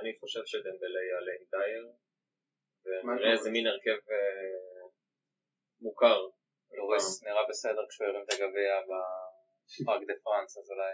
אני 0.00 0.18
חושב 0.20 0.40
שדמבלה 0.46 1.00
יעלה 1.10 1.32
עם 1.38 1.44
דייר, 1.54 1.84
ונראה 2.84 3.32
איזה 3.32 3.50
מין 3.50 3.66
הרכב 3.66 4.00
אה, 4.10 4.88
מוכר. 5.80 6.20
לוריס 6.76 7.22
נראה 7.22 7.48
בסדר 7.48 7.84
כשהוא 7.88 8.06
הרים 8.06 8.24
את 8.24 8.32
הגביע 8.32 8.72
בפארק 8.88 10.02
דה 10.08 10.14
פרנס, 10.24 10.58
אז 10.58 10.70
אולי 10.70 10.92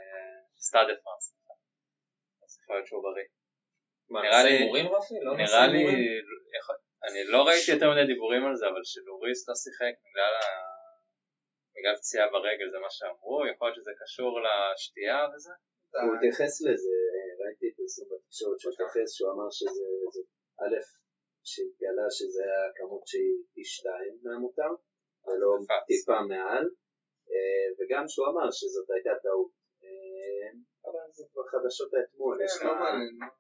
סטאד 0.59 0.87
דה 0.89 0.97
פרנס. 1.05 1.25
אז 2.45 2.59
יכול 2.63 2.77
להיות 2.77 2.87
שהוא 2.87 3.03
בריא. 3.03 3.29
נראה 4.11 4.43
לי- 4.45 4.51
הימורים 4.51 4.87
רפי? 4.97 5.15
לא 5.27 5.33
נראה 5.37 5.67
לי, 5.67 5.83
אני 7.07 7.21
לא 7.35 7.41
ראיתי 7.49 7.71
יותר 7.75 7.89
מדי 7.93 8.07
דיבורים 8.13 8.43
על 8.47 8.55
זה, 8.61 8.65
אבל 8.73 8.83
שלוריס 8.93 9.49
לא 9.49 9.55
שיחק 9.65 9.95
בגלל 10.05 10.33
ה- 10.43 10.79
בגלל 11.77 11.97
פציעה 12.01 12.27
ברגל, 12.35 12.69
זה 12.75 12.79
מה 12.85 12.91
שאמרו, 12.97 13.37
יכול 13.53 13.65
להיות 13.67 13.77
שזה 13.79 13.93
קשור 14.03 14.33
לשתייה 14.47 15.21
וזה? 15.33 15.53
הוא 16.05 16.15
התייחס 16.17 16.53
לזה, 16.67 16.95
אה, 17.15 17.31
ראיתי 17.41 17.67
פרסום 17.77 18.07
בתקשורת 18.13 18.59
שהוא 18.61 18.73
התייחס, 18.75 19.09
שהוא 19.17 19.31
אמר 19.33 19.49
שזה, 19.59 19.87
זה, 20.15 20.23
א', 20.63 20.77
שהתגלה 21.51 22.07
שזה 22.19 22.41
היה 22.49 22.65
כמות 22.79 23.05
שהיא 23.11 23.35
פי 23.55 23.65
שתיים 23.75 24.15
מהמותר, 24.25 24.71
ולא. 25.27 25.51
טיפה 25.91 26.19
מעל, 26.33 26.65
אה, 27.31 27.67
וגם 27.79 28.05
שהוא 28.11 28.27
אמר 28.31 28.49
שזאת 28.59 28.89
הייתה 28.95 29.15
טעות. 29.25 29.51
אה, 29.85 30.49
אבל 30.87 31.07
זה 31.17 31.25
כבר 31.31 31.45
חדשות 31.53 31.91
האתמול, 31.95 32.35
יש 32.45 32.53
כן, 32.59 32.67
לא 32.67 32.73
לך... 32.75 32.81
מעניין. 32.81 33.31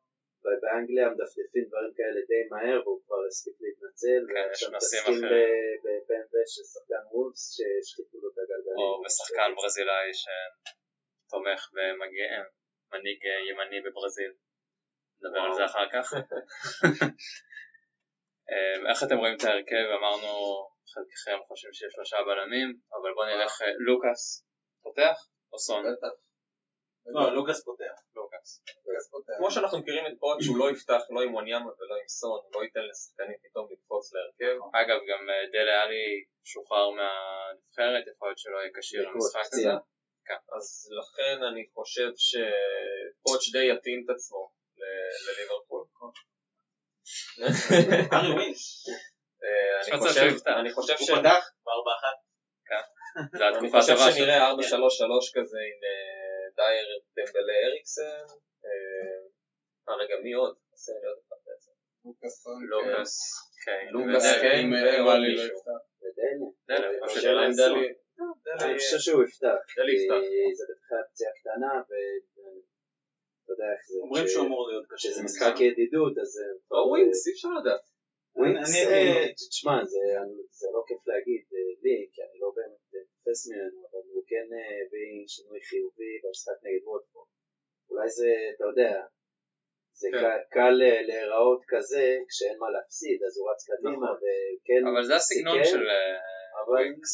באנגליה 0.62 1.06
מדפדפים 1.12 1.64
דברים 1.68 1.92
כאלה 1.98 2.20
די 2.30 2.42
מהר 2.50 2.78
והוא 2.84 3.00
כבר 3.04 3.20
הספיק 3.28 3.56
להתנצל 3.64 4.20
כן, 4.28 4.34
ועכשיו 4.34 4.68
יש 4.68 4.74
נושאים 4.74 5.02
מתעסקים 5.02 5.24
אחרים. 5.24 5.78
ב-BMW 5.84 6.36
של 6.54 6.64
שחקן 6.72 7.02
וולפס 7.12 7.44
שהשחיתו 7.56 8.16
לו 8.22 8.28
את 8.30 8.38
הגלגלים. 8.40 8.78
או 8.78 9.02
בשחקן 9.04 9.50
ברזילאי 9.56 10.08
שתומך 10.20 11.60
במנהיג 11.74 13.20
ימני 13.48 13.80
בברזיל. 13.84 14.32
נדבר 15.20 15.42
על 15.46 15.52
זה 15.58 15.64
אחר 15.64 15.86
כך. 15.92 16.06
אמ, 18.50 18.86
איך 18.90 18.98
אתם 19.04 19.16
רואים 19.18 19.36
את 19.36 19.44
ההרכב? 19.44 19.86
אמרנו 19.98 20.30
חלקכם 20.92 21.38
חושבים 21.48 21.72
שיש 21.72 21.92
שלושה 21.92 22.16
בלמים, 22.26 22.68
אבל 22.96 23.10
בואו 23.14 23.26
נלך 23.26 23.62
אה, 23.62 23.66
לוקאס 23.86 24.22
פותח 24.82 25.16
או 25.52 25.58
סון? 25.58 25.84
לא, 27.06 27.34
לוקאס 27.34 27.64
פותח. 27.64 27.94
פותח. 29.10 29.32
כמו 29.38 29.50
שאנחנו 29.50 29.78
מכירים 29.78 30.06
את 30.06 30.12
פוט 30.20 30.42
שהוא 30.42 30.58
לא 30.58 30.70
יפתח 30.70 31.02
לא 31.10 31.20
עם 31.22 31.34
וואניאמה 31.34 31.70
ולא 31.78 31.94
עם 32.02 32.08
סון, 32.08 32.40
לא 32.54 32.62
ייתן 32.64 32.84
לשחקנים 32.90 33.38
פתאום 33.44 33.68
לקפוץ 33.72 34.12
להרכב. 34.14 34.56
אגב, 34.80 34.98
גם 35.10 35.30
אה, 35.30 35.44
דלה 35.52 35.82
עלי 35.82 36.24
שוחרר 36.44 36.90
מהנבחרת, 36.90 38.04
יכול 38.14 38.28
להיות 38.28 38.38
שלא 38.38 38.56
יהיה 38.58 38.70
כשיר 38.78 39.02
למשחק 39.08 39.40
הזה. 39.40 39.48
פציעה. 39.50 39.78
אז 40.56 40.90
לכן 41.00 41.42
אני 41.42 41.64
חושב 41.74 42.10
שפוטש 42.16 43.52
די 43.52 43.66
יתאים 43.72 44.04
את 44.04 44.10
עצמו 44.14 44.50
לליברפול. 45.26 45.84
אה, 49.44 49.80
אני 49.88 49.98
חושב-. 49.98 50.46
אני 50.46 50.72
חושב 50.72 50.96
ש... 50.98 51.10
הוא 51.10 51.18
פתח 51.18 51.50
בארבע 51.64 51.92
אחת. 51.98 52.16
זו 53.38 53.44
אני 53.44 53.56
התקופה 53.56 53.80
חושב 53.80 53.92
הטובה 53.92 54.12
שלו. 54.12 54.24
שנראה 54.24 54.52
4-3-3 54.52 54.54
כזה 55.34 55.58
עם 55.68 55.80
אה, 55.88 56.37
דייר 56.60 56.86
דמבלה 57.16 57.56
אריקסן. 57.66 58.24
אה, 58.64 59.20
אה, 59.88 59.94
רגע, 60.02 60.14
מי 60.24 60.32
עוד? 60.32 60.54
חסר 60.74 60.92
לי 61.02 61.06
עוד 61.10 61.18
אחד 61.24 61.36
בעצם. 61.46 61.72
לוקאס. 62.04 62.36
לוקאס, 63.94 64.24
אם 64.60 64.72
ועוד 64.72 65.16
לא 65.16 65.28
מישהו. 65.28 65.46
יפתח. 65.56 65.80
ודני. 66.02 66.48
דלה, 66.68 66.86
אבל 66.90 67.06
פשוט 67.06 67.18
השאלה 67.18 67.46
אם 67.46 67.52
סון. 67.52 67.78
דלי... 68.44 68.64
אני 68.64 68.78
חושב 68.78 68.98
שהוא 69.04 69.20
יפתח. 69.24 69.60
דלי 69.78 69.92
יפתח. 69.96 70.20
זה 70.58 70.64
בכלל 70.72 71.02
פציעה 71.10 71.32
קטנה 71.40 71.72
ואתה 71.88 73.50
יודע 73.52 73.68
איך 73.74 73.82
זה. 73.90 73.94
אומרים 74.04 74.26
שהוא 74.30 74.44
אמור 74.46 74.62
להיות 74.70 74.86
קשה. 74.90 75.08
שזה 75.08 75.20
משחק 75.28 75.54
ידידות 75.66 76.14
אז. 76.22 76.32
או 76.70 76.78
ווינקס, 76.90 77.20
אי 77.26 77.32
אפשר 77.32 77.52
לדעת. 77.60 77.84
ווינקס, 78.38 78.68
אני- 78.70 78.86
אה, 78.92 79.32
תשמע, 79.50 79.76
זה 79.92 80.02
זה 80.60 80.66
לא 80.74 80.80
כיף 80.88 81.02
להגיד 81.10 81.42
אה, 81.54 81.70
לי, 81.84 81.96
כי 82.12 82.20
אני 82.26 82.36
לא 82.42 82.48
באמת 82.56 82.82
תופס 83.28 83.48
ממנו, 83.50 83.80
אבל 83.90 84.04
הוא 84.14 84.22
כן 84.30 84.46
אה, 84.56 84.72
הביא 84.82 85.12
שינוי 85.34 85.60
חיובי 85.68 86.12
במשחק 86.24 86.58
נגד 86.64 86.84
ווטפורד. 86.88 87.28
אולי 87.90 88.08
זה, 88.18 88.30
אתה 88.56 88.64
יודע, 88.70 88.92
זה 90.00 90.08
כן. 90.12 90.20
קל- 90.20 90.44
קל 90.56 90.76
אה, 90.86 91.02
להיראות 91.08 91.62
כזה 91.72 92.04
כשאין 92.28 92.56
מה 92.62 92.68
להפסיד, 92.70 93.18
אז 93.26 93.32
הוא 93.38 93.44
רץ 93.50 93.60
קדימה, 93.70 93.90
נכון. 94.12 94.16
וכן 94.22 94.82
אבל 94.90 95.02
זה 95.08 95.14
הסגנון 95.16 95.58
סיכן, 95.64 95.70
של 95.78 95.84
אה, 95.94 96.16
אבל 96.60 96.72
ווינקס. 96.72 97.12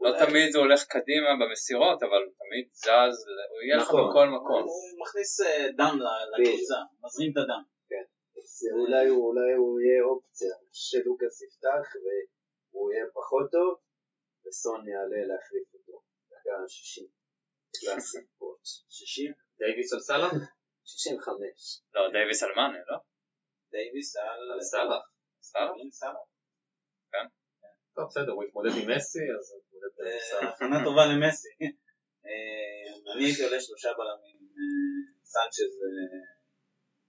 לא 0.00 0.08
אולי- 0.08 0.26
תמיד 0.26 0.48
הוא 0.54 0.62
הולך 0.64 0.80
קדימה 0.94 1.30
במסירות, 1.40 1.98
אבל 2.06 2.20
הוא 2.26 2.32
תמיד 2.42 2.66
זז, 2.84 3.16
הוא 3.50 3.60
יהיה 3.64 3.76
לך 3.76 3.88
נכון. 3.88 4.10
בכל 4.10 4.26
מקום. 4.36 4.62
הוא 4.72 4.84
מכניס 5.02 5.32
דם 5.80 5.94
לקבוצה, 6.32 6.78
מזרים 7.04 7.30
את 7.32 7.38
הדם. 7.42 7.62
אולי 8.80 9.06
הוא 9.08 9.22
אולי 9.28 9.52
הוא 9.60 9.80
יהיה 9.80 10.02
אופציה, 10.10 10.54
שלוקאס 10.72 11.36
יפתח 11.42 11.86
והוא 12.72 12.92
יהיה 12.92 13.04
פחות 13.14 13.46
טוב, 13.56 13.70
וסון 14.48 14.88
יעלה 14.88 15.20
להחליף 15.30 15.74
אותו, 15.74 16.02
דקה 16.30 16.68
60. 16.68 17.06
קלאסי 17.80 18.18
פוץ'. 18.38 18.68
60? 18.88 19.32
דייוויס 19.58 19.92
על 19.92 20.00
סאלח? 20.00 20.32
65. 20.84 21.82
לא, 21.94 22.00
דייוויס 22.12 22.42
על 22.42 22.52
מאנה, 22.56 22.78
לא? 22.90 22.98
דייוויס 23.70 24.16
על 24.16 24.60
סאלח. 24.60 25.02
סאלח. 25.42 26.36
טוב, 27.96 28.06
בסדר, 28.08 28.32
הוא 28.32 28.44
התמודד 28.44 28.70
עם 28.80 28.90
מסי, 28.90 29.24
אז 29.38 29.52
הוא 29.52 29.60
התמודד 29.62 29.92
עם 29.98 30.06
אה, 30.06 30.20
סאלח. 30.20 30.54
הכנה 30.54 30.84
טובה 30.84 31.04
למסי. 31.06 31.48
אה, 32.26 33.12
אני 33.14 33.24
הייתי 33.24 33.44
עולה 33.44 33.60
שלושה 33.60 33.88
בלמים, 33.98 34.38
אה, 34.56 35.24
סנצ'ז 35.24 35.72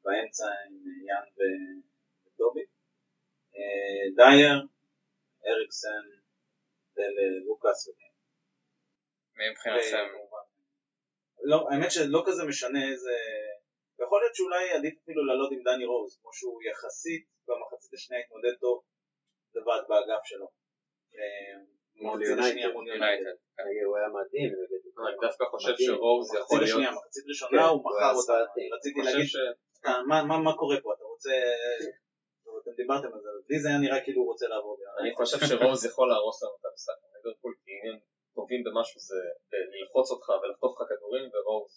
באמצע 0.03 0.45
עם 0.45 0.73
יאן 1.07 1.27
וטובי. 2.25 2.65
דייר, 4.15 4.57
אריקסן, 5.47 6.05
דלה, 6.97 7.25
לוקאס 7.47 7.87
וקיין. 7.87 8.11
מי 9.37 9.49
מבחינתכם? 9.51 10.07
לא, 11.49 11.67
האמת 11.71 11.91
שלא 11.91 12.23
כזה 12.27 12.43
משנה 12.45 12.81
איזה... 12.91 13.15
יכול 14.03 14.21
להיות 14.21 14.35
שאולי 14.35 14.71
עדיף 14.71 14.93
אפילו 15.03 15.25
לעלות 15.25 15.51
עם 15.51 15.61
דני 15.63 15.85
רוז, 15.85 16.19
כמו 16.21 16.33
שהוא 16.33 16.61
יחסית 16.71 17.25
במחצית 17.47 17.93
השנייה 17.93 18.23
התמודד 18.23 18.55
טוב 18.59 18.83
לבד 19.55 19.81
באגף 19.89 20.23
שלו. 20.25 20.47
אה, 21.15 21.55
מול 21.95 22.19
מחצית 22.19 22.57
יונייטד. 22.87 23.35
נגיד, 23.67 23.83
הוא 23.85 23.97
היה 23.97 24.07
מדהים 24.07 24.49
אני 25.07 25.15
דווקא 25.21 25.45
חושב. 25.45 25.73
שרוז 25.77 26.27
יכול 26.33 26.41
מחצית 26.41 26.59
להיות... 26.59 26.69
השנייה, 26.69 26.91
מחצית 26.91 27.23
כן, 27.23 27.29
ראשונה 27.29 27.65
הוא 27.67 27.69
הוא 27.69 27.81
מכר 27.85 28.13
אותה. 28.19 28.33
רציתי 28.75 28.99
להגיד, 29.01 29.25
"אה, 29.85 30.03
מה 30.45 30.53
קורה 30.57 30.77
פה, 30.83 30.93
אתה 30.93 31.03
רוצה... 31.03 31.31
אתם 32.67 32.75
דיברתם 32.81 33.09
על 33.15 33.21
זה, 33.23 33.29
אבל 33.31 33.41
לי 33.49 33.57
זה 33.63 33.67
היה 33.69 33.79
נראה 33.85 33.99
כאילו 34.05 34.19
הוא 34.21 34.29
רוצה 34.31 34.45
לעבור. 34.51 34.75
אני 35.01 35.11
חושב 35.17 35.39
שרוז 35.49 35.79
יכול 35.89 36.07
להרוס 36.11 36.37
לנו 36.43 36.55
את 36.59 36.65
המשחק 36.69 36.97
ליברפול, 37.15 37.53
כי 37.61 37.71
אם 37.75 37.83
הם 37.89 37.97
טובים 38.37 38.61
במשהו 38.67 38.99
זה 39.09 39.21
ללחוץ 39.73 40.07
אותך 40.13 40.27
ולחטוף 40.39 40.71
לך 40.75 40.81
כדורים, 40.89 41.25
ורוז 41.33 41.71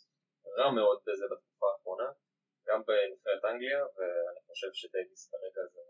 רע 0.59 0.68
מאוד 0.78 0.99
בזה 1.07 1.24
בתקופה 1.30 1.66
האחרונה, 1.72 2.09
גם 2.68 2.80
בנבחרת 2.86 3.43
אנגליה, 3.51 3.80
ואני 3.95 4.41
חושב 4.49 4.70
שדייוויס 4.78 5.22
כרגע 5.30 5.62
זה... 5.72 5.80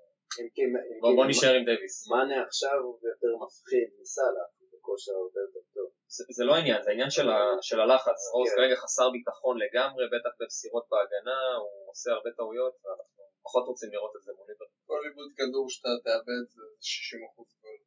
בוא 1.17 1.27
נשאר 1.31 1.55
עם 1.59 1.65
דייוויס. 1.69 1.97
מאנה 2.11 2.37
עכשיו 2.47 2.77
הוא 2.85 2.95
יותר 3.13 3.33
מפחיד 3.43 3.89
מסאלח, 4.01 4.49
בכושר 4.81 5.13
הרבה 5.23 5.41
יותר 5.47 5.61
טוב. 5.75 5.89
זה- 6.15 6.25
זה 6.37 6.45
לא 6.49 6.53
העניין, 6.57 6.83
זה 6.85 6.91
העניין 6.91 7.11
של 7.17 7.27
ה- 7.31 7.59
של 7.69 7.79
הלחץ. 7.81 8.19
רוז 8.35 8.49
כן. 8.51 8.57
כרגע 8.57 8.77
חסר 8.83 9.07
ביטחון 9.17 9.55
לגמרי, 9.65 10.05
בטח 10.15 10.33
במסירות 10.41 10.85
בהגנה, 10.91 11.39
הוא 11.63 11.91
עושה 11.93 12.09
הרבה 12.17 12.31
טעויות, 12.39 12.75
ואנחנו 12.85 13.23
פחות 13.47 13.65
רוצים 13.71 13.89
לראות 13.95 14.13
את 14.17 14.23
זה 14.27 14.33
מול 14.37 14.47
ליברפול. 14.51 14.81
כל 14.91 15.01
איבוד 15.09 15.29
כדור 15.39 15.65
שאתה 15.75 15.89
תאבד 16.05 16.43
זה 16.57 16.63
60% 16.81 17.49
גול. 17.63 17.79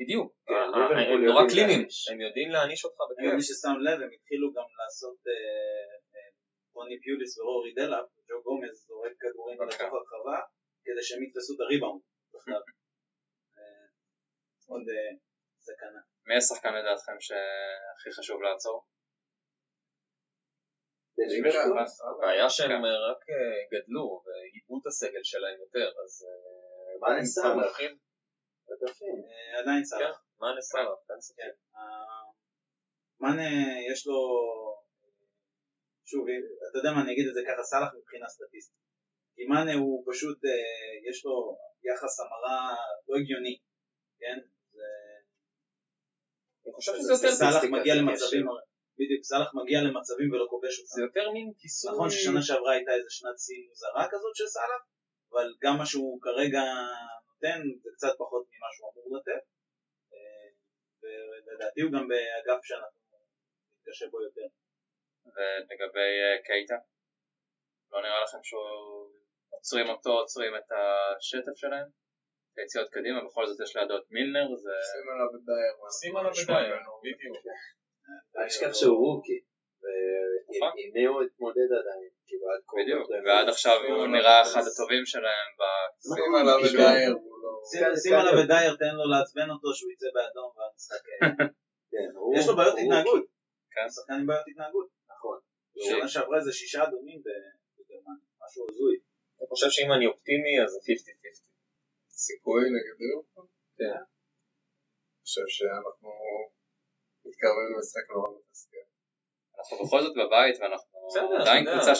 בדיוק, 0.00 0.28
כן, 0.48 0.54
ה- 0.54 0.76
ה- 0.76 0.88
ליברפול 0.88 1.18
הם 1.20 1.24
נורא 1.30 1.42
להעניש. 1.56 2.08
הם 2.10 2.20
יודעים 2.26 2.48
להעניש 2.54 2.80
אותך 2.84 2.98
אני 3.00 3.10
בכיף. 3.26 3.34
מי 3.38 3.42
ששם 3.48 3.76
לב, 3.86 3.98
הם 4.04 4.10
התחילו 4.16 4.46
גם 4.56 4.68
לעשות 4.80 5.18
אה, 5.26 5.32
אה, 6.14 6.28
טוני 6.74 6.96
פוליס 7.02 7.32
ורורי 7.38 7.72
דלאפ, 7.78 8.06
ג'ו 8.28 8.36
גומז 8.46 8.74
זורק 8.88 9.12
כדורים 9.20 9.58
אוקיי. 9.60 9.74
לתוך 9.74 9.90
הרחבה, 9.96 10.38
כדי 10.84 11.02
שהם 11.06 11.22
יתפסו 11.24 11.54
את 11.54 11.60
הריבאונד. 11.60 12.00
אה, 13.58 13.86
עוד 14.72 14.84
אה, 14.94 15.12
סכנה. 15.66 16.00
מי 16.26 16.34
השחקן 16.36 16.72
לדעתכם 16.78 17.16
שהכי 17.26 18.10
חשוב 18.18 18.42
לעצור? 18.42 18.78
הבעיה 22.08 22.50
שהם 22.50 22.68
כן. 22.68 22.84
רק 23.06 23.20
אה, 23.30 23.60
גדלו 23.72 24.22
ועיבו 24.24 24.74
את 24.80 24.86
הסגל 24.86 25.24
שלהם 25.24 25.58
יותר, 25.60 25.88
אז 26.04 26.12
אה, 26.26 26.98
מה 27.00 27.08
בטוחים. 28.68 29.16
אה, 29.30 29.60
עדיין 29.60 29.78
כן, 29.78 29.84
סלח. 29.84 30.16
מה 30.40 30.48
נסלח, 30.58 30.98
אין 31.10 31.20
ספק. 31.20 31.56
אה, 31.76 32.26
מאנה 33.20 33.48
יש 33.92 34.06
לו, 34.06 34.20
שוב, 36.04 36.26
אתה 36.70 36.78
יודע 36.78 36.90
מה, 36.94 37.02
אני 37.02 37.12
אגיד 37.12 37.26
את 37.28 37.34
זה 37.34 37.40
ככה, 37.48 37.62
סלח 37.62 37.90
מבחינה 37.98 38.28
סטטיסטית. 38.28 38.80
כי 39.34 39.44
מאנה 39.46 39.74
הוא 39.74 40.04
פשוט, 40.10 40.38
יש 41.08 41.24
לו 41.24 41.56
יחס 41.88 42.20
המרה 42.20 42.76
לא 43.08 43.16
הגיוני, 43.16 43.58
כן? 44.20 44.38
זה- 46.66 46.70
אני 46.70 46.76
חושב 46.78 46.92
שזה 46.98 47.12
יותר 47.12 47.68
מגיע 47.76 47.94
זה 47.94 48.00
למצבים, 48.00 48.44
קשר. 48.46 48.66
בדיוק, 49.00 49.22
סלח 49.30 49.48
מגיע 49.60 49.78
למצבים 49.86 50.28
ולא 50.32 50.46
כובש 50.52 50.74
זה 50.76 50.82
אותם. 50.84 51.02
יותר 51.06 51.26
מין 51.34 51.46
כיסוי, 51.60 51.90
נכון 51.92 52.10
ששנה 52.10 52.42
שעברה 52.46 52.72
הייתה 52.76 52.92
איזה 52.98 53.10
שנת 53.18 53.38
שיא 53.44 53.60
מוזרה 53.68 54.04
כזאת 54.12 54.34
של 54.38 54.46
סלח, 54.56 54.82
אבל 55.32 55.46
גם 55.62 55.74
מה 55.80 55.86
שהוא 55.90 56.18
כרגע 56.26 56.62
נותן 57.28 57.58
זה 57.82 57.90
קצת 57.96 58.12
פחות 58.22 58.44
ממה 58.52 58.68
שהוא 58.74 58.86
אמור 58.92 59.06
לתת. 59.16 59.42
אה, 60.14 60.48
ולדעתי 61.02 61.80
הוא 61.84 61.92
גם 61.94 62.04
באגף 62.10 62.60
שאנחנו 62.68 63.00
נתקשה 63.74 64.06
בו 64.12 64.18
יותר. 64.26 64.46
ולגבי 65.34 66.10
אה, 66.24 66.36
קייטה? 66.48 66.78
לא 67.92 67.98
נראה 68.02 68.20
לכם 68.24 68.38
שעוצרים 68.48 69.88
אותו, 69.88 70.10
עוצרים 70.10 70.52
את 70.56 70.68
השטף 71.18 71.56
שלהם? 71.62 71.88
את 72.56 72.60
היציאות 72.60 72.88
קדימה, 72.96 73.18
בכל 73.26 73.44
זאת 73.46 73.58
יש 73.64 73.76
לידו 73.76 73.96
את 73.96 74.06
מילנר, 74.10 74.48
זה... 74.64 74.74
שים 74.92 75.06
עליו 75.12 75.28
את 75.36 75.42
דייר. 75.50 75.74
שים 76.00 76.16
עליו 76.16 76.32
בדייר, 76.38 76.74
ממנו. 76.76 76.92
בדיוק. 77.04 77.36
אל 78.36 78.46
תשכח 78.48 78.72
שהוא 78.78 78.98
רוקי, 79.06 79.38
ועם 79.82 80.90
מי 80.94 81.04
הוא 81.10 81.22
התמודד 81.26 81.70
עדיין, 81.80 82.10
כאילו 82.26 82.44
עד 82.52 82.62
כה. 82.68 82.74
בדיוק, 82.80 83.04
ועד 83.26 83.48
עכשיו 83.54 83.76
הוא 83.88 84.06
נראה 84.16 84.40
את 84.42 84.46
אחד 84.46 84.60
זה. 84.66 84.70
הטובים 84.72 85.04
שלהם 85.12 85.48
ב... 85.58 85.62
שים 86.14 86.32
עליו 86.40 86.58
את. 86.66 86.72
דייר. 86.76 87.12
לא- 87.42 87.60
שים- 87.70 87.96
שים 88.02 88.14
עליו 88.20 88.34
את 88.42 88.46
דייר, 88.52 88.72
תן 88.82 88.94
לו 88.98 89.04
לעצבן 89.12 89.48
אותו 89.54 89.68
שהוא 89.76 89.90
יצא 89.92 90.08
באדום 90.16 90.50
והמשחק... 90.56 91.04
כן, 91.92 92.08
יש 92.36 92.44
לו 92.48 92.56
בעיות. 92.56 92.74
התנהגות. 92.82 93.24
כן. 93.74 93.86
שחקן 93.94 94.14
עם 94.20 94.26
בעיות 94.26 94.46
התנהגות. 94.50 94.88
נכון. 95.12 95.38
שנה 95.88 96.08
שעברה 96.08 96.36
איזה 96.38 96.52
שישה 96.52 96.80
אדומים 96.88 97.18
בגרמניה, 97.76 98.26
משהו 98.42 98.60
הזוי. 98.68 98.96
אני 99.38 99.46
חושב 99.52 99.70
שאם 99.74 99.90
אני 99.96 100.06
אופטימי 100.06 100.54
אז 100.64 100.70
זה 100.72 100.78
50-50. 100.78 101.45
סיכוי 102.24 102.62
נגד 102.74 102.96
ליברפול? 103.00 103.46
כן. 103.78 103.84
אני 103.84 105.22
חושב 105.24 105.46
שאנחנו 105.56 106.10
מתקרבים 107.26 107.68
למשחק 107.74 108.04
נורא 108.14 108.28
מתסכל. 108.38 108.84
אנחנו 109.58 109.74
בכל 109.86 110.00
זאת 110.04 110.14
בבית 110.20 110.56
ואנחנו 110.60 110.98
עדיין. 111.40 111.64
קבוצה 111.64 111.92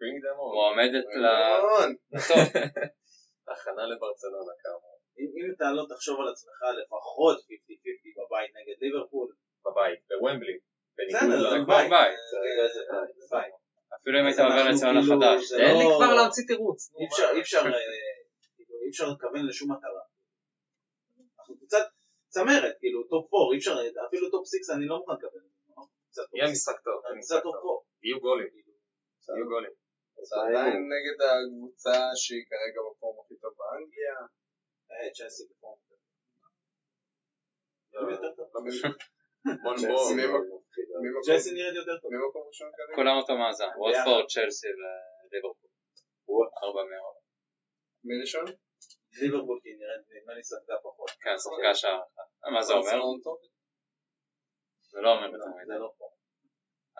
bring 0.00 0.18
them 0.24 0.36
on. 0.44 0.50
שמועמדת 0.52 1.04
ל... 1.22 1.24
טוב, 2.28 2.38
הכנה 3.52 3.84
לברצלונה 3.90 4.52
כאמור. 4.62 4.96
אם 5.20 5.28
אתה 5.56 5.66
לא 5.78 5.84
תחשוב 5.94 6.20
על 6.20 6.28
עצמך 6.32 6.58
לפחות 6.80 7.36
50-50 7.38 7.42
בבית 8.18 8.50
נגד 8.58 8.76
ליברפול, 8.82 9.28
בבית, 9.66 10.00
בוומבלי. 10.08 10.58
בניגוד 10.96 11.20
בסדר, 11.22 11.46
ל- 11.46 11.50
זה 11.50 11.56
כבר 11.64 11.80
בית. 11.94 13.54
אפילו 13.96 14.16
אם 14.20 14.26
היית 14.26 14.38
עובר 14.38 14.64
לציון 14.70 14.94
כאילו- 15.00 15.14
החדש. 15.14 15.40
זה 15.50 15.56
תן 15.58 15.74
לי 15.78 15.84
לא- 15.84 15.96
כבר 15.98 16.14
להמציא 16.14 16.44
תירוץ. 16.46 16.80
אי? 17.00 17.06
אפשר, 17.42 17.62
אי 18.90 18.92
אפשר, 18.92 19.08
לכוון 19.14 19.46
לשום 19.48 19.72
מטרה. 19.72 20.04
אנחנו 21.38 21.54
קצת 21.62 21.84
צמרת, 22.28 22.74
כאילו 22.80 23.02
טופ 23.12 23.34
4, 23.34 23.52
אי 23.52 23.58
אפשר, 23.58 23.74
אפילו 24.08 24.30
top 24.30 24.44
6 24.46 24.70
אני 24.76 24.86
לא 24.86 24.98
מוכן 24.98 25.16
top 25.22 25.32
יהיה. 26.34 26.52
משחק 26.52 26.78
טוב. 26.86 26.98
קצת 27.22 27.42
top 27.42 27.56
טוב. 27.64 27.78
4. 27.78 27.82
יהיו 28.02 28.20
גולים. 28.20 28.50
יהיו 29.36 29.48
גולים. 29.52 29.74
זה 30.28 30.36
עדיין 30.48 30.76
נגד 30.92 31.16
הקבוצה 31.26 31.96
שהיא 32.22 32.44
כרגע 32.50 32.80
ב 32.86 32.92
form 32.92 33.16
הכי 33.24 33.36
טוב 33.42 33.52
באנגליה. 33.58 34.16
אה, 34.90 35.10
צ'לסי 35.16 35.44
משנה. 38.66 38.90
בוא 39.62 39.74
צ'לסי 41.26 41.50
נראית 41.54 41.76
יותר 41.80 41.96
טוב. 42.02 42.10
כולם 42.94 43.16
אותו 43.20 43.32
מאזן. 43.40 43.70
ווטפורד, 43.78 44.24
צ'לסי 44.32 44.68
וליברפול. 44.76 45.70
ארבע 46.62 46.82
מאות. 46.90 47.16
מי 48.04 48.14
ראשון? 48.20 48.44
ליברפול 49.12 49.58
כי 49.62 49.68
נראית, 49.74 50.04
נדמה 50.10 50.34
לי 50.34 50.42
ספגה 50.42 50.76
פחות. 50.82 51.10
כן, 51.10 51.36
ספגה 51.38 51.74
שער 51.74 52.00
אחת. 52.02 52.50
מה 52.52 52.62
זה 52.62 52.72
אומר? 52.72 52.98
זה 54.90 55.00
לא 55.00 55.10
אומר 55.14 55.26
יותר 55.26 55.50
מדי. 55.56 55.78
לא. 55.78 55.92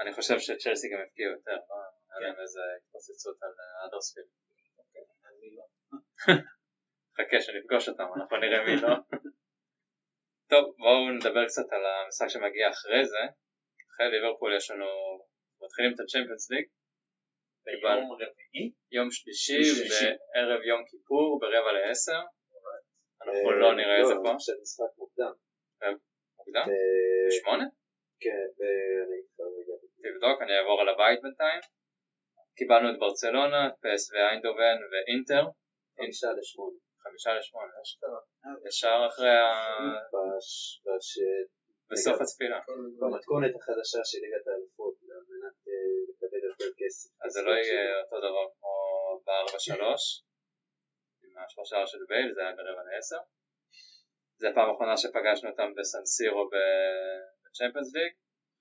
אני 0.01 0.13
חושב 0.13 0.39
שצ'לסי 0.39 0.89
גם 0.93 1.01
הפקיעו 1.07 1.33
יותר. 1.33 1.59
לא? 1.71 1.77
היה 2.11 2.21
להם 2.21 2.41
איזה 2.41 2.61
התפוצצות 2.79 3.43
על 3.43 3.55
אה, 3.61 3.89
אדרספילד. 3.89 4.27
אני 5.29 5.57
לא. 5.57 5.65
חכה 7.17 7.41
שנפגוש 7.41 7.89
אותם, 7.89 8.09
אנחנו 8.17 8.37
נראה 8.37 8.65
מי 8.65 8.77
לא. 8.83 8.95
טוב, 10.51 10.65
בואו 10.79 11.11
נדבר 11.17 11.47
קצת 11.47 11.73
על 11.73 11.85
המשחק 11.87 12.29
שמגיע 12.29 12.71
אחרי 12.71 13.05
זה. 13.05 13.23
אחרי 13.91 14.07
ליברפול 14.11 14.57
יש 14.57 14.71
לנו, 14.71 14.87
מתחילים 15.65 15.95
את 15.95 16.01
הצ'מפיונס 16.01 16.51
ליג, 16.51 16.67
ביום 17.65 18.13
רביעי? 18.13 18.73
יום 18.93 19.11
שלישי. 19.11 19.59
בערב 20.35 20.63
יום 20.63 20.83
כיפור 20.91 21.41
ברבע 21.41 21.73
לעשר. 21.73 22.23
אנחנו 23.23 23.51
אה, 23.51 23.57
לא 23.57 23.77
נראה 23.77 24.01
את 24.01 24.07
זה 24.07 24.15
פה. 24.23 24.31
אני 24.31 24.39
חושב 24.39 24.53
משחק 24.63 24.93
מוקדם. 24.99 25.33
מוקדם? 26.39 26.67
ב- 26.69 27.27
בשמונה? 27.29 27.65
כן, 28.23 28.47
אני 29.05 29.19
רגע. 29.57 29.75
תבדוק, 30.05 30.43
אני 30.43 30.53
אעבור 30.59 30.81
על 30.81 30.89
הבית 30.89 31.23
בינתיים. 31.23 31.61
קיבלנו 32.57 32.91
את 32.91 32.99
ברצלונה, 32.99 33.71
פס 33.83 34.03
ואיינדובן 34.13 34.77
ואינטר, 34.91 35.45
חמישה 35.97 36.29
לשמונה. 36.39 36.79
חמישה 37.03 37.31
לשמונה. 37.39 37.73
ישר 38.69 39.07
אחרי 39.09 39.37
ה... 39.39 39.53
בסוף 41.91 42.21
התפילה. 42.21 42.61
במתכונת 43.01 43.53
החדשה 43.57 44.01
של 44.05 44.19
ליגת 44.25 44.47
האלופות, 44.47 44.61
על 44.61 44.61
מנת 44.61 44.70
אה, 44.70 44.70
יותר 46.71 46.85
כסף. 46.87 47.11
אז 47.25 47.31
זה 47.33 47.43
לא 47.43 47.51
יהיה 47.51 48.01
אותו 48.03 48.17
דבר 48.27 48.45
כמו 48.55 48.73
ב-4-3, 49.27 49.83
עם 51.25 51.45
השלושה 51.45 51.87
של 51.87 51.99
בייל, 52.09 52.35
זה 52.35 52.41
היה 52.41 52.53
ברבע 52.53 52.83
לעשר. 52.89 53.23
זה 54.41 54.49
הפעם 54.49 54.71
האחרונה 54.71 54.97
שפגשנו 54.97 55.51
אותם 55.51 55.71
בסנסירו 55.77 56.43
בצ'מפיונס 56.53 57.95
ליג, 57.95 58.13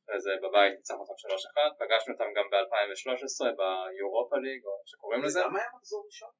אחרי 0.05 0.19
זה 0.25 0.31
בבית 0.43 0.73
ניצחנו 0.77 1.01
אותם 1.01 1.13
3-1, 1.13 1.27
פגשנו 1.79 2.13
אותם 2.13 2.29
גם 2.37 2.47
ב-2013 2.51 3.39
ביורופה 3.59 4.37
ליג, 4.45 4.65
או 4.65 4.71
איך 4.79 4.87
שקוראים 4.91 5.23
לזה, 5.23 5.39
למה 5.39 5.59
היה 5.59 5.69
מחזור 5.75 6.05
ראשון? 6.05 6.33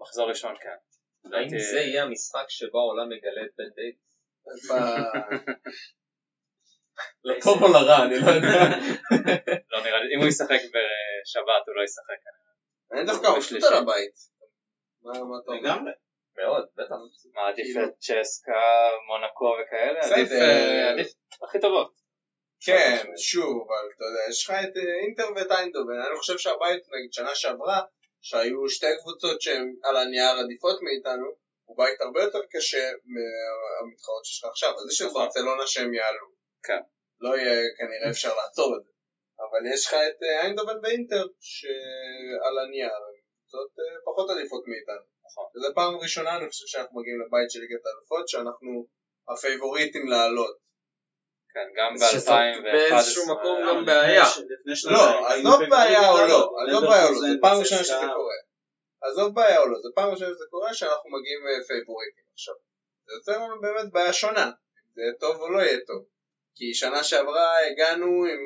מחזור 0.00 0.28
ראשון 0.28 0.54
כן. 0.62 0.78
האם 1.36 1.48
זה 1.72 1.80
יהיה 1.80 2.02
המשחק 2.02 2.46
שבו 2.48 2.78
העולם 2.78 3.08
מגלה 3.08 3.42
את 3.46 3.50
בן 3.58 3.70
דייוויס? 3.76 4.16
לטוב 7.24 7.62
או 7.62 7.68
לרע, 7.68 8.04
אני 8.04 8.18
לא 8.18 8.30
יודע. 8.30 8.58
לא 9.70 9.80
נראה 9.84 10.00
לי, 10.00 10.14
אם 10.14 10.20
הוא 10.20 10.28
ישחק 10.28 10.60
בשבת 10.74 11.62
הוא 11.66 11.74
לא 11.76 11.82
ישחק. 11.84 12.20
אני 12.92 13.04
דווקא. 13.04 13.26
על 13.66 13.74
הבית. 13.74 14.14
מה 15.02 15.12
אתה 15.12 15.20
אומר? 15.20 15.60
לגמרי. 15.60 15.92
מאוד, 16.38 16.66
בטח. 16.76 16.94
מה 17.34 17.48
עדיף 17.48 17.64
כאילו- 17.64 17.84
את 17.84 17.94
צ'סקה, 17.98 18.62
מונקו 19.08 19.56
וכאלה? 19.58 20.00
עדיף, 20.00 20.32
אה, 20.32 20.90
עדיף 20.92 21.12
הכי 21.42 21.60
טובות. 21.60 21.92
כן, 22.64 23.04
שוב, 23.16 23.68
אבל 23.68 23.88
אתה 23.96 24.04
יודע, 24.04 24.20
יש 24.30 24.44
לך 24.44 24.50
את 24.50 24.76
אה, 24.76 24.94
אינטר 25.02 25.26
ואת 25.36 25.50
איינדובן, 25.50 26.00
אני 26.08 26.18
חושב 26.18 26.38
שהבית, 26.38 26.82
נגיד 26.94 27.12
שנה 27.12 27.34
שעברה, 27.34 27.80
שהיו 28.20 28.68
שתי 28.68 28.86
קבוצות 29.02 29.42
שהן 29.42 29.74
על 29.84 29.96
הנייר 29.96 30.36
עדיפות 30.44 30.82
מאיתנו, 30.82 31.26
הוא 31.64 31.76
בית 31.78 32.00
הרבה 32.00 32.22
יותר 32.22 32.38
קשה 32.50 32.90
מהמתחרות 33.14 34.24
שיש 34.24 34.44
לך 34.44 34.50
עכשיו, 34.50 34.70
אז 34.70 34.92
יש 34.92 35.02
את 35.02 35.06
נכון. 35.06 35.22
ברצלונה 35.24 35.66
שהם 35.66 35.94
יעלו. 35.94 36.35
כן. 36.66 36.82
לא 37.20 37.36
יהיה 37.36 37.62
כנראה 37.78 38.10
אפשר 38.10 38.32
לעצור 38.36 38.76
את 38.76 38.84
זה. 38.84 38.90
אבל 39.44 39.74
יש 39.74 39.86
לך 39.86 39.94
את 39.94 40.22
אה, 40.22 40.40
איינדובן 40.40 40.78
ואינטר, 40.82 41.24
שעל 41.40 42.58
הנייר 42.58 42.90
קבוצות 43.46 43.70
אה, 43.78 43.98
פחות 44.04 44.30
עדיפות 44.30 44.64
מאיתנו. 44.66 45.04
נכון. 45.26 45.46
וזו 45.56 45.74
פעם 45.74 45.96
ראשונה, 45.96 46.36
אני 46.36 46.48
חושב 46.48 46.66
שאנחנו 46.66 47.00
מגיעים 47.00 47.20
לבית 47.20 47.50
של 47.50 47.60
ליגת 47.60 47.86
האלופות, 47.86 48.28
שאנחנו 48.28 48.86
הפייבוריטים 49.28 50.08
לעלות. 50.08 50.56
כן, 51.54 51.68
גם 51.76 51.92
שזה 51.98 52.30
ב-2011. 52.30 52.62
באיזשהו 52.62 53.24
מקום 53.34 53.58
גם 53.68 53.84
בעיה. 53.86 54.24
לא, 54.90 55.28
עזוב 55.28 55.62
בגמר 55.62 55.70
בעיה 55.70 56.10
או 56.10 56.16
לא. 56.16 56.50
עזוב 56.68 56.84
בעיה 56.90 57.06
או 57.06 57.12
לא, 57.12 57.18
זו 57.18 57.26
פעם 57.40 57.58
ראשונה 57.58 57.84
שזה 57.84 58.06
קורה. 58.14 58.36
עזוב 59.02 59.34
בעיה 59.34 59.60
או 59.60 59.66
לא, 59.66 59.78
זו 59.82 59.88
פעם 59.94 60.10
ראשונה 60.10 60.30
שזה 60.30 60.44
קורה 60.50 60.74
שאנחנו 60.74 61.10
מגיעים 61.10 61.40
אה, 61.48 61.64
פייבוריטים 61.68 62.24
עכשיו. 62.32 62.54
זה 63.06 63.12
יוצר 63.14 63.38
לנו 63.42 63.60
באמת 63.60 63.92
בעיה 63.92 64.12
שונה, 64.12 64.50
זה 64.94 65.02
יהיה 65.02 65.12
טוב 65.20 65.36
או 65.40 65.48
לא 65.48 65.58
יהיה 65.58 65.78
טוב. 65.86 66.04
כי 66.56 66.74
שנה 66.74 67.04
שעברה 67.04 67.66
הגענו 67.66 68.06
עם 68.06 68.40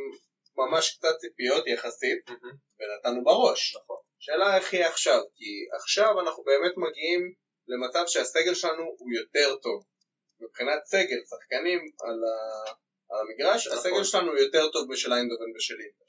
ממש 0.56 0.96
קצת 0.96 1.16
ציפיות 1.20 1.66
יחסית, 1.66 2.30
ונתנו 2.78 3.24
בראש. 3.24 3.76
נכון. 3.76 3.96
שאלה 4.18 4.56
איך 4.56 4.72
יהיה 4.72 4.88
עכשיו, 4.88 5.20
כי 5.36 5.50
עכשיו 5.74 6.20
אנחנו 6.20 6.44
באמת 6.44 6.72
מגיעים 6.76 7.34
למצב 7.68 8.04
שהסגל 8.06 8.54
שלנו 8.54 8.82
הוא 8.98 9.12
יותר 9.12 9.56
טוב. 9.56 9.84
מבחינת 10.40 10.84
סגל, 10.84 11.20
שחקנים 11.30 11.80
על, 12.00 12.18
ה... 12.24 12.70
על 13.11 13.18
המגרש, 13.20 13.66
נכון. 13.66 13.78
הסגל 13.78 14.04
שלנו 14.04 14.30
הוא 14.30 14.38
יותר 14.38 14.70
טוב 14.72 14.90
משל 14.90 15.12
איינדובן 15.12 15.56
ושל 15.56 15.74
אינטר. 15.80 16.04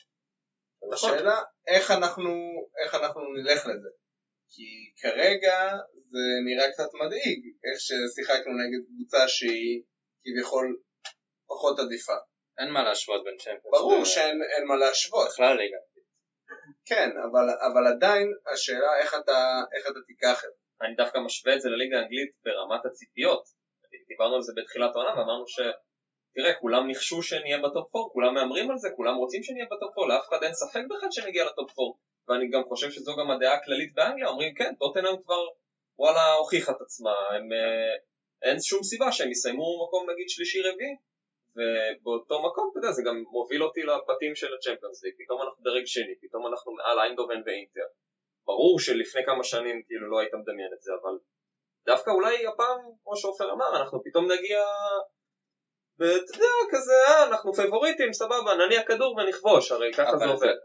נכון. 0.93 1.13
השאלה 1.13 1.41
איך 1.67 1.91
אנחנו, 1.91 2.31
איך 2.83 2.95
אנחנו 2.95 3.21
נלך 3.33 3.65
לזה. 3.65 3.89
כי 4.53 4.91
כרגע 5.01 5.71
זה 6.11 6.23
נראה 6.45 6.71
קצת 6.71 6.89
מדאיג, 6.93 7.39
איך 7.65 7.79
ששיחקנו 7.79 8.51
נגד 8.53 8.85
קבוצה 8.87 9.27
שהיא 9.27 9.81
כביכול 10.23 10.77
פחות 11.51 11.79
עדיפה. 11.79 12.17
אין 12.59 12.69
מה 12.69 12.83
להשוות 12.83 13.23
בין 13.23 13.37
צ'מפיונס. 13.37 13.71
ברור 13.71 14.01
ל- 14.01 14.05
שאין 14.05 14.37
אין 14.55 14.63
מה 14.67 14.75
להשוות, 14.75 15.27
בכלל 15.27 15.57
ליגה. 15.57 15.77
כן, 16.85 17.09
אבל, 17.25 17.45
אבל 17.67 17.87
עדיין 17.87 18.27
השאלה 18.53 18.97
איך 19.01 19.15
אתה, 19.15 19.39
איך 19.75 19.83
אתה 19.91 19.99
תיקח 20.07 20.37
את 20.45 20.49
זה. 20.55 20.85
אני 20.85 20.95
דווקא 20.95 21.17
משווה 21.17 21.55
את 21.55 21.61
זה 21.61 21.69
לליגה 21.69 21.97
האנגלית 21.97 22.31
ברמת 22.45 22.85
הציפיות. 22.85 23.43
דיברנו 24.07 24.35
על 24.35 24.41
זה 24.41 24.53
בתחילת 24.55 24.91
העונה 24.95 25.09
ואמרנו 25.19 25.47
ש... 25.47 25.59
תראה, 26.35 26.53
כולם 26.53 26.87
ניחשו 26.87 27.23
שנהיה 27.23 27.57
בטופ 27.57 27.95
4, 27.95 28.09
כולם 28.13 28.33
מהמרים 28.33 28.71
על 28.71 28.77
זה, 28.77 28.89
כולם 28.95 29.15
רוצים 29.15 29.43
שנהיה 29.43 29.65
בטופ 29.65 29.97
4, 29.99 30.13
לאף 30.13 30.27
אחד 30.29 30.43
אין 30.43 30.53
ספק 30.53 30.81
בכלל 30.89 31.11
שנגיע 31.11 31.45
לטופ 31.45 31.69
4. 31.79 31.91
ואני 32.27 32.49
גם 32.49 32.63
חושב 32.69 32.91
שזו 32.91 33.15
גם 33.19 33.31
הדעה 33.31 33.53
הכללית 33.53 33.93
באנגליה, 33.93 34.27
אומרים 34.27 34.53
כן, 34.53 34.75
טוטנאם 34.79 35.15
כבר 35.23 35.43
וואלה 35.99 36.33
הוכיחה 36.33 36.71
את 36.71 36.81
עצמה, 36.81 37.11
הם, 37.35 37.53
אה, 37.53 37.93
אין 38.49 38.57
שום 38.59 38.83
סיבה 38.83 39.11
שהם 39.11 39.31
יסיימו 39.31 39.85
מקום 39.87 40.09
נגיד 40.09 40.29
שלישי 40.29 40.61
רביעי, 40.61 40.95
ובאותו 41.55 42.35
מקום, 42.47 42.69
אתה 42.71 42.79
יודע, 42.79 42.91
זה 42.91 43.01
גם 43.07 43.23
מוביל 43.31 43.63
אותי 43.63 43.81
לבתים 43.83 44.35
של 44.35 44.53
הצ'מפיונס 44.53 45.03
ליג, 45.03 45.13
פתאום 45.25 45.41
אנחנו 45.41 45.63
דרג 45.63 45.85
שני, 45.85 46.15
פתאום 46.21 46.47
אנחנו 46.47 46.71
מעל 46.71 46.99
איינדובן 46.99 47.41
ואינטר. 47.45 47.87
ברור 48.45 48.79
שלפני 48.79 49.21
כמה 49.25 49.43
שנים 49.43 49.83
כאילו 49.87 50.09
לא 50.11 50.19
היית 50.19 50.33
מדמיין 50.33 50.71
את 50.73 50.81
זה, 50.81 50.91
אבל 51.01 51.15
דווקא 51.85 52.09
אולי 52.11 52.47
הפעם, 52.47 52.79
כמו 53.03 53.15
שעופר 53.17 53.51
אמר, 53.51 53.81
אנחנו 53.81 54.03
פתאום 54.03 54.31
נגיע, 54.31 54.63
ואתה 55.99 56.31
יודע, 56.35 56.53
כזה, 56.71 56.93
אה, 57.07 57.23
אנחנו 57.27 57.53
פייבוריטים, 57.53 58.13
סבבה, 58.13 58.55
נניע 58.65 58.83
כדור 58.83 59.15
ונכבוש, 59.17 59.71
הרי 59.71 59.93
ככה 59.93 60.11
זה 60.17 60.25
זה- 60.25 60.31
עובד. 60.31 60.55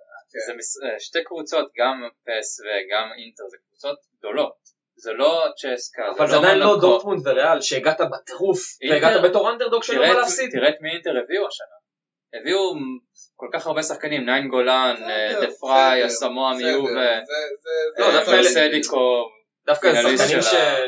זה 0.46 0.54
מס- 0.54 0.78
שתי 0.98 1.24
קבוצות, 1.24 1.66
גם 1.76 1.96
פ.ס.וו 2.26 2.60
וגם 2.60 3.08
אינטר, 3.18 3.44
זה 3.48 3.56
קבוצות 3.68 3.98
גדולות. 4.18 4.75
זה 4.96 5.12
לא 5.12 5.44
צ'סקה, 5.56 6.02
אבל 6.16 6.26
זה 6.30 6.36
עדיין 6.36 6.58
לא 6.58 6.76
דורטמונד 6.80 7.26
וריאל 7.26 7.60
שהגעת 7.60 8.00
בטירוף 8.12 8.58
והגעת 8.90 9.22
בתור 9.24 9.50
אנדרדוג 9.52 9.82
תראה 9.84 10.12
מה 10.14 10.20
להפסיד. 10.20 10.50
תראה 10.52 10.68
את 10.68 10.74
מי 10.80 10.90
אינטר 10.90 11.10
הביאו 11.24 11.46
השנה. 11.48 11.76
הביאו 12.40 12.72
כל 13.36 13.46
כך 13.52 13.66
הרבה 13.66 13.82
שחקנים, 13.82 14.24
נאינגולן, 14.26 14.94
בסדר, 14.96 15.40
דה 15.46 15.52
פריי, 15.60 16.04
בסדר, 16.04 16.28
מיובה, 16.56 17.10
זה- 17.26 17.32
זה- 17.62 18.02
לא, 18.02 18.24
זה- 18.24 18.42
זה- 18.42 18.48
סדיקו, 18.48 19.24
דווקא 19.66 19.92
זה 19.92 19.98
שחקנים 20.18 20.40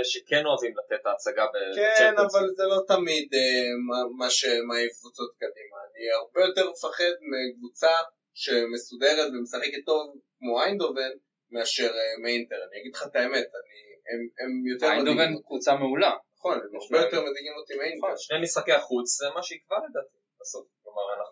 שכן 0.04 0.42
אוהבים 0.46 0.72
לתת 0.78 1.00
את 1.00 1.06
ההצגה 1.06 1.44
כן, 1.76 2.10
בצ'מפיונס. 2.10 2.34
אבל 2.34 2.46
זה 2.56 2.64
לא 2.64 2.78
תמיד 2.88 3.28
אה, 3.34 3.40
מה- 3.88 4.08
מה 4.18 4.30
שמעיף 4.30 4.92
קבוצות 5.00 5.30
קדימה. 5.40 5.76
אני 5.86 6.04
הרבה 6.18 6.40
יותר 6.48 6.70
מפחד 6.70 7.14
מקבוצה 7.32 7.94
שמסודרת 8.34 9.28
ומשחקת 9.32 9.82
טוב 9.86 10.02
כמו 10.38 10.62
איינדובן 10.62 11.12
מאשר 11.52 11.90
אה, 12.00 12.14
מאינטר. 12.22 12.56
אני 12.70 12.80
אגיד 12.80 12.94
לך 12.94 13.02
את 13.10 13.16
האמת, 13.16 13.48
אני- 13.60 13.87
הם- 14.10 14.30
הם 14.40 14.66
יותר 14.66 14.86
מדאיגים 14.86 15.20
איינדובן. 15.20 15.42
קבוצה 15.46 15.74
מעולה. 15.74 16.12
נכון, 16.38 16.52
הם 16.54 16.70
הרבה 16.82 16.98
יותר 17.06 17.20
מדאיגים 17.30 17.52
אותי 17.60 17.74
מאינטר. 17.80 18.16
שני 18.16 18.38
משחקי 18.42 18.72
החוץ 18.72 19.18
זה 19.20 19.26
מה 19.34 19.42
שיקבע 19.42 19.76
לדעתי 19.76 20.16
בסוף. 20.40 20.66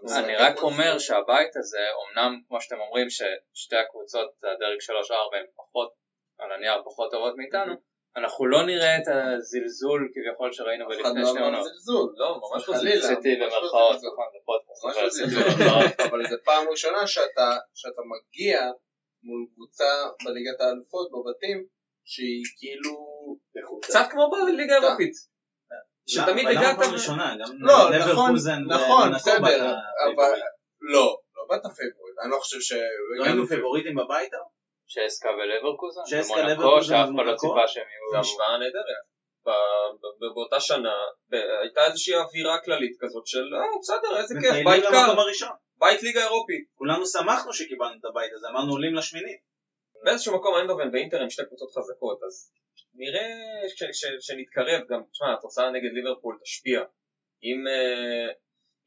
זה 0.05 0.19
אני 0.19 0.37
רק. 0.37 0.59
אומר 0.63 0.99
שהבית 0.99 1.57
הזה, 1.57 1.79
אמנם 2.03 2.41
כמו 2.49 2.61
שאתם 2.61 2.81
אומרים 2.81 3.07
ששתי 3.11 3.77
הקבוצות, 3.77 4.31
הדרג 4.43 4.79
3-4 4.81 5.37
הן 5.37 5.47
פחות, 5.57 5.91
על 6.39 6.53
הנייר 6.53 6.83
פחות 6.85 7.11
טובות 7.11 7.35
מאיתנו, 7.37 7.75
אנחנו 8.17 8.47
לא 8.47 8.67
נראה 8.67 8.97
את 8.99 9.03
הזלזול 9.09 10.09
כביכול 10.15 10.53
שראינו 10.53 10.85
אף 10.85 10.93
אחד 11.01 11.03
בלפני 11.03 11.23
לא 11.23 11.29
שני 11.31 11.39
אמר 11.41 11.47
עונות. 11.47 11.65
זלזול. 11.65 12.13
לא, 12.17 12.41
ממש 12.43 12.69
לא. 12.69 12.75
זלזול. 12.77 13.11
ממש 13.17 13.53
לא 13.53 13.59
במרכאות, 13.59 13.93
זלזול. 14.01 14.13
נכון, 14.13 14.27
זה 14.33 14.39
פודקאסט, 14.49 14.85
ממש 14.85 14.97
אבל 14.97 15.05
לא. 15.07 15.81
במרכאות. 15.81 16.01
אבל 16.11 16.27
זו 16.31 16.37
פעם 16.45 16.69
ראשונה 16.69 17.07
שאתה 17.07 18.03
מגיע 18.13 18.61
מול 19.23 19.47
קבוצה 19.55 19.91
בליגת 20.25 20.61
האלופות 20.61 21.07
בבתים 21.13 21.67
שהיא 22.07 22.45
כאילו... 22.59 22.93
קצת 23.83 24.07
כמו 24.11 24.31
בליגה 24.31 24.75
האירופית. 24.75 25.13
שתמיד 26.07 26.47
הגעת... 26.47 26.77
פעם 26.79 26.93
ראשונה? 26.93 27.37
גם 27.41 27.51
לא, 27.59 27.75
נכון, 27.75 27.93
לברקוזן 27.93 28.59
נכון, 28.69 29.15
בסדר, 29.15 29.75
אבל... 30.15 30.41
לא, 30.81 31.19
לא 31.37 31.43
באת 31.49 31.63
פייבוריט, 31.77 32.17
אני 32.23 32.31
לא 32.31 32.39
חושב 32.39 32.61
ש... 32.61 32.73
לא 33.19 33.25
היינו 33.25 33.47
פייבוריטים 33.47 33.95
בבית? 33.95 34.35
אבל? 34.35 34.43
צ'סקה 34.89 35.29
ולברקוזן, 35.29 36.03
צ'סקה, 36.05 36.35
ומונקו, 36.35 36.49
לברקוזן 36.49 36.87
שאף 36.87 37.09
אחד 37.17 37.27
לא. 37.27 37.37
ציפה 37.37 37.65
שהם 37.67 37.85
זו 38.11 38.15
יהיו... 38.15 38.21
השוואה 38.21 38.59
נהדרת. 38.59 39.05
ב- 39.47 39.97
ב- 40.01 40.35
באותה 40.35 40.61
שנה 40.61 40.95
ב- 41.31 41.49
הייתה 41.63 41.87
איזושהי 41.87 42.15
אווירה 42.15 42.59
כללית 42.65 42.97
כזאת 43.01 43.27
של 43.27 43.55
אה 43.55 43.79
בסדר 43.81 44.17
איזה 44.19 44.35
כיף 44.41 44.55
בית 44.65 44.85
הראשון. 44.85 45.49
בית 45.79 46.03
ליגה 46.03 46.21
אירופית. 46.21 46.65
כולנו 46.75 47.07
שמחנו 47.07 47.53
שקיבלנו 47.53 47.95
את 48.01 48.05
הבית 48.05 48.33
הזה, 48.35 48.47
אמרנו 48.49 48.73
עולים 48.73 48.95
לשמינית. 48.95 49.41
באיזשהו 50.07 50.37
מקום 50.39 50.55
איינדובן 50.55 50.89
ואינטר 50.93 51.23
הם 51.23 51.31
שתי 51.31 51.43
קבוצות 51.47 51.71
חזקות 51.71 52.19
אז 52.27 52.53
נראה 52.95 53.29
שנתקרב 54.21 54.81
גם 54.91 55.01
תשמע 55.13 55.35
התוצאה 55.35 55.71
נגד 55.71 55.93
ליברפול 55.93 56.39
תשפיע 56.43 56.81
אם 57.43 57.59
אה, 57.69 58.33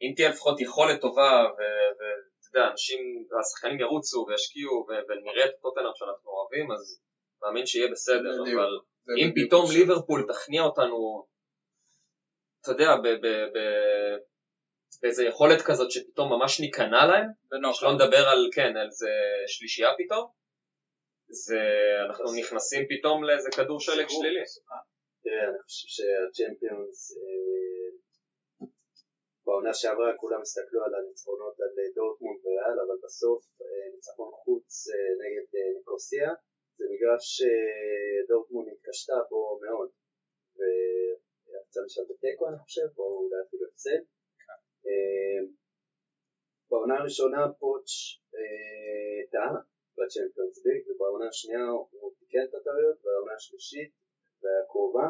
אם 0.02 0.14
תהיה 0.16 0.30
לפחות 0.30 0.62
יכולת 0.62 1.02
טובה 1.02 1.44
ואתה 1.58 2.48
יודע 2.54 2.72
אנשים 2.72 3.00
השחקנים 3.40 3.80
ירוצו 3.80 4.26
וישקיעו 4.28 4.88
ונראה 4.90 5.46
את 5.46 5.52
טוטנאם 5.62 5.92
שאנחנו 5.96 6.32
אוהבים 6.32 6.72
אז 6.72 7.02
מאמין 7.42 7.66
שיהיה 7.66 7.92
בסדר 7.92 8.42
בדיוק. 8.42 8.60
אבל 8.60 8.72
אם 9.22 9.32
בדיוק 9.32 9.48
פתאום 9.48 9.66
ליברפול 9.74 10.26
תכניע 10.28 10.62
אותנו, 10.62 11.26
אתה 12.62 12.72
יודע, 12.72 12.96
ב- 12.96 13.20
ב- 13.24 13.50
ב- 13.56 14.18
באיזה 15.02 15.24
יכולת 15.24 15.62
כזאת 15.62 15.92
שפתאום 15.92 16.30
ממש 16.34 16.60
ניכנע 16.60 17.06
להם. 17.06 17.28
שלא 17.74 17.94
נדבר 17.94 18.28
על, 18.28 18.50
כן, 18.54 18.78
על 18.78 18.92
זה 18.92 19.10
שלישייה 19.48 19.90
פתאום, 19.98 20.39
זה, 21.30 21.62
אנחנו 22.06 22.26
נכנסים 22.40 22.84
פתאום 22.90 23.24
לאיזה 23.24 23.50
כדור 23.56 23.80
שלג 23.80 24.08
שלילי. 24.10 24.44
תראה, 25.24 25.50
אני 25.50 25.60
חושב 25.64 25.88
שהצ'מפיונס, 25.96 27.18
אה, 27.18 27.90
בעונה 29.46 29.74
שעברה 29.74 30.18
כולם 30.18 30.42
הסתכלו 30.42 30.84
על 30.86 30.94
הניצחונות 30.96 31.56
על 31.60 31.74
אה, 31.80 31.90
דורטמונד 31.96 32.40
וריאל, 32.44 32.78
אבל 32.86 32.98
בסוף 33.04 33.44
אה, 33.62 33.86
ניצחון 33.96 34.32
חוץ 34.44 34.88
אה, 34.90 35.10
נגד 35.22 35.48
אה, 35.56 35.78
ניקוסיה, 35.78 36.30
זה 36.78 36.86
מגרש 36.92 37.24
שדורטמונד 37.38 38.68
התקשתה 38.74 39.18
בו 39.30 39.60
מאוד, 39.64 39.90
ויצא 40.58 41.80
משם 41.86 42.02
בתיקו 42.10 42.48
אני 42.50 42.58
חושב, 42.64 42.90
או 42.98 43.04
אולי 43.04 43.42
אפילו 43.48 43.66
הפסד. 43.68 44.02
אה, 44.86 45.42
בעונה 46.70 46.96
הראשונה 47.00 47.42
פוטש 47.60 48.22
אה, 48.36 49.22
טעה 49.32 49.56
בצ'מפיונס 50.00 50.58
ליג, 50.66 50.82
ובעונה 50.88 51.28
השנייה 51.28 51.66
הוא 52.00 52.12
תיקן 52.20 52.46
את 52.50 52.54
הטעויות, 52.54 52.98
ובעונה 53.00 53.34
השלישית 53.34 53.92
והקרובה. 54.42 55.08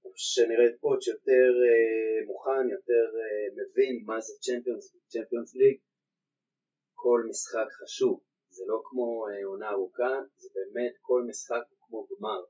אני 0.00 0.12
חושב 0.12 0.42
שנראה 0.42 0.66
את 0.70 0.76
פוטש 0.80 1.08
יותר 1.08 1.48
אה, 1.66 2.26
מוכן, 2.26 2.64
יותר 2.76 3.06
אה, 3.20 3.46
מבין 3.58 3.94
מה 4.08 4.20
זה 4.20 4.32
צ'מפיונס 5.12 5.54
ליג. 5.54 5.76
כל 6.94 7.20
משחק 7.30 7.68
חשוב, 7.80 8.20
זה 8.56 8.64
לא 8.66 8.78
כמו 8.84 9.26
אה, 9.28 9.44
עונה 9.46 9.70
ארוכה, 9.70 10.14
זה 10.36 10.48
באמת 10.54 10.94
כל 11.00 11.22
משחק 11.28 11.62
הוא 11.70 11.78
כמו 11.84 12.06
גמר. 12.10 12.40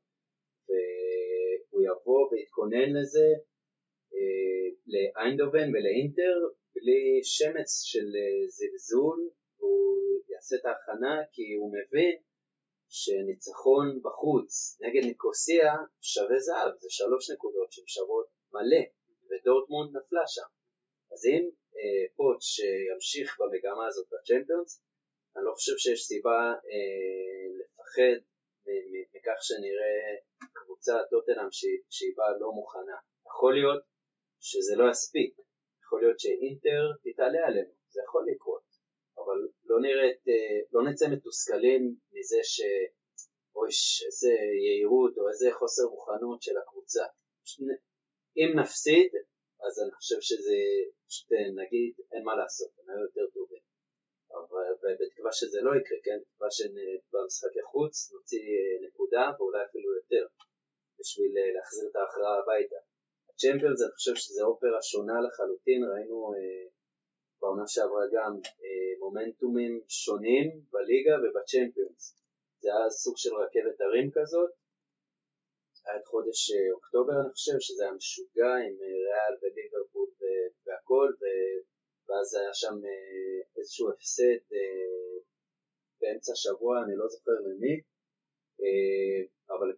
והוא 0.69 1.83
יבוא 1.89 2.23
ויתכונן 2.31 2.89
לזה 2.97 3.29
אה, 4.15 4.67
לאיינדובן 4.93 5.69
ולאינטר 5.71 6.37
בלי 6.75 7.21
שמץ 7.35 7.71
של 7.91 8.07
אה, 8.21 8.49
זלזול, 8.57 9.21
הוא 9.59 9.97
יעשה 10.29 10.57
את 10.57 10.65
ההכנה 10.65 11.15
כי 11.33 11.43
הוא 11.59 11.73
מבין 11.77 12.17
שניצחון 12.89 14.03
בחוץ 14.03 14.79
נגד 14.81 15.05
ניקוסיה 15.05 15.75
שווה 16.01 16.39
זהב, 16.39 16.73
זה 16.79 16.89
שלוש 16.91 17.31
נקודות 17.31 17.73
שהן 17.73 17.87
שוות 17.87 18.27
מלא, 18.53 18.85
ודורטמונד 19.29 19.97
נפלה 19.97 20.27
שם. 20.27 20.49
אז 21.13 21.21
אם 21.27 21.45
אה, 21.77 22.05
פוטש 22.17 22.61
ימשיך 22.95 23.41
במגמה 23.41 23.87
הזאת 23.87 24.07
בצ'מפיונס, 24.13 24.83
אני 25.37 25.45
לא 25.45 25.53
חושב 25.53 25.77
שיש 25.79 26.01
סיבה 26.11 26.41
אה, 26.71 27.47
לפחד 27.59 28.19
מכך 29.15 29.39
שנראה 29.41 29.99
קבוצה 30.53 30.95
טוטנאם 31.11 31.49
שהיא 31.91 32.15
באה 32.17 32.39
לא 32.41 32.53
מוכנה. 32.53 32.99
יכול 33.27 33.55
להיות 33.55 33.83
שזה 34.41 34.75
לא 34.77 34.91
יספיק, 34.91 35.33
יכול 35.83 36.01
להיות 36.03 36.21
שאינטר 36.21 36.83
תתעלה 37.05 37.47
עלינו, 37.47 37.73
זה 37.93 38.01
יכול 38.05 38.27
לקרות, 38.31 38.63
אבל 39.27 39.49
לא 39.65 39.81
נראית, 39.81 40.23
אה, 40.29 40.59
לא 40.73 40.91
נצא 40.91 41.07
מתוסכלים 41.13 41.97
מזה 42.13 42.41
ש... 42.43 42.61
אוי, 43.57 43.69
איזה 44.07 44.33
יהירות 44.65 45.19
או 45.19 45.29
איזה 45.29 45.49
חוסר 45.59 45.83
מוכנות 45.95 46.43
של 46.43 46.57
הקבוצה. 46.59 47.05
אם 48.39 48.61
נפסיד, 48.61 49.11
אז 49.67 49.75
אני 49.83 49.93
חושב 49.99 50.21
שזה, 50.21 50.57
פשוט 51.09 51.33
אה, 51.33 51.51
נגיד, 51.63 51.93
אין 52.13 52.25
מה 52.25 52.35
לעשות, 52.37 52.71
הם 52.79 52.91
היו 52.91 53.01
יותר 53.09 53.27
טובים. 53.35 53.65
אבל 54.83 54.95
בתקווה 55.01 55.33
שזה 55.33 55.61
לא 55.67 55.71
יקרה, 55.79 55.99
כן? 56.05 56.19
בתקווה 56.23 56.51
שבמשחקי 56.57 57.63
חוץ 57.73 58.13
נוציא 58.13 58.47
אה, 58.57 58.87
נקודה 58.87 59.25
ואולי 59.39 59.65
אפילו 59.65 59.89
יותר, 59.99 60.27
בשביל 60.99 61.33
להחזיר 61.57 61.87
את 61.91 61.97
ההכרעה 61.97 62.39
הביתה. 62.39 62.81
הצ'מפיונס 63.31 63.81
אני 63.83 63.93
חושב 63.97 64.15
שזה 64.15 64.43
אופרה 64.45 64.83
שונה 64.83 65.17
לחלוטין, 65.27 65.81
ראינו 65.91 66.19
בעונה 67.47 67.67
שעברה 67.75 68.05
גם 68.17 68.33
אה, 68.63 68.93
מומנטומים 68.99 69.81
שונים 69.89 70.49
בליגה 70.73 71.15
ובצ'מפיונס. 71.23 72.03
זה 72.61 72.69
היה 72.75 72.91
סוג 72.91 73.15
של 73.17 73.35
רכבת 73.43 73.81
הרים 73.81 74.11
כזאת. 74.17 74.51
היה 75.85 75.97
את 76.01 76.07
חודש 76.07 76.41
אה, 76.53 76.73
אוקטובר 76.77 77.13
אני 77.21 77.31
חושב, 77.33 77.57
שזה 77.61 77.83
היה 77.85 77.93
משוגע 77.93 78.53
עם 78.65 78.75
אה, 78.83 78.97
ריאל 79.07 79.35
וליברפול 79.41 80.09
והכל, 80.67 81.09
ואז 82.07 82.35
היה 82.35 82.55
שם 82.55 82.77
איזשהו 83.57 83.91
הפסד 83.91 84.41
באמצע 86.01 86.33
השבוע, 86.33 86.83
אני 86.85 86.95
לא 86.97 87.09
זוכר 87.09 87.37
למי, 87.47 87.75
אבל 89.49 89.69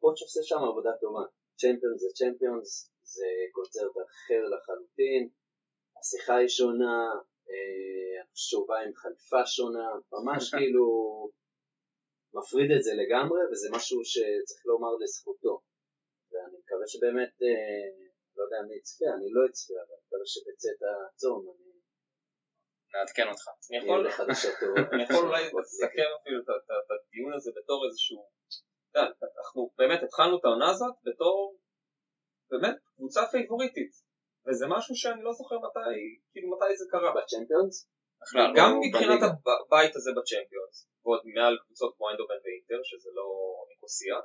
פוטש 0.00 0.22
עושה 0.22 0.40
שם 0.42 0.60
עבודה 0.70 0.92
טובה. 1.00 1.24
צ'מפיונס 1.60 2.00
זה 2.00 2.08
צ'מפיונס, 2.18 2.90
זה 3.02 3.26
קונצרט 3.52 3.96
אחר 3.96 4.42
לחלוטין, 4.52 5.28
השיחה 6.00 6.34
היא 6.36 6.48
שונה, 6.48 6.96
אה, 7.50 8.18
שהוא 8.34 8.68
בא 8.68 8.76
עם 8.86 8.94
חליפה 8.94 9.46
שונה, 9.46 9.86
ממש 10.12 10.42
כאילו 10.56 10.86
מפריד 12.36 12.70
את 12.76 12.82
זה 12.86 12.92
לגמרי, 13.02 13.40
וזה 13.50 13.68
משהו 13.76 13.98
שצריך 14.04 14.60
לומר 14.70 14.92
לזכותו. 15.02 15.54
ואני 16.30 16.56
מקווה 16.62 16.86
שבאמת, 16.92 17.32
אה, 17.46 17.86
לא 18.36 18.42
יודע 18.44 18.58
מי 18.68 18.74
יצפה, 18.80 19.04
אני 19.16 19.28
לא 19.36 19.40
אצפה, 19.50 19.74
אבל 19.82 19.94
אני 19.96 20.02
מקווה 20.06 20.26
שבצאת 20.34 20.80
הצום 21.14 21.40
אני 21.52 21.66
נעדכן 22.94 23.26
אותך. 23.32 23.44
אני 24.92 25.02
יכול 25.06 25.22
אולי 25.28 25.42
לסכם 25.60 26.08
אפילו 26.20 26.38
את- 26.42 26.50
את 26.56 26.70
את 26.84 26.88
הדיון 26.94 27.32
הזה 27.36 27.50
בתור 27.58 27.78
איזשהו, 27.86 28.20
אנחנו 29.36 29.70
באמת 29.78 30.00
התחלנו 30.02 30.38
את 30.38 30.44
העונה 30.44 30.70
הזאת 30.70 30.94
בתור 31.04 31.58
באמת 32.50 32.76
קבוצה 32.96 33.20
פייבוריטית, 33.32 33.92
וזה 34.46 34.66
משהו 34.68 34.94
שאני 34.96 35.22
לא 35.22 35.32
זוכר 35.32 35.56
מתי, 35.58 35.96
כאילו 36.32 36.56
מתי 36.56 36.76
זה 36.76 36.84
קרה. 36.90 37.10
בצ'מפיונס? 37.16 37.88
בכלל, 38.22 38.52
גם 38.56 38.70
או 38.72 38.80
מבחינת. 38.88 39.20
הבית 39.66 39.96
הזה 39.96 40.10
בצ'מפיונס, 40.16 40.88
ועוד 41.04 41.20
מעל 41.34 41.58
קבוצות 41.64 41.94
כמו 41.96 42.08
איינדובן 42.08 42.34
ואינטר, 42.44 42.80
שזה 42.84 43.10
לא 43.14 43.28
ניקוסיה, 43.70 44.16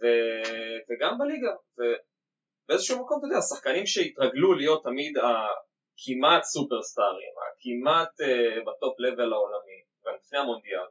ו- 0.00 0.78
וגם 0.88 1.18
בליגה. 1.18 1.54
ובאיזשהו 1.76 3.02
מקום, 3.02 3.18
אתה 3.18 3.26
יודע, 3.26 3.40
שחקנים 3.40 3.86
שהתרגלו 3.86 4.54
להיות 4.54 4.82
תמיד 4.82 5.12
הכמעט 5.16 6.42
סופרסטארים, 6.42 7.34
הכמעט 7.44 8.12
אה, 8.20 8.60
ב 8.66 8.73
top 8.73 8.94
level 9.00 9.32
העולמי, 9.32 9.78
גם 10.04 10.14
לפני 10.20 10.38
המונדיאל, 10.38 10.88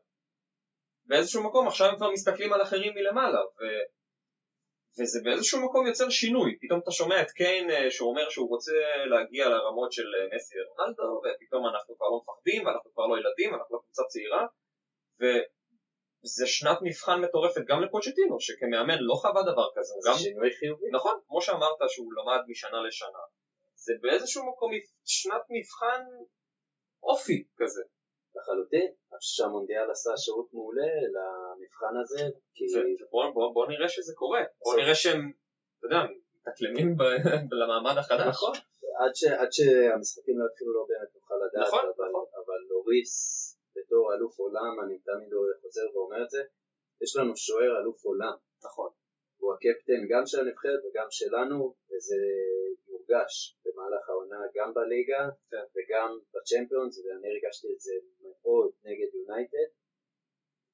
באיזשהו 1.05 1.43
מקום 1.43 1.68
עכשיו 1.68 1.88
הם 1.88 1.95
כבר 1.95 2.12
מסתכלים 2.12 2.53
על 2.53 2.62
אחרים 2.62 2.93
מלמעלה, 2.95 3.39
ו... 3.39 3.62
וזה 5.00 5.20
באיזשהו 5.24 5.66
מקום 5.66 5.88
יוצר 5.88 6.10
שינוי, 6.10 6.58
פתאום 6.62 6.80
אתה 6.80 6.91
שומע 6.91 7.22
את 7.22 7.32
קיין 7.32 7.72
אה, 7.72 7.91
שהוא 7.91 8.10
אומר 8.10 8.30
שהוא 8.30 8.50
רוצה 8.50 8.72
להגיע 9.06 9.50
לרמות 9.50 9.91
של 9.91 10.08
אה, 10.16 10.36
מסי 10.36 10.56
ורונלדו, 10.60 11.22
ופתאום 11.24 11.66
אנחנו 11.68 11.98
כבר 11.98 12.08
לא 12.08 12.22
מפחדים, 12.24 12.66
ואנחנו 12.66 12.93
כבר 12.93 13.08
לא 13.08 13.16
ילדים, 13.20 13.54
אנחנו 13.56 13.76
לא 13.76 13.82
קבוצה 13.84 14.04
צעירה, 14.04 14.45
וזה 15.20 16.48
שנת 16.48 16.78
מבחן 16.82 17.22
מטורפת 17.22 17.62
גם 17.68 17.82
לפוצ'טינו, 17.84 18.39
שכמאמן 18.39 18.98
לא 19.00 19.16
חווה 19.22 19.41
דבר 19.52 19.68
כזה, 19.76 19.93
זה 20.04 20.10
גם... 20.10 20.18
שינוי 20.18 20.50
חיובי. 20.60 20.89
נכון, 20.91 21.20
כמו 21.28 21.41
שאמרת 21.41 21.80
שהוא 21.88 22.14
למד 22.18 22.41
משנה 22.48 22.82
לשנה, 22.88 23.24
זה 23.76 23.93
באיזשהו 24.02 24.50
מקום 24.52 24.72
שנת 25.06 25.41
מבחן 25.50 26.02
אופי 27.04 27.43
כזה. 27.58 27.82
לחלוטין. 28.38 28.88
אני 29.11 29.19
חושב 29.19 29.43
שהמונדיאל 29.43 29.91
עשה 29.91 30.11
שירות 30.17 30.49
מעולה 30.53 30.91
למבחן 31.15 31.95
הזה, 32.01 32.23
כי 32.55 32.65
ובוא 33.03 33.23
בוא, 33.33 33.53
בוא 33.53 33.67
נראה 33.67 33.89
שזה 33.89 34.13
קורה, 34.15 34.43
בוא 34.65 34.75
נראה 34.75 34.95
שהם, 34.95 35.31
אתה 35.77 35.85
יודע, 35.88 36.01
מתאקלמים 36.35 36.97
ב- 36.97 37.03
למעמד 37.59 37.97
החדש. 37.97 38.27
נכון. 38.27 38.53
עד, 39.01 39.13
ש, 39.15 39.23
עד 39.23 39.51
שהמשחקים 39.51 40.35
לא 40.39 40.45
יתחילו 40.49 40.73
לא 40.73 40.85
באמת 40.89 41.09
נוכל 41.15 41.35
לדעת, 41.43 41.67
נכון, 41.67 41.79
אבל, 41.79 42.09
נכון. 42.09 42.25
אבל 42.41 42.59
לוריס 42.69 43.13
בתור 43.75 44.13
אלוף 44.13 44.39
עולם, 44.39 44.73
אני 44.83 44.95
תמיד 44.99 45.29
חוזר 45.61 45.88
ואומר 45.93 46.23
את 46.23 46.29
זה, 46.29 46.41
יש 47.03 47.11
לנו 47.17 47.38
שוער 47.38 47.71
אלוף 47.79 48.05
עולם, 48.05 48.35
נכון. 48.65 48.89
הוא 49.39 49.53
הקפטן 49.53 50.01
גם 50.11 50.23
של 50.25 50.39
הנבחרת 50.39 50.79
וגם 50.85 51.07
שלנו, 51.09 51.75
וזה 51.89 52.21
יורגש 53.10 53.58
במהלך 53.66 54.10
העונה 54.10 54.41
גם 54.55 54.74
בליגה 54.74 55.24
כן. 55.51 55.66
וגם 55.76 56.20
בצ'מפיונס, 56.34 56.93
ואני 56.99 57.28
הרגשתי 57.32 57.68
את 57.74 57.80
זה 57.80 57.93
מאוד 58.22 58.72
נגד 58.84 59.10
יונייטד, 59.16 59.70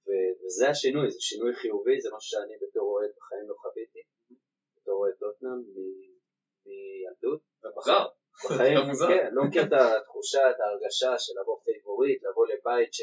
ו- 0.08 0.34
וזה 0.46 0.70
השינוי, 0.70 1.12
זה 1.12 1.20
שינוי 1.20 1.54
חיובי, 1.56 2.02
זה 2.02 2.10
משהו 2.16 2.30
שאני 2.30 2.56
בתור 2.64 2.88
אוהד 2.94 3.12
בחיים 3.18 3.50
לא 3.50 3.56
חוויתי, 3.64 4.04
בתור 4.78 4.96
אוהד 5.02 5.16
טוטנאם 5.20 5.60
מ- 5.76 6.14
מילדות. 6.66 7.42
מוזר. 7.76 8.06
בחיים. 8.46 8.78
כן, 9.10 9.30
לא 9.36 9.44
מכיר 9.48 9.64
את 9.64 9.74
התחושה, 9.74 10.52
את 10.52 10.60
ההרגשה 10.60 11.12
של 11.20 11.34
לבוא 11.42 11.60
פייבוריט, 11.64 12.24
לבוא 12.24 12.48
לבית 12.48 12.94
ש, 12.94 13.02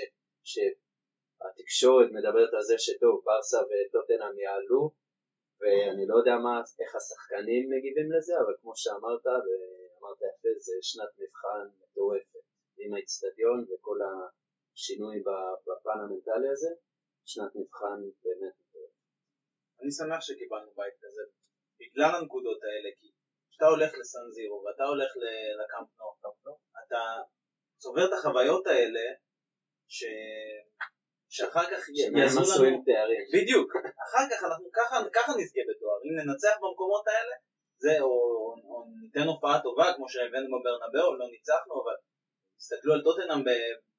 שהתקשורת 0.50 2.08
מדברת 2.16 2.52
על 2.54 2.62
זה 2.62 2.74
שטוב, 2.78 3.22
ברסה 3.24 3.58
וטוטנאם 3.68 4.38
יעלו, 4.38 4.90
ואני 5.60 6.04
לא 6.10 6.14
יודע 6.20 6.36
מה, 6.44 6.54
איך 6.80 6.90
השחקנים 6.94 7.70
מגיבים 7.72 8.08
לזה, 8.12 8.34
אבל 8.42 8.54
כמו 8.60 8.72
שאמרת, 8.76 9.26
ואמרת 9.26 10.20
יפה, 10.28 10.48
זה 10.66 10.72
שנת 10.82 11.12
מבחן 11.20 11.64
מטורפת, 11.80 12.44
עם 12.78 12.94
האיצטדיון 12.94 13.58
וכל 13.68 13.98
השינוי 14.08 15.16
בפן 15.66 15.98
המנטלי 16.02 16.48
הזה, 16.54 16.70
שנת 17.24 17.52
מבחן 17.54 17.98
באמת 18.22 18.54
מטורפת. 18.60 19.04
אני 19.80 19.90
שמח 19.98 20.20
שקיבלנו 20.20 20.70
בית 20.76 20.94
כזה, 21.02 21.22
בגלל 21.80 22.10
הנקודות 22.14 22.60
האלה, 22.64 22.90
כי 22.98 23.08
כשאתה 23.50 23.66
הולך 23.66 23.90
לסן 24.00 24.26
זירו 24.30 24.62
ואתה 24.64 24.84
הולך 24.84 25.10
לקאמפ 25.60 25.88
אתה 26.86 27.02
צובר 27.78 28.04
את 28.08 28.12
החוויות 28.12 28.66
האלה, 28.66 29.04
ש... 29.88 30.04
שאחר 31.34 31.66
כך 31.72 31.82
יעזרו 32.18 32.64
לנו, 32.64 32.82
תארים. 32.86 33.24
בדיוק, 33.34 33.68
אחר 34.06 34.24
כך 34.30 34.40
אנחנו 34.48 34.68
ככה, 34.78 34.96
ככה 35.16 35.32
נזכה 35.38 35.62
בתואר, 35.68 35.98
אם 36.06 36.14
ננצח 36.20 36.54
במקומות 36.62 37.04
האלה, 37.12 37.36
זה 37.84 37.94
או, 38.00 38.12
או, 38.40 38.44
או 38.68 38.76
ניתן 39.02 39.26
הופעה 39.32 39.62
טובה 39.62 39.86
כמו 39.96 40.06
שהבאנו 40.12 40.48
בברנבאו, 40.54 41.16
לא 41.20 41.26
ניצחנו, 41.34 41.72
אבל 41.82 41.96
תסתכלו 42.58 42.92
על 42.94 43.02
טוטנאם 43.06 43.40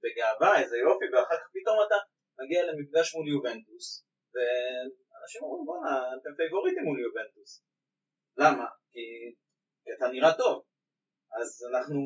בגאווה, 0.01 0.61
איזה 0.61 0.77
יופי, 0.85 1.05
ואחר 1.11 1.37
כך 1.41 1.47
פתאום 1.55 1.77
אתה 1.87 1.97
מגיע 2.39 2.61
למפגש 2.67 3.07
מול 3.15 3.27
יובנטוס, 3.33 3.85
ואנשים 4.33 5.41
אומרים 5.43 5.65
בואנה, 5.65 5.95
אתם 6.17 6.31
פייבוריטים 6.37 6.83
מול 6.87 6.99
יובנטוס. 7.05 7.51
למה? 8.41 8.65
כי, 8.91 9.03
כי 9.83 9.89
אתה 9.97 10.07
נראה 10.13 10.33
טוב. 10.37 10.55
אז 11.39 11.49
אנחנו, 11.69 11.99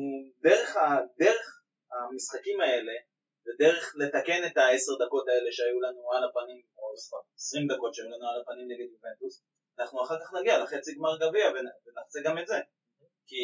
דרך, 0.46 0.76
ה, 0.76 0.80
דרך 1.18 1.46
המשחקים 1.92 2.60
האלה, 2.60 2.92
ודרך 3.46 3.94
לתקן 4.00 4.40
את 4.46 4.56
העשר 4.56 4.94
דקות 5.02 5.28
האלה 5.28 5.50
שהיו 5.52 5.80
לנו 5.80 6.12
על 6.12 6.22
הפנים, 6.28 6.62
או 6.78 6.84
עשרים 7.36 7.66
דקות 7.72 7.94
שהיו 7.94 8.10
לנו 8.14 8.26
על 8.30 8.40
הפנים 8.40 8.66
נגד 8.72 8.88
יובנטוס, 8.94 9.42
אנחנו 9.78 10.04
אחר 10.04 10.18
כך 10.20 10.28
נגיע 10.40 10.58
לחצי 10.62 10.94
גמר 10.96 11.14
גביע 11.22 11.46
ונ- 11.54 11.76
ונעשה 11.84 12.18
גם 12.24 12.38
את 12.38 12.46
זה. 12.46 12.58
כי, 13.28 13.42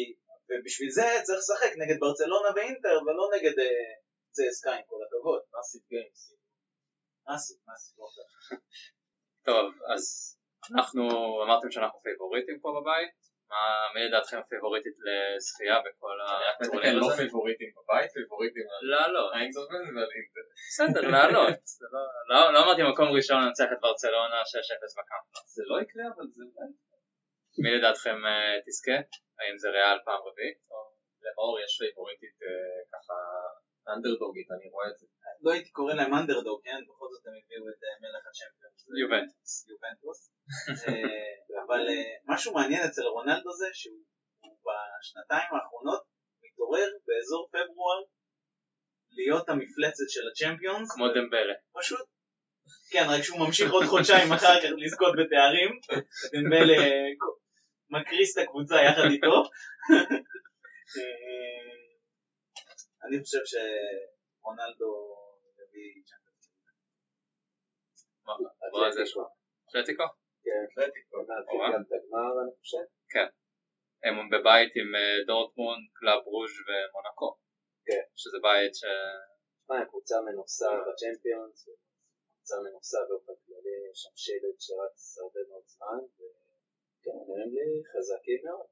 ובשביל 0.49 0.89
זה 0.89 1.07
צריך 1.23 1.39
לשחק 1.39 1.71
נגד 1.81 1.99
ברצלונה 1.99 2.49
ואינטר 2.55 2.95
ולא 3.05 3.25
נגד 3.35 3.55
אה, 3.59 3.91
צסקה 4.35 4.71
עם 4.77 4.83
כל 4.89 4.99
הכבוד. 5.05 5.41
massive 5.53 5.81
games. 5.89 6.33
אסי, 7.25 7.53
אסי, 7.75 7.93
לא 7.97 8.05
יודע. 8.09 8.27
טוב, 9.49 9.65
אז 9.93 10.03
אנחנו 10.71 11.03
אמרתם 11.43 11.71
שאנחנו 11.71 11.99
פייבוריטים 12.03 12.59
פה 12.61 12.69
בבית, 12.77 13.15
מה 13.53 13.63
מי 13.93 14.01
לדעתכם 14.07 14.37
הפייבוריטית 14.43 14.95
לזכייה 15.07 15.77
בכל 15.85 16.15
הטורניר 16.25 16.95
לא 16.99 17.05
הזה? 17.07 17.17
פייבוריטים 17.17 17.69
בבית, 17.77 18.09
פייבוריטים 18.15 18.65
על 18.73 18.83
לעלות, 18.91 19.33
איינדובן 19.33 19.83
ועל 19.95 20.09
אינטר. 20.17 20.45
בסדר, 20.69 21.03
לעלות, 21.15 21.59
לא- 21.93 22.11
לא- 22.31 22.53
לא 22.53 22.57
אמרתי 22.63 22.81
מקום 22.91 23.07
ראשון 23.17 23.37
לנצח 23.43 23.67
את 23.73 23.79
ברצלונה 23.83 24.39
6-0 24.41 24.45
בקאמפ. 24.97 25.25
זה 25.55 25.63
לא 25.69 25.75
יקרה, 25.83 26.05
אבל 26.15 26.25
זה 26.35 26.43
אולי... 26.49 26.69
מי 27.63 27.69
לדעתכם 27.77 28.17
אה, 28.25 28.55
תזכה? 28.65 28.97
האם 29.39 29.55
זה 29.61 29.67
ריאל 29.75 29.97
פעם 30.05 30.21
רביעית? 30.27 30.57
או- 30.71 30.93
לאור 31.25 31.53
יש 31.63 31.71
פייבוריטית 31.81 32.37
אה, 32.47 32.79
ככה 32.93 33.17
אנדרדוגית, 33.87 34.47
אני 34.55 34.69
רואה 34.73 34.87
את 34.91 34.97
זה. 34.99 35.05
לא 35.43 35.51
הייתי 35.51 35.71
קורא 35.71 35.93
להם 35.93 36.13
אנדרדוג, 36.13 36.59
כן? 36.63 36.79
בכל 36.89 37.07
זאת 37.11 37.23
הם 37.27 37.33
הביאו 37.39 37.65
את 37.71 37.79
אה, 37.83 37.95
מלך 38.03 38.23
הצ'מפיונס. 38.29 38.79
יובנטוס. 39.01 39.51
יובנטוס. 39.71 40.19
אה, 40.87 41.33
אבל 41.65 41.81
אה, 41.89 42.13
משהו 42.31 42.53
מעניין 42.53 42.83
אצל 42.87 43.05
רונלדו 43.15 43.51
זה 43.61 43.67
שהוא 43.73 44.01
הוא 44.43 44.57
בשנתיים 44.65 45.49
האחרונות 45.55 46.03
מתעורר 46.43 46.89
באזור 47.07 47.43
פברואר 47.53 48.01
להיות 49.17 49.49
המפלצת 49.49 50.07
של 50.13 50.25
הצ'מפיונס. 50.29 50.91
כמו 50.95 51.07
דמבלה. 51.15 51.53
פשוט. 51.79 52.05
כן, 52.91 53.05
רק 53.09 53.21
שהוא 53.21 53.39
ממשיך 53.45 53.71
עוד 53.71 53.85
חודשיים 53.85 54.31
אחר 54.33 54.61
כך 54.61 54.69
לזכות 54.77 55.13
בתארים. 55.19 55.71
דמבלה 56.33 56.77
אה, 56.83 57.09
מקריס 57.89 58.37
את 58.37 58.43
הקבוצה 58.43 58.75
יחד 58.75 59.07
איתו. 59.11 59.43
אני 63.05 63.15
חושב 63.23 63.43
שרונלדו 63.51 64.91
יביא 65.59 66.03
צ'מפיונס. 66.07 66.45
אז 68.87 68.97
יש 69.03 69.15
לו. 69.17 69.23
אתלטיקו? 69.69 70.03
כן, 70.43 70.61
אתלטיקו. 70.71 71.17
אני 72.41 72.55
חושב. 72.59 72.85
הם 74.03 74.15
בבית 74.33 74.71
עם 74.79 74.89
אה, 74.95 75.17
דורטמונד, 75.27 75.83
קלאב 75.97 76.21
ברוז' 76.33 76.57
ומונקו. 76.67 77.29
כן. 77.87 78.03
שזה 78.15 78.37
בית 78.47 78.75
ש... 78.75 78.83
תשמע, 79.63 79.75
הם 79.75 79.85
קבוצה 79.89 80.15
מנוסה 80.27 80.69
בצ'מפיונס, 80.87 81.69
קבוצה 82.35 82.55
מנוסה 82.65 82.99
באופן 83.09 83.33
כללי, 83.45 83.75
יש 83.91 83.97
שם 84.03 84.15
שלד 84.23 84.57
שרץ 84.65 85.17
הרבה 85.21 85.41
מאוד 85.49 85.65
זמן, 85.65 85.99
וכן, 86.15 87.17
נראים 87.27 87.51
לי 87.55 87.67
חזקים 87.91 88.41
מאוד. 88.45 88.67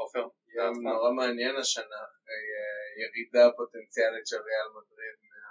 עופר? 0.00 0.24
גם 0.56 0.72
נורא 0.88 1.10
מעניין 1.18 1.56
השנה, 1.56 2.02
אה, 2.28 2.84
ירידה 3.02 3.44
פוטנציאלית 3.56 4.26
של 4.30 4.40
ריאל 4.46 4.68
מדריד 4.76 5.16
מה... 5.30 5.42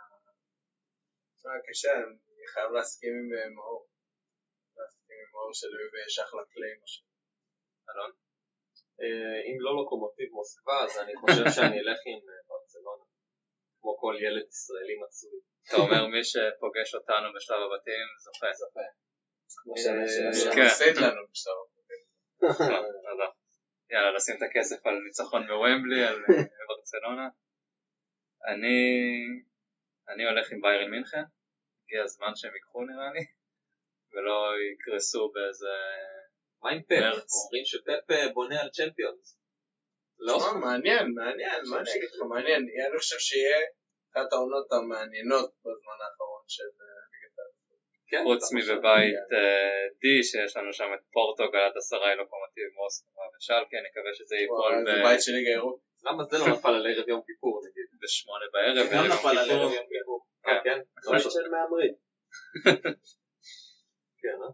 תשמע, 1.36 1.52
קשה, 1.68 1.94
אני 2.38 2.48
חייב 2.54 2.70
להסכים 2.76 3.14
עם 3.20 3.28
אה, 3.38 3.50
מאור. 3.56 3.84
להסכים 4.78 5.18
עם 5.22 5.30
מאור 5.34 5.52
שלוי 5.60 5.84
יש 6.08 6.20
אחלה 6.20 6.44
קליים 6.54 6.80
השנה. 6.84 7.14
אלון? 7.89 8.12
אה, 9.02 9.38
אם 9.48 9.58
לא 9.66 9.72
לוקומוטיב 9.80 10.30
מוסקבה, 10.38 10.78
אז 10.86 10.94
אני 11.04 11.14
חושב 11.22 11.46
שאני 11.56 11.78
אלך 11.82 12.00
עם 12.10 12.20
ברצלונה. 12.48 13.06
כמו 13.80 13.98
כל 14.02 14.16
ילד 14.26 14.48
ישראלי 14.54 14.96
מצוי. 15.04 15.39
אתה 15.68 15.76
אומר 15.84 16.02
מי 16.14 16.24
שפוגש 16.32 16.89
אותנו 16.96 17.28
בשלב 17.36 17.60
הבתים 17.66 18.08
זוכה. 18.24 18.50
זוכה. 18.62 18.88
כמו 19.64 19.74
אה, 19.78 19.82
שעברה. 19.84 20.70
כן. 20.80 21.02
לנו 21.04 21.22
בשלב. 21.32 21.58
תודה. 23.14 23.30
יאללה, 23.94 24.12
לשים 24.12 24.36
את 24.38 24.41
הכסף 24.41 24.86
על 24.86 24.96
ניצחון 25.06 25.48
בוומבלי, 25.48 26.04
על 26.04 26.16
אה, 26.16 26.44
ברצלונה. 26.68 27.28
אני 28.48 28.78
אני 30.10 30.24
הולך 30.30 30.52
עם 30.52 30.62
ביירן 30.62 30.91
מינכן, 30.91 31.24
הגיע 31.84 32.04
הזמן 32.04 32.36
שהם 32.36 32.54
ייקחו 32.54 32.82
נראה 32.86 33.10
לי, 33.14 33.26
ולא 34.12 34.38
יקרסו 34.74 35.32
באיזה... 35.34 35.76
מה 36.64 36.70
עם 36.72 36.82
פפ? 36.82 36.91
מרץ. 36.91 37.32
אומרים 37.44 37.66
שפפ 37.66 38.12
אה, 38.12 38.34
בונה 38.34 38.62
על 38.62 38.70
צ'מפיונס. 38.70 39.39
לא? 40.20 40.38
מעניין, 40.62 41.06
מעניין, 41.16 41.62
מה 41.70 41.78
אני 41.80 41.91
אגיד 41.91 42.10
לך, 42.14 42.22
מעניין. 42.30 42.62
אני 42.89 43.00
חושב 43.00 43.20
שיהיה 43.20 43.58
אחת 44.12 44.34
העונות 44.34 44.68
המעניינות 44.72 45.50
בזמן 45.64 45.98
האחרון 46.04 46.44
של 46.48 46.70
אה. 46.82 47.03
כן, 48.14 48.24
חוץ. 48.24 48.53
מבבית 48.53 49.24
אה, 49.34 49.86
D 50.01 50.03
שיש 50.30 50.57
לנו 50.57 50.74
שם 50.74 50.89
את 50.95 51.03
פורטו, 51.14 51.43
גלת 51.51 51.76
עשרה, 51.78 52.16
לוקומטיב, 52.16 52.68
מוסקבה 52.78 53.26
ושלקה, 53.38 53.78
נקווה 53.86 54.11
שזה 54.14 54.36
ייפול 54.36 54.74
וואי, 54.74 54.86
זה 54.86 54.91
ב- 55.01 55.03
בית 55.07 55.22
של 55.22 55.32
ליגה 55.32 55.51
אירופית. 55.51 55.84
למה 56.05 56.24
זה 56.24 56.38
לא 56.38 56.47
נפל 56.53 56.74
על 56.78 56.88
ערב 56.88 57.07
יום 57.09 57.22
כיפור 57.28 57.61
נגיד? 57.66 57.88
בשמונה 58.01 58.45
בערב, 58.53 58.76
גם 58.78 58.97
ערב 58.97 59.05
יום 59.05 59.14
נפל 59.14 59.38
על 59.38 59.45
כיפור. 59.45 59.61
ערב 59.61 59.74
יום 59.78 59.86
כיפור. 59.91 60.20
כן? 60.66 60.80
לא. 61.14 61.20
של 61.20 61.47
מהמרים. 61.53 61.93
כן, 64.22 64.38
אה? 64.43 64.51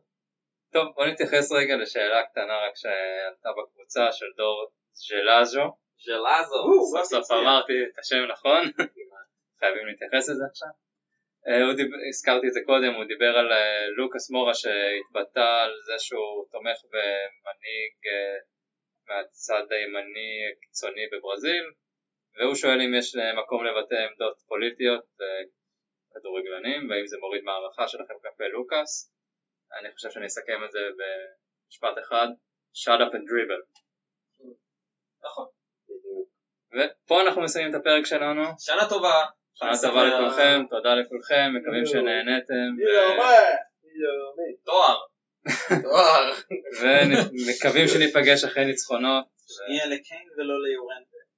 טוב, 0.73 0.85
בוא 0.95 1.05
נתייחס 1.05 1.51
רגע 1.51 1.75
לשאלה 1.75 2.23
קטנה 2.27 2.55
רק 2.65 2.75
שעלתה 2.75 3.49
בקבוצה 3.57 4.11
של 4.11 4.29
דור 4.37 4.57
ז'לאז'ו. 4.93 5.65
ז'לאזו. 6.05 6.59
סוף 6.91 7.05
סוף 7.05 7.31
אמרתי 7.31 7.73
את 7.83 7.99
השם 7.99 8.23
נכון, 8.31 8.61
חייבים 9.59 9.85
להתייחס 9.87 10.29
לזה 10.29 10.43
עכשיו. 10.51 10.88
אה, 11.49 11.73
דיב... 11.77 11.87
הזכרתי 12.09 12.47
את 12.47 12.53
זה 12.53 12.61
קודם, 12.65 12.93
הוא 12.97 13.05
דיבר 13.11 13.33
על 13.37 13.51
אה, 13.51 13.87
לוקאס 13.97 14.31
מורה 14.31 14.53
שהתבטא 14.53 15.47
על 15.63 15.71
זה 15.87 15.95
שהוא 16.05 16.45
תומך 16.51 16.79
במנהיג 16.93 17.93
אה, 18.11 18.37
מהצד 19.07 19.65
הימני 19.71 20.31
הקיצוני 20.51 21.05
בברזיל, 21.11 21.65
והוא 22.37 22.55
שואל 22.55 22.81
אם 22.81 22.91
יש 22.99 23.15
מקום 23.43 23.65
לבטא 23.65 23.95
עמדות 23.95 24.37
פוליטיות 24.47 25.05
כדורגלנים, 26.13 26.89
והאם 26.89 27.07
זה 27.07 27.17
מוריד 27.19 27.43
מהערכה 27.43 27.87
שלכם 27.87 28.13
כלפי 28.21 28.43
לוקאס. 28.51 29.13
אני 29.79 29.91
חושב 29.93 30.09
שאני 30.11 30.25
אסכם 30.25 30.63
את 30.65 30.71
זה 30.71 30.79
במשפט 30.99 31.95
אחד, 32.03 32.27
shut 32.81 32.99
up 33.05 33.13
and 33.17 33.25
dribble. 33.29 33.63
נכון. 35.25 35.47
ופה 36.75 37.21
אנחנו 37.21 37.41
מסיימים 37.41 37.75
את 37.75 37.79
הפרק 37.79 38.05
שלנו. 38.05 38.43
שנה 38.59 38.89
טובה. 38.89 39.38
שנה 39.59 39.77
טובה 39.81 40.03
לכולכם, 40.05 40.61
תודה 40.69 40.95
לכולכם, 40.95 41.51
מקווים 41.55 41.85
שנהנתם, 41.85 42.69
תואר. 44.65 44.97
תואר. 45.81 46.31
ומקווים 46.81 47.87
שניפגש 47.87 48.43
אחרי 48.43 48.65
ניצחונות. 48.65 49.25
נהיה 49.69 49.85
לקיין 49.85 50.27
ולא 50.37 50.55
ליורנטה. 50.63 51.08